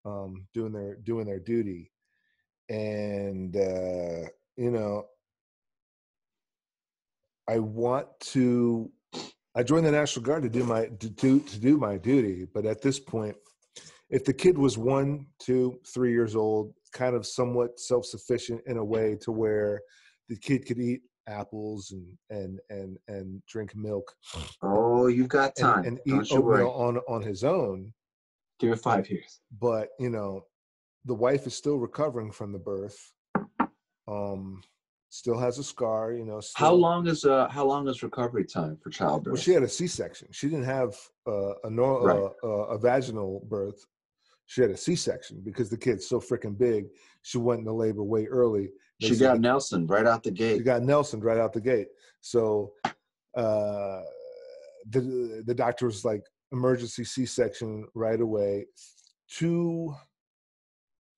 um, 0.05 0.45
doing 0.53 0.73
their 0.73 0.95
doing 0.95 1.25
their 1.25 1.39
duty, 1.39 1.89
and 2.69 3.55
uh, 3.55 4.27
you 4.57 4.71
know, 4.71 5.05
I 7.47 7.59
want 7.59 8.07
to 8.31 8.91
I 9.55 9.63
joined 9.63 9.85
the 9.85 9.91
National 9.91 10.25
Guard 10.25 10.43
to 10.43 10.49
do 10.49 10.63
my 10.63 10.85
to 10.87 11.09
do 11.09 11.39
to 11.39 11.59
do 11.59 11.77
my 11.77 11.97
duty, 11.97 12.47
but 12.53 12.65
at 12.65 12.81
this 12.81 12.99
point, 12.99 13.35
if 14.09 14.25
the 14.25 14.33
kid 14.33 14.57
was 14.57 14.77
one, 14.77 15.27
two, 15.39 15.79
three 15.93 16.11
years 16.11 16.35
old, 16.35 16.73
kind 16.91 17.15
of 17.15 17.25
somewhat 17.25 17.79
self-sufficient 17.79 18.61
in 18.65 18.77
a 18.77 18.83
way 18.83 19.15
to 19.21 19.31
where 19.31 19.81
the 20.29 20.35
kid 20.37 20.65
could 20.65 20.79
eat 20.79 21.01
apples 21.27 21.91
and 21.91 22.05
and 22.29 22.59
and 22.69 22.97
and 23.07 23.41
drink 23.47 23.75
milk 23.75 24.13
Oh, 24.61 25.07
you've 25.07 25.29
got 25.29 25.55
time. 25.55 25.79
and, 25.85 25.87
and 25.87 25.99
eat 26.05 26.11
Don't 26.11 26.31
you 26.31 26.41
worry. 26.41 26.63
oatmeal 26.63 26.73
on 26.75 26.97
on 27.07 27.21
his 27.21 27.43
own, 27.43 27.93
Give 28.59 28.71
it 28.71 28.79
five 28.79 29.09
years. 29.09 29.39
but 29.59 29.89
you 29.99 30.09
know, 30.09 30.45
the 31.05 31.13
wife 31.13 31.45
is 31.47 31.53
still 31.55 31.77
recovering 31.77 32.31
from 32.31 32.51
the 32.51 32.59
birth. 32.59 32.97
Um, 34.07 34.61
still 35.13 35.37
has 35.37 35.59
a 35.59 35.63
scar. 35.63 36.13
You 36.13 36.25
know, 36.25 36.39
still, 36.39 36.65
How 36.67 36.73
long 36.73 37.07
is 37.07 37.23
uh 37.23 37.47
how 37.49 37.65
long 37.65 37.87
is 37.87 38.01
recovery 38.01 38.45
time 38.45 38.77
for 38.81 38.89
childbirth? 38.89 39.33
Well, 39.33 39.41
she 39.41 39.51
had 39.51 39.63
a 39.63 39.69
C-section. 39.69 40.29
She 40.31 40.47
didn't 40.49 40.65
have 40.65 40.95
uh, 41.27 41.53
a 41.63 41.69
nor- 41.69 42.01
Right. 42.07 42.31
uh, 42.43 42.75
a 42.75 42.77
vaginal 42.79 43.45
birth. 43.47 43.85
She 44.47 44.61
had 44.61 44.71
a 44.71 44.77
C-section 44.77 45.41
because 45.45 45.69
the 45.69 45.77
kid's 45.77 46.07
so 46.07 46.19
freaking 46.19 46.57
big. 46.57 46.85
She 47.21 47.37
went 47.37 47.59
into 47.59 47.71
labor 47.73 48.03
way 48.03 48.25
early. 48.25 48.69
They 48.99 49.09
she 49.09 49.15
got 49.15 49.39
Nelson 49.39 49.85
right 49.87 50.05
out 50.05 50.23
the 50.23 50.31
gate. 50.31 50.57
She 50.57 50.63
got 50.63 50.81
Nelson 50.81 51.19
right 51.21 51.37
out 51.37 51.53
the 51.53 51.61
gate. 51.61 51.87
So 52.21 52.73
uh, 53.35 54.01
the 54.89 55.43
the 55.45 55.55
doctor 55.55 55.85
was 55.85 56.03
like 56.03 56.23
emergency 56.51 57.03
C-section 57.03 57.87
right 57.93 58.19
away. 58.19 58.65
Two, 59.29 59.93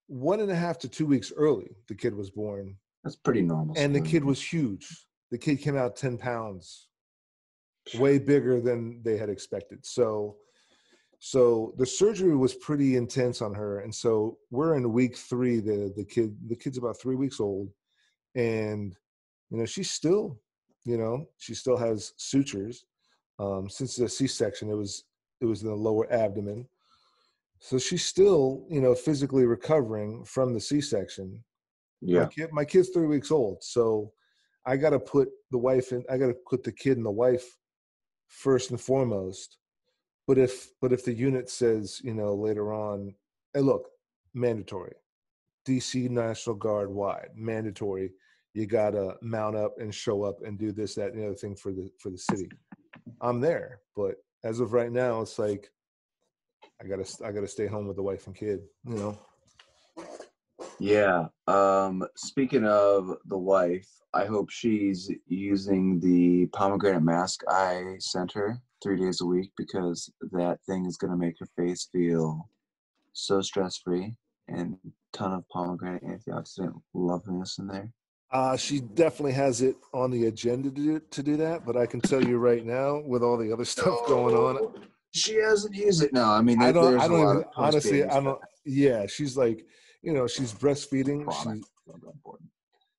one 0.08 0.40
and 0.42 0.52
a 0.52 0.56
half 0.56 0.78
to 0.80 0.90
two 0.90 1.06
weeks 1.06 1.32
early, 1.36 1.72
the 1.88 1.96
kid 1.96 2.14
was 2.14 2.30
born, 2.30 2.78
That's 3.06 3.16
pretty 3.16 3.44
normal. 3.44 3.76
and 3.78 3.96
the 3.96 4.02
kid 4.02 4.26
was 4.26 4.42
huge. 4.42 5.06
The 5.32 5.38
kid 5.38 5.62
came 5.62 5.78
out 5.78 5.96
ten 5.96 6.18
pounds 6.18 6.90
way 8.00 8.18
bigger 8.18 8.60
than 8.60 9.02
they 9.04 9.16
had 9.16 9.30
expected. 9.30 9.86
So, 9.86 10.38
so 11.20 11.76
the 11.78 11.86
surgery 11.86 12.36
was 12.36 12.56
pretty 12.56 12.96
intense 12.96 13.44
on 13.44 13.54
her, 13.54 13.82
and 13.82 13.94
so 13.94 14.40
we're 14.50 14.76
in 14.76 14.92
week 14.92 15.16
three. 15.16 15.60
The 15.60 15.94
the 15.96 16.04
kid 16.04 16.36
the 16.48 16.56
kid's 16.56 16.80
about 16.80 17.00
three 17.00 17.16
weeks 17.16 17.40
old, 17.40 17.70
and 18.34 18.96
you 19.52 19.58
know 19.60 19.66
she's 19.66 19.92
still, 19.92 20.40
you 20.84 20.98
know, 20.98 21.28
she 21.38 21.54
still 21.54 21.78
has 21.78 22.14
sutures. 22.18 22.86
Um, 23.38 23.70
since 23.70 23.98
the 23.98 24.10
C-section, 24.10 24.70
it 24.70 24.76
was 24.76 25.04
it 25.42 25.46
was 25.46 25.62
in 25.62 25.70
the 25.70 25.76
lower 25.76 26.12
abdomen, 26.12 26.68
so 27.60 27.78
she's 27.78 28.06
still, 28.06 28.66
you 28.70 28.82
know, 28.82 28.96
physically 28.96 29.46
recovering 29.46 30.24
from 30.26 30.54
the 30.54 30.60
C-section. 30.60 31.44
My 32.06 32.20
yeah. 32.20 32.26
kid, 32.28 32.50
my 32.52 32.66
kid's 32.66 32.90
three 32.90 33.08
weeks 33.08 33.32
old, 33.32 33.64
so 33.64 34.12
I 34.66 34.78
got 34.78 34.92
to 34.92 35.00
put 35.00 35.30
the 35.52 35.58
wife 35.58 35.92
in. 35.92 36.04
I 36.10 36.18
got 36.18 36.28
to 36.28 36.36
put 36.50 36.64
the 36.64 36.72
kid 36.72 36.98
and 36.98 37.06
the 37.06 37.12
wife 37.12 37.58
first 38.28 38.72
and 38.72 38.80
foremost. 38.80 39.58
But 40.28 40.38
if 40.38 40.70
but 40.82 40.92
if 40.92 41.06
the 41.06 41.14
unit 41.14 41.50
says, 41.50 42.02
you 42.04 42.14
know, 42.14 42.34
later 42.34 42.74
on, 42.74 43.14
hey, 43.54 43.62
look, 43.62 43.90
mandatory, 44.34 44.94
DC 45.68 46.10
National 46.10 46.56
Guard 46.56 46.90
wide, 46.90 47.30
mandatory. 47.36 48.12
You 48.54 48.66
got 48.66 48.92
to 48.92 49.16
mount 49.22 49.58
up 49.58 49.76
and 49.80 49.94
show 49.94 50.24
up 50.24 50.38
and 50.46 50.58
do 50.58 50.72
this, 50.72 50.96
that, 50.96 51.12
and 51.12 51.22
the 51.22 51.26
other 51.26 51.36
thing 51.36 51.56
for 51.56 51.74
the 51.74 51.90
for 52.00 52.10
the 52.10 52.18
city. 52.18 52.50
I'm 53.22 53.42
there, 53.42 53.82
but 53.96 54.16
as 54.44 54.60
of 54.60 54.74
right 54.74 54.92
now, 54.92 55.22
it's 55.22 55.38
like 55.38 55.70
I 56.82 56.88
gotta 56.88 57.06
I 57.24 57.32
gotta 57.32 57.48
stay 57.48 57.68
home 57.68 57.88
with 57.88 57.98
the 57.98 58.04
wife 58.04 58.28
and 58.28 58.36
kid. 58.36 58.62
You 58.88 58.96
know. 58.96 59.20
Yeah. 60.80 61.28
Um, 61.48 62.06
speaking 62.16 62.66
of 62.66 63.16
the 63.26 63.38
wife, 63.38 63.88
I 64.14 64.26
hope 64.26 64.50
she's 64.50 65.12
using 65.28 66.00
the 66.00 66.48
pomegranate 66.48 67.04
mask 67.04 67.42
I 67.50 67.96
sent 68.00 68.32
her 68.34 68.60
three 68.82 68.98
days 68.98 69.22
a 69.22 69.26
week 69.26 69.52
because 69.58 70.12
that 70.32 70.60
thing 70.68 70.86
is 70.86 70.98
gonna 70.98 71.18
make 71.18 71.36
her 71.40 71.48
face 71.58 71.90
feel 71.92 72.50
so 73.14 73.42
stress 73.42 73.78
free 73.78 74.16
and 74.48 74.78
ton 75.14 75.34
of 75.34 75.48
pomegranate 75.50 76.04
antioxidant 76.04 76.74
loveliness 76.94 77.58
in 77.58 77.68
there. 77.68 77.92
Uh, 78.32 78.58
she 78.58 78.82
definitely 78.82 79.32
has 79.32 79.62
it 79.62 79.78
on 79.94 80.12
the 80.12 80.26
agenda 80.26 80.70
to 80.70 80.76
do, 80.76 81.00
to 81.00 81.24
do 81.24 81.38
that, 81.38 81.66
but 81.66 81.78
I 81.78 81.86
can 81.86 82.02
tell 82.02 82.24
you 82.24 82.38
right 82.38 82.66
now, 82.66 83.00
with 83.06 83.24
all 83.24 83.38
the 83.38 83.52
other 83.52 83.66
stuff 83.66 84.06
going 84.08 84.36
on, 84.36 84.74
She 85.12 85.36
hasn't 85.36 85.74
used 85.74 86.04
it. 86.04 86.12
No, 86.12 86.26
I 86.26 86.42
mean, 86.42 86.62
I 86.62 86.74
don't. 86.74 86.92
there's 86.92 87.04
I 87.04 87.08
don't 87.08 87.22
even, 87.22 87.46
honestly. 87.56 88.04
I 88.04 88.20
don't. 88.20 88.40
Yeah, 88.66 89.06
she's 89.08 89.38
like, 89.38 89.66
you 90.06 90.14
know, 90.14 90.28
she's 90.28 90.54
breastfeeding. 90.54 91.26
She's, 91.34 91.66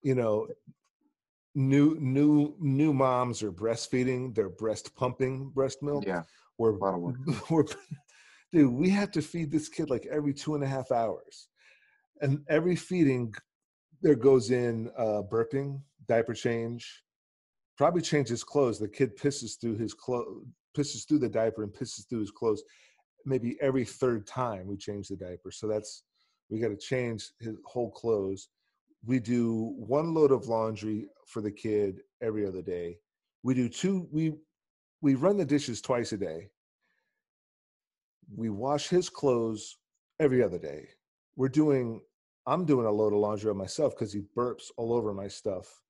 you 0.02 0.14
know, 0.16 0.48
new 1.54 1.96
new 2.00 2.57
new 2.59 2.92
moms 2.92 3.44
are 3.44 3.52
breastfeeding. 3.52 4.34
They're 4.34 4.48
breast 4.48 4.94
pumping 4.96 5.50
breast 5.50 5.82
milk. 5.82 6.04
Yeah, 6.04 6.22
We're 6.59 6.70
a 6.70 6.78
lot 6.78 6.94
of 6.94 7.00
work. 7.00 7.16
we're 7.50 7.64
dude. 8.52 8.72
We 8.72 8.90
have 8.90 9.12
to 9.12 9.22
feed 9.22 9.52
this 9.52 9.68
kid 9.68 9.88
like 9.88 10.04
every 10.11 10.34
two 10.34 10.57
and 10.57 10.64
a 10.64 10.66
half 10.66 10.90
hours, 10.90 11.48
and 12.20 12.40
every 12.48 12.74
feeding 12.74 13.32
there 14.02 14.16
goes 14.16 14.50
in 14.50 14.90
uh, 14.98 15.22
burping, 15.30 15.80
diaper 16.09 16.34
change, 16.34 17.04
probably 17.78 18.02
change 18.02 18.28
his 18.28 18.42
clothes. 18.42 18.80
The 18.80 18.88
kid 18.88 19.16
pisses 19.16 19.61
through 19.61 19.76
his 19.76 19.94
clothes, 19.94 20.44
pisses 20.76 21.07
through 21.07 21.20
the 21.20 21.28
diaper, 21.28 21.62
and 21.62 21.72
pisses 21.72 22.09
through 22.09 22.20
his 22.20 22.32
clothes. 22.32 22.64
Maybe 23.24 23.57
every 23.61 23.84
third 23.84 24.26
time 24.26 24.66
we 24.66 24.76
change 24.76 25.07
the 25.07 25.16
diaper. 25.16 25.52
So 25.52 25.68
that's 25.68 26.02
we 26.51 26.61
got 26.61 26.68
to 26.68 26.76
change 26.76 27.30
his 27.40 27.57
whole 27.64 27.90
clothes. 27.90 28.49
We 29.07 29.20
do 29.20 29.74
one 29.78 30.14
load 30.14 30.32
of 30.32 30.49
laundry 30.49 31.09
for 31.26 31.42
the 31.42 31.53
kid 31.53 32.01
every 32.22 32.47
other 32.47 32.62
day. 32.62 32.99
We 33.42 33.55
do 33.55 33.68
two. 33.68 34.09
We 34.12 34.34
we 35.03 35.14
run 35.14 35.36
the 35.38 35.44
dishes 35.47 35.80
twice 35.82 36.12
a 36.12 36.18
day. 36.18 36.49
we 38.34 38.51
wash 38.51 38.88
his 38.88 39.09
clothes 39.09 39.78
every 40.20 40.42
other 40.42 40.59
day. 40.59 40.88
We're 41.36 41.49
doing, 41.49 42.01
I'm 42.47 42.64
doing 42.64 42.86
a 42.86 42.90
load 42.90 43.12
of 43.12 43.20
laundry 43.20 43.51
on 43.51 43.57
myself 43.57 43.94
because 43.97 44.12
he 44.12 44.22
burps 44.36 44.66
all 44.76 44.92
over 44.92 45.12
my 45.14 45.28
stuff. 45.28 45.82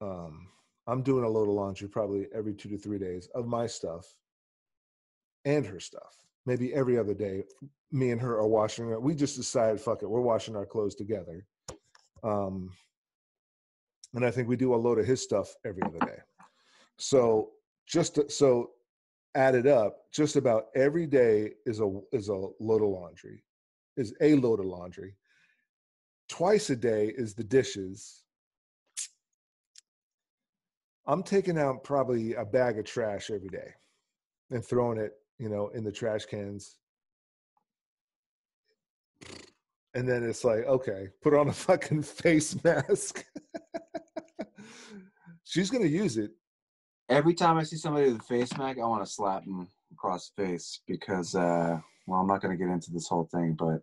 Um, 0.00 0.48
I'm 0.86 1.02
doing 1.02 1.24
a 1.24 1.28
load 1.28 1.48
of 1.48 1.54
laundry 1.54 1.88
probably 1.88 2.28
every 2.34 2.54
two 2.54 2.68
to 2.70 2.78
three 2.78 2.98
days 2.98 3.28
of 3.34 3.46
my 3.46 3.66
stuff 3.66 4.06
and 5.44 5.66
her 5.66 5.80
stuff. 5.80 6.16
Maybe 6.44 6.74
every 6.74 6.98
other 6.98 7.14
day, 7.14 7.44
me 7.92 8.10
and 8.10 8.20
her 8.20 8.38
are 8.38 8.48
washing. 8.48 9.00
We 9.00 9.14
just 9.14 9.36
decided, 9.36 9.80
fuck 9.80 10.02
it, 10.02 10.10
we're 10.10 10.20
washing 10.20 10.56
our 10.56 10.66
clothes 10.66 10.94
together. 10.94 11.46
Um, 12.24 12.70
and 14.14 14.24
I 14.24 14.30
think 14.30 14.48
we 14.48 14.56
do 14.56 14.74
a 14.74 14.76
load 14.76 14.98
of 14.98 15.06
his 15.06 15.22
stuff 15.22 15.54
every 15.64 15.82
other 15.84 15.98
day. 16.00 16.18
So 16.98 17.50
just 17.86 18.16
to, 18.16 18.30
so 18.30 18.70
added 19.34 19.66
up, 19.66 19.96
just 20.12 20.36
about 20.36 20.66
every 20.74 21.06
day 21.06 21.52
is 21.64 21.80
a 21.80 22.00
is 22.12 22.28
a 22.28 22.34
load 22.34 22.82
of 22.82 22.88
laundry, 22.88 23.42
is 23.96 24.14
a 24.20 24.34
load 24.34 24.60
of 24.60 24.66
laundry. 24.66 25.16
Twice 26.28 26.70
a 26.70 26.76
day 26.76 27.12
is 27.16 27.34
the 27.34 27.44
dishes. 27.44 28.24
I'm 31.06 31.22
taking 31.22 31.58
out 31.58 31.82
probably 31.82 32.34
a 32.34 32.44
bag 32.44 32.78
of 32.78 32.84
trash 32.84 33.30
every 33.30 33.48
day 33.48 33.72
and 34.50 34.64
throwing 34.64 34.98
it, 34.98 35.12
you 35.38 35.48
know, 35.48 35.68
in 35.68 35.84
the 35.84 35.92
trash 35.92 36.24
cans. 36.26 36.76
And 39.94 40.08
then 40.08 40.22
it's 40.22 40.44
like, 40.44 40.64
okay, 40.64 41.08
put 41.22 41.34
on 41.34 41.48
a 41.48 41.52
fucking 41.68 42.02
face 42.02 42.62
mask. 42.64 43.24
She's 45.44 45.70
gonna 45.70 45.86
use 45.86 46.16
it. 46.16 46.30
Every 47.08 47.34
time 47.34 47.58
I 47.58 47.64
see 47.64 47.76
somebody 47.76 48.10
with 48.10 48.20
a 48.20 48.24
face 48.24 48.56
mask, 48.56 48.78
I 48.78 48.86
want 48.86 49.04
to 49.04 49.10
slap 49.10 49.44
them 49.44 49.68
across 49.92 50.30
the 50.30 50.44
face 50.44 50.80
because, 50.86 51.34
uh, 51.34 51.78
well, 52.06 52.20
I'm 52.20 52.26
not 52.26 52.40
to 52.40 52.56
get 52.56 52.72
into 52.72 52.90
this 52.90 53.08
whole 53.08 53.28
thing, 53.30 53.54
but 53.58 53.82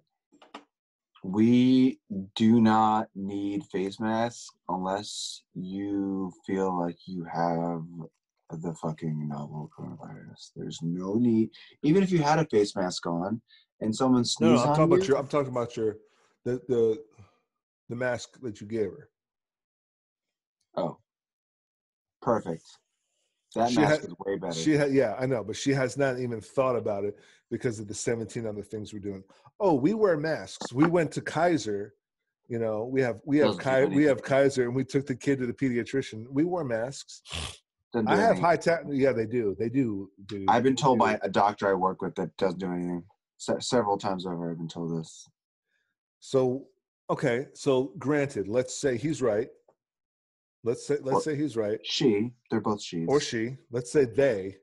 we 1.24 2.00
do 2.36 2.62
not 2.62 3.08
need 3.14 3.66
face 3.66 4.00
masks 4.00 4.50
unless 4.70 5.44
you 5.54 6.32
feel 6.46 6.80
like 6.80 6.98
you 7.06 7.26
have 7.26 7.84
the 8.58 8.74
fucking 8.76 9.28
novel 9.28 9.70
coronavirus. 9.78 10.52
There's 10.56 10.80
no 10.82 11.14
need, 11.16 11.50
even 11.84 12.02
if 12.04 12.12
you 12.12 12.20
had 12.20 12.40
a 12.40 12.46
face 12.46 12.76
mask 12.76 13.06
on 13.06 13.42
and 13.82 13.96
someone 13.96 14.22
No, 14.22 14.24
sneezed 14.24 14.42
no, 14.56 14.62
I'm 14.64 14.70
on 14.70 14.76
talking 14.76 14.90
you, 14.92 14.96
about 14.98 15.08
your. 15.08 15.18
I'm 15.18 15.28
talking 15.28 15.52
about 15.52 15.78
your, 15.78 15.98
the 16.46 16.62
the, 16.68 17.04
the 17.90 17.96
mask 17.96 18.40
that 18.42 18.60
you 18.60 18.68
gave 18.68 18.88
her. 18.92 19.10
oh, 20.78 20.98
perfect. 22.22 22.64
That 23.56 23.72
She 23.72 23.78
mask 23.78 24.02
had- 24.02 24.10
is 24.10 24.16
way 24.26 24.38
better. 24.38 24.54
She 24.54 24.74
had, 24.74 24.92
yeah, 24.94 25.16
I 25.20 25.26
know, 25.26 25.44
but 25.44 25.56
she 25.56 25.72
has 25.72 25.98
not 25.98 26.20
even 26.20 26.40
thought 26.40 26.76
about 26.76 27.04
it 27.04 27.18
because 27.50 27.80
of 27.80 27.88
the 27.88 27.96
17 27.96 28.46
other 28.46 28.62
things 28.62 28.94
we're 28.94 29.00
doing. 29.00 29.24
Oh, 29.60 29.74
we 29.74 29.96
wear 29.96 30.18
masks. 30.18 30.72
We 30.72 30.86
went 30.86 31.12
to 31.14 31.22
Kaiser. 31.22 31.94
You 32.48 32.58
know, 32.60 32.86
we 32.86 33.02
have 33.02 33.20
we 33.26 33.38
have 33.40 33.58
Kai, 33.60 33.86
we 33.86 34.04
have. 34.06 34.24
Kaiser, 34.24 34.64
and 34.64 34.76
we 34.76 34.84
took 34.84 35.06
the 35.06 35.16
kid 35.16 35.38
to 35.40 35.46
the 35.48 35.54
pediatrician. 35.54 36.26
We 36.32 36.44
wore 36.46 36.64
masks. 36.64 37.22
I 37.96 38.00
have 38.16 38.20
anything. 38.20 38.44
high 38.44 38.58
tech. 38.58 38.82
Yeah, 38.90 39.12
they 39.14 39.26
do. 39.26 39.56
They 39.58 39.70
do. 39.70 40.10
do 40.28 40.46
I've 40.48 40.64
been 40.64 40.76
told 40.76 41.00
do. 41.00 41.06
by 41.06 41.20
a 41.24 41.30
doctor 41.30 41.68
I 41.70 41.74
work 41.74 42.02
with 42.02 42.16
that 42.16 42.36
doesn't 42.38 42.60
do 42.60 42.72
anything. 42.72 43.04
Se- 43.38 43.60
several 43.60 43.98
times 43.98 44.26
over, 44.26 44.52
I've 44.52 44.58
been 44.58 44.68
told 44.68 45.00
this. 45.00 45.28
So 46.20 46.68
okay, 47.10 47.48
so 47.54 47.94
granted, 47.98 48.48
let's 48.48 48.76
say 48.76 48.98
he's 48.98 49.22
right. 49.22 49.48
Let's 50.64 50.86
say 50.86 50.98
let's 51.02 51.20
Or- 51.20 51.22
say 51.22 51.36
he's 51.36 51.56
right, 51.56 51.80
She, 51.84 52.32
they're 52.52 52.60
both 52.62 52.82
she. 52.82 53.06
or 53.06 53.20
she. 53.22 53.56
Let's 53.72 53.92
say 53.92 54.06
they. 54.06 54.58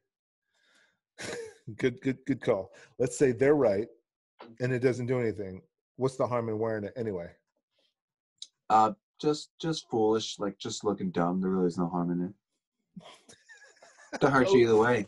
good, 1.77 2.01
good, 2.03 2.19
good 2.27 2.41
call. 2.43 2.71
Let's 2.99 3.17
say 3.19 3.33
they're 3.33 3.55
right, 3.57 3.89
and 4.61 4.73
it 4.73 4.81
doesn't 4.81 5.07
do 5.07 5.19
anything. 5.19 5.63
What's 5.97 6.17
the 6.17 6.27
harm 6.27 6.49
in 6.51 6.59
wearing 6.59 6.85
it 6.85 6.93
anyway? 6.97 7.31
Uh, 8.69 8.93
just, 9.21 9.51
just 9.59 9.89
foolish, 9.89 10.39
like 10.39 10.59
just 10.59 10.85
looking 10.85 11.11
dumb. 11.11 11.41
There 11.41 11.51
really 11.51 11.69
is 11.69 11.79
no 11.79 11.89
harm 11.89 12.11
in 12.11 12.21
it. 12.27 12.33
Don't 14.21 14.33
hurt 14.33 14.51
you 14.51 14.61
either 14.61 14.77
way. 14.77 15.07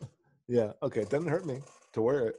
Yeah. 0.49 0.73
Okay. 0.83 1.03
It 1.03 1.11
doesn't 1.11 1.29
hurt 1.29 1.47
me 1.47 1.61
to 1.93 2.03
wear 2.03 2.29
it. 2.29 2.37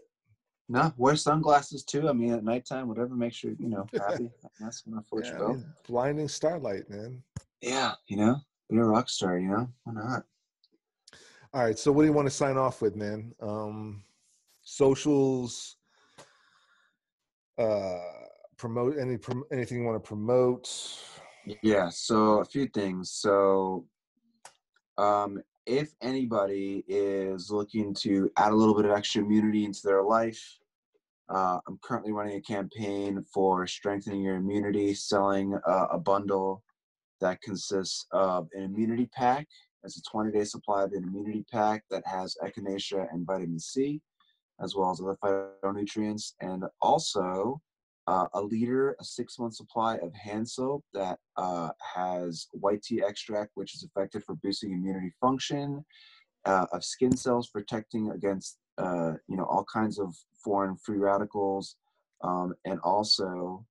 No, 0.72 0.94
wear 0.98 1.16
sunglasses 1.16 1.84
too. 1.84 2.08
I 2.08 2.14
mean, 2.14 2.32
at 2.32 2.44
nighttime, 2.44 2.88
whatever 2.88 3.16
makes 3.16 3.44
you, 3.44 3.56
you 3.60 3.70
know, 3.70 3.88
happy. 4.08 4.30
That's 4.60 4.86
enough 4.86 5.08
for 5.10 5.24
Yeah, 5.24 5.38
you 5.40 5.44
I 5.44 5.48
mean, 5.48 5.66
blinding 5.88 6.28
starlight, 6.28 6.88
man. 6.92 7.24
Yeah, 7.62 7.94
you 8.08 8.18
know, 8.18 8.38
you're 8.70 8.84
a 8.84 8.88
rock 8.88 9.10
star. 9.10 9.40
You 9.40 9.48
know, 9.50 9.70
why 9.84 9.94
not? 9.94 10.26
All 11.54 11.64
right. 11.64 11.78
So, 11.78 11.92
what 11.92 12.04
do 12.04 12.08
you 12.08 12.14
want 12.14 12.28
to 12.28 12.34
sign 12.34 12.56
off 12.56 12.84
with, 12.84 12.96
man? 12.96 13.34
Um, 13.42 14.04
socials. 14.62 15.78
Uh, 17.58 18.00
promote 18.58 18.98
any 19.00 19.18
prom- 19.18 19.46
anything 19.52 19.80
you 19.80 19.86
want 19.86 20.02
to 20.02 20.08
promote. 20.08 20.70
Yeah, 21.64 21.90
so 21.90 22.40
a 22.42 22.46
few 22.46 22.68
things. 22.68 23.10
So, 23.12 23.88
um, 25.00 25.42
if 25.66 25.94
anybody 26.02 26.84
is 26.88 27.50
looking 27.50 27.94
to 27.94 28.30
add 28.38 28.52
a 28.52 28.56
little 28.56 28.76
bit 28.76 28.86
of 28.86 28.92
extra 28.92 29.24
immunity 29.24 29.64
into 29.64 29.82
their 29.84 30.04
life, 30.04 30.60
uh, 31.30 31.60
I'm 31.68 31.80
currently 31.82 32.12
running 32.12 32.36
a 32.36 32.42
campaign 32.42 33.24
for 33.34 33.66
strengthening 33.66 34.22
your 34.22 34.36
immunity, 34.36 34.94
selling 34.94 35.58
uh, 35.66 35.88
a 35.92 35.98
bundle 36.00 36.64
that 37.22 37.42
consists 37.42 38.08
of 38.12 38.50
an 38.54 38.64
immunity 38.64 39.08
pack. 39.14 39.48
It's 39.84 39.98
a 39.98 40.02
20 40.12 40.32
day 40.32 40.44
supply 40.44 40.84
of 40.84 40.92
an 40.92 41.04
immunity 41.04 41.46
pack 41.52 41.84
that 41.90 42.06
has 42.06 42.36
echinacea 42.44 43.08
and 43.14 43.26
vitamin 43.26 43.60
C, 43.60 44.02
as 44.62 44.76
well 44.76 44.92
as 44.92 45.00
other 45.00 45.18
phytonutrients, 45.24 46.34
and 46.42 46.66
also 46.82 47.62
uh, 48.10 48.28
a 48.34 48.42
liter, 48.42 48.96
a 49.00 49.04
six 49.04 49.38
month 49.38 49.54
supply 49.54 49.98
of 49.98 50.12
hand 50.16 50.50
soap 50.50 50.84
that 50.96 51.20
uh, 51.38 51.70
has 51.96 52.48
white 52.54 52.82
tea 52.82 53.04
extract, 53.08 53.52
which 53.54 53.76
is 53.76 53.84
effective 53.84 54.24
for 54.24 54.34
boosting 54.36 54.72
immunity 54.72 55.12
function, 55.22 55.86
uh, 56.46 56.66
of 56.74 56.84
skin 56.84 57.16
cells 57.16 57.50
protecting 57.50 58.10
against 58.10 58.58
uh, 58.80 59.14
you 59.28 59.38
know 59.38 59.44
all 59.44 59.64
kinds 59.72 60.00
of 60.00 60.16
foreign 60.44 60.76
free 60.78 60.98
radicals, 60.98 61.76
um, 62.24 62.56
and 62.66 62.80
also 62.80 63.64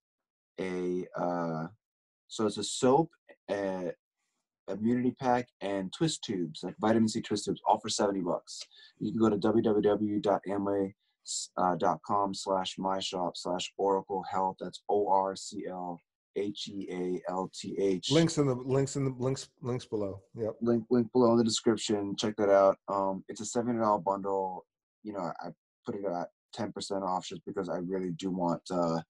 a 0.60 1.04
uh, 1.16 1.66
so 2.28 2.46
it's 2.46 2.58
a 2.58 2.64
soap, 2.64 3.10
uh, 3.48 3.90
immunity 4.68 5.16
pack, 5.20 5.48
and 5.62 5.92
twist 5.92 6.22
tubes 6.22 6.60
like 6.62 6.76
vitamin 6.80 7.08
C 7.08 7.20
twist 7.20 7.46
tubes, 7.46 7.60
all 7.66 7.80
for 7.80 7.88
seventy 7.88 8.20
bucks. 8.20 8.60
You 9.00 9.10
can 9.10 9.20
go 9.20 9.30
to 9.30 9.36
www.amway 9.36 10.92
uh, 11.56 11.76
dot 11.76 12.00
com 12.06 12.34
slash 12.34 12.76
my 12.78 12.98
shop 13.00 13.36
slash 13.36 13.72
oracle 13.76 14.24
health. 14.30 14.56
That's 14.60 14.82
o-r-c-l 14.88 16.00
h-e-a-l-t-h 16.36 18.12
Links 18.12 18.38
in 18.38 18.46
the 18.46 18.54
links 18.54 18.96
in 18.96 19.04
the 19.04 19.14
links 19.18 19.48
links 19.60 19.84
below. 19.84 20.20
Yep. 20.34 20.56
link 20.60 20.84
link 20.90 21.10
below 21.12 21.32
in 21.32 21.38
the 21.38 21.44
description. 21.44 22.14
Check 22.16 22.36
that 22.36 22.50
out. 22.50 22.76
Um 22.88 23.24
it's 23.28 23.40
a 23.40 23.58
$700 23.58 24.04
bundle. 24.04 24.64
You 25.02 25.14
know 25.14 25.32
i 25.40 25.48
put 25.84 25.96
it 25.96 26.04
at 26.04 26.28
10% 26.56 27.02
off 27.02 27.26
just 27.26 27.44
because 27.46 27.68
i 27.68 27.76
really 27.78 28.10
do 28.12 28.30
want 28.30 28.62
uh 28.70 29.00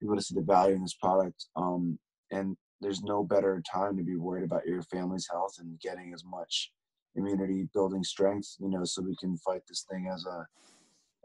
people 0.00 0.16
to 0.16 0.22
see 0.22 0.34
the 0.34 0.42
value 0.42 0.76
in 0.76 0.82
this 0.82 0.94
product. 0.94 1.46
Um 1.56 1.98
and 2.30 2.56
there's 2.80 3.02
no 3.02 3.24
better 3.24 3.62
time 3.70 3.96
to 3.96 4.02
be 4.02 4.16
worried 4.16 4.44
about 4.44 4.66
your 4.66 4.82
family's 4.82 5.28
health 5.30 5.56
and 5.58 5.80
getting 5.80 6.12
as 6.14 6.24
much 6.24 6.72
immunity 7.16 7.68
building 7.74 8.04
strength 8.04 8.54
you 8.60 8.68
know 8.68 8.84
so 8.84 9.02
we 9.02 9.16
can 9.16 9.36
fight 9.38 9.62
this 9.68 9.84
thing 9.90 10.08
as 10.12 10.24
a 10.26 10.46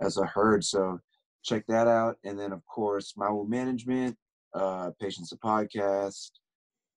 as 0.03 0.17
a 0.17 0.25
herd 0.25 0.63
so 0.63 0.99
check 1.43 1.63
that 1.67 1.87
out 1.87 2.17
and 2.23 2.39
then 2.39 2.51
of 2.51 2.65
course 2.65 3.13
my 3.17 3.29
Will 3.29 3.45
management 3.45 4.15
uh 4.53 4.91
patients 4.99 5.31
a 5.31 5.37
podcast 5.37 6.31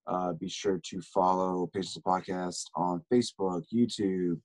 uh, 0.06 0.32
be 0.32 0.48
sure 0.48 0.80
to 0.84 1.00
follow 1.00 1.68
Patients 1.72 1.96
of 1.96 2.04
Podcast 2.04 2.66
on 2.74 3.02
Facebook, 3.12 3.64
YouTube. 3.74 4.40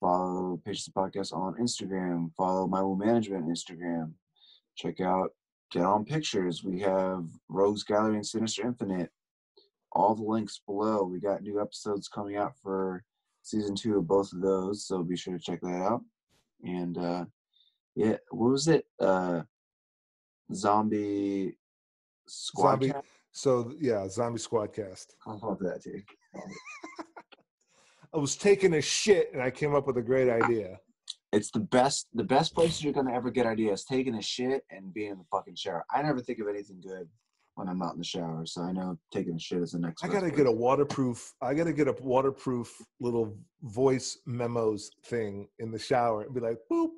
Follow 0.00 0.60
Patients 0.64 0.88
of 0.88 0.94
Podcast 0.94 1.32
on 1.32 1.54
Instagram. 1.54 2.30
Follow 2.36 2.66
My 2.66 2.82
Will 2.82 2.96
Management 2.96 3.46
Instagram. 3.46 4.12
Check 4.76 5.00
out 5.00 5.30
Get 5.72 5.82
On 5.82 6.04
Pictures. 6.04 6.62
We 6.62 6.80
have 6.80 7.24
Rogues 7.48 7.82
Gallery 7.82 8.16
and 8.16 8.26
Sinister 8.26 8.66
Infinite. 8.66 9.10
All 9.92 10.14
the 10.14 10.22
links 10.22 10.60
below. 10.66 11.04
We 11.04 11.20
got 11.20 11.42
new 11.42 11.60
episodes 11.60 12.08
coming 12.08 12.36
out 12.36 12.54
for 12.62 13.02
season 13.42 13.74
two 13.74 13.98
of 13.98 14.06
both 14.06 14.32
of 14.32 14.40
those, 14.40 14.86
so 14.86 15.02
be 15.02 15.16
sure 15.16 15.34
to 15.34 15.42
check 15.42 15.60
that 15.62 15.82
out. 15.82 16.02
And 16.64 16.98
uh, 16.98 17.24
yeah, 17.94 18.16
what 18.30 18.50
was 18.50 18.68
it? 18.68 18.86
Uh, 19.00 19.42
zombie 20.52 21.56
Squad 22.26 22.82
Zombie-? 22.82 22.92
So 23.32 23.72
yeah, 23.80 24.08
Zombie 24.08 24.38
Squadcast. 24.38 25.06
I 25.26 25.32
love 25.32 25.58
that, 25.60 25.82
dude. 25.82 26.04
I 28.14 28.18
was 28.18 28.36
taking 28.36 28.74
a 28.74 28.80
shit 28.80 29.30
and 29.32 29.42
I 29.42 29.50
came 29.50 29.74
up 29.74 29.86
with 29.86 29.96
a 29.96 30.02
great 30.02 30.30
idea. 30.30 30.78
It's 31.32 31.50
the 31.50 31.60
best 31.60 32.06
the 32.14 32.22
best 32.22 32.54
places 32.54 32.84
you're 32.84 32.92
gonna 32.92 33.12
ever 33.12 33.30
get 33.30 33.44
ideas. 33.44 33.84
Taking 33.84 34.14
a 34.14 34.22
shit 34.22 34.62
and 34.70 34.94
being 34.94 35.10
in 35.10 35.18
the 35.18 35.24
fucking 35.32 35.56
shower. 35.56 35.84
I 35.92 36.02
never 36.02 36.20
think 36.20 36.38
of 36.38 36.46
anything 36.46 36.80
good 36.80 37.08
when 37.56 37.68
I'm 37.68 37.78
not 37.78 37.92
in 37.94 37.98
the 37.98 38.04
shower, 38.04 38.46
so 38.46 38.62
I 38.62 38.72
know 38.72 38.98
taking 39.12 39.34
a 39.34 39.38
shit 39.38 39.62
is 39.62 39.72
the 39.72 39.80
next. 39.80 40.04
I 40.04 40.08
gotta 40.08 40.26
place. 40.26 40.36
get 40.36 40.46
a 40.46 40.52
waterproof. 40.52 41.32
I 41.42 41.54
gotta 41.54 41.72
get 41.72 41.88
a 41.88 41.96
waterproof 42.00 42.72
little 43.00 43.36
voice 43.62 44.18
memos 44.26 44.92
thing 45.06 45.48
in 45.58 45.72
the 45.72 45.78
shower 45.78 46.22
and 46.22 46.32
be 46.32 46.40
like, 46.40 46.58
boop. 46.70 46.90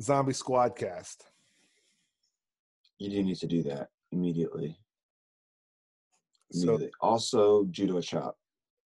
Zombie 0.00 0.32
Squad 0.32 0.76
Cast. 0.76 1.24
You 2.98 3.10
do 3.10 3.22
need 3.22 3.36
to 3.36 3.46
do 3.46 3.62
that 3.64 3.88
immediately. 4.12 4.78
So 6.52 6.70
immediately. 6.70 6.90
also, 7.00 7.64
judo 7.66 8.00
chop. 8.00 8.36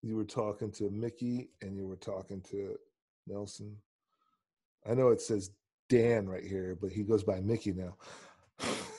you 0.02 0.16
were 0.16 0.24
talking 0.24 0.70
to 0.72 0.90
Mickey 0.90 1.50
and 1.61 1.76
you 1.76 1.86
were 1.86 1.96
talking 1.96 2.40
to 2.50 2.76
Nelson. 3.26 3.76
I 4.88 4.94
know 4.94 5.09
it 5.09 5.20
says 5.20 5.50
Dan 5.88 6.28
right 6.28 6.44
here, 6.44 6.76
but 6.80 6.92
he 6.92 7.02
goes 7.02 7.24
by 7.24 7.40
Mickey 7.40 7.72
now. 7.72 7.96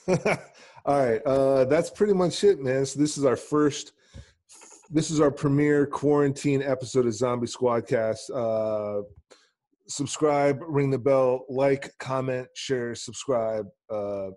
All 0.86 1.05
right, 1.05 1.22
uh, 1.26 1.66
that's 1.66 1.89
pretty 1.89 2.14
much 2.14 2.43
it, 2.43 2.60
man. 2.60 2.86
So 2.86 2.99
this 2.99 3.18
is 3.18 3.26
our 3.26 3.36
first, 3.36 3.93
this 4.89 5.12
is 5.12 5.20
our 5.20 5.32
premiere 5.32 5.86
quarantine 5.86 6.64
episode 6.64 7.05
of 7.05 7.14
Zombie 7.14 7.47
Squadcast. 7.47 8.30
Uh, 8.34 9.03
subscribe, 9.90 10.60
ring 10.62 10.90
the 10.90 11.00
bell, 11.00 11.46
like, 11.50 11.92
comment, 12.00 12.48
share, 12.54 12.96
subscribe. 12.96 13.68
Uh, 13.90 14.30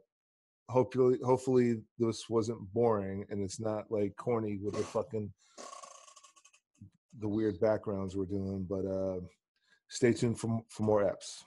hopefully, 0.68 1.18
hopefully 1.24 1.76
this 1.98 2.28
wasn't 2.28 2.60
boring 2.72 3.24
and 3.30 3.42
it's 3.42 3.60
not 3.60 3.84
like 3.90 4.16
corny 4.16 4.58
with 4.62 4.74
the 4.74 4.82
fucking 4.82 5.32
the 7.18 7.28
weird 7.28 7.60
backgrounds 7.60 8.16
we're 8.16 8.24
doing. 8.24 8.66
But 8.68 8.86
uh, 8.86 9.20
stay 9.88 10.12
tuned 10.12 10.40
for 10.40 10.60
for 10.70 10.82
more 10.82 11.04
apps. 11.04 11.42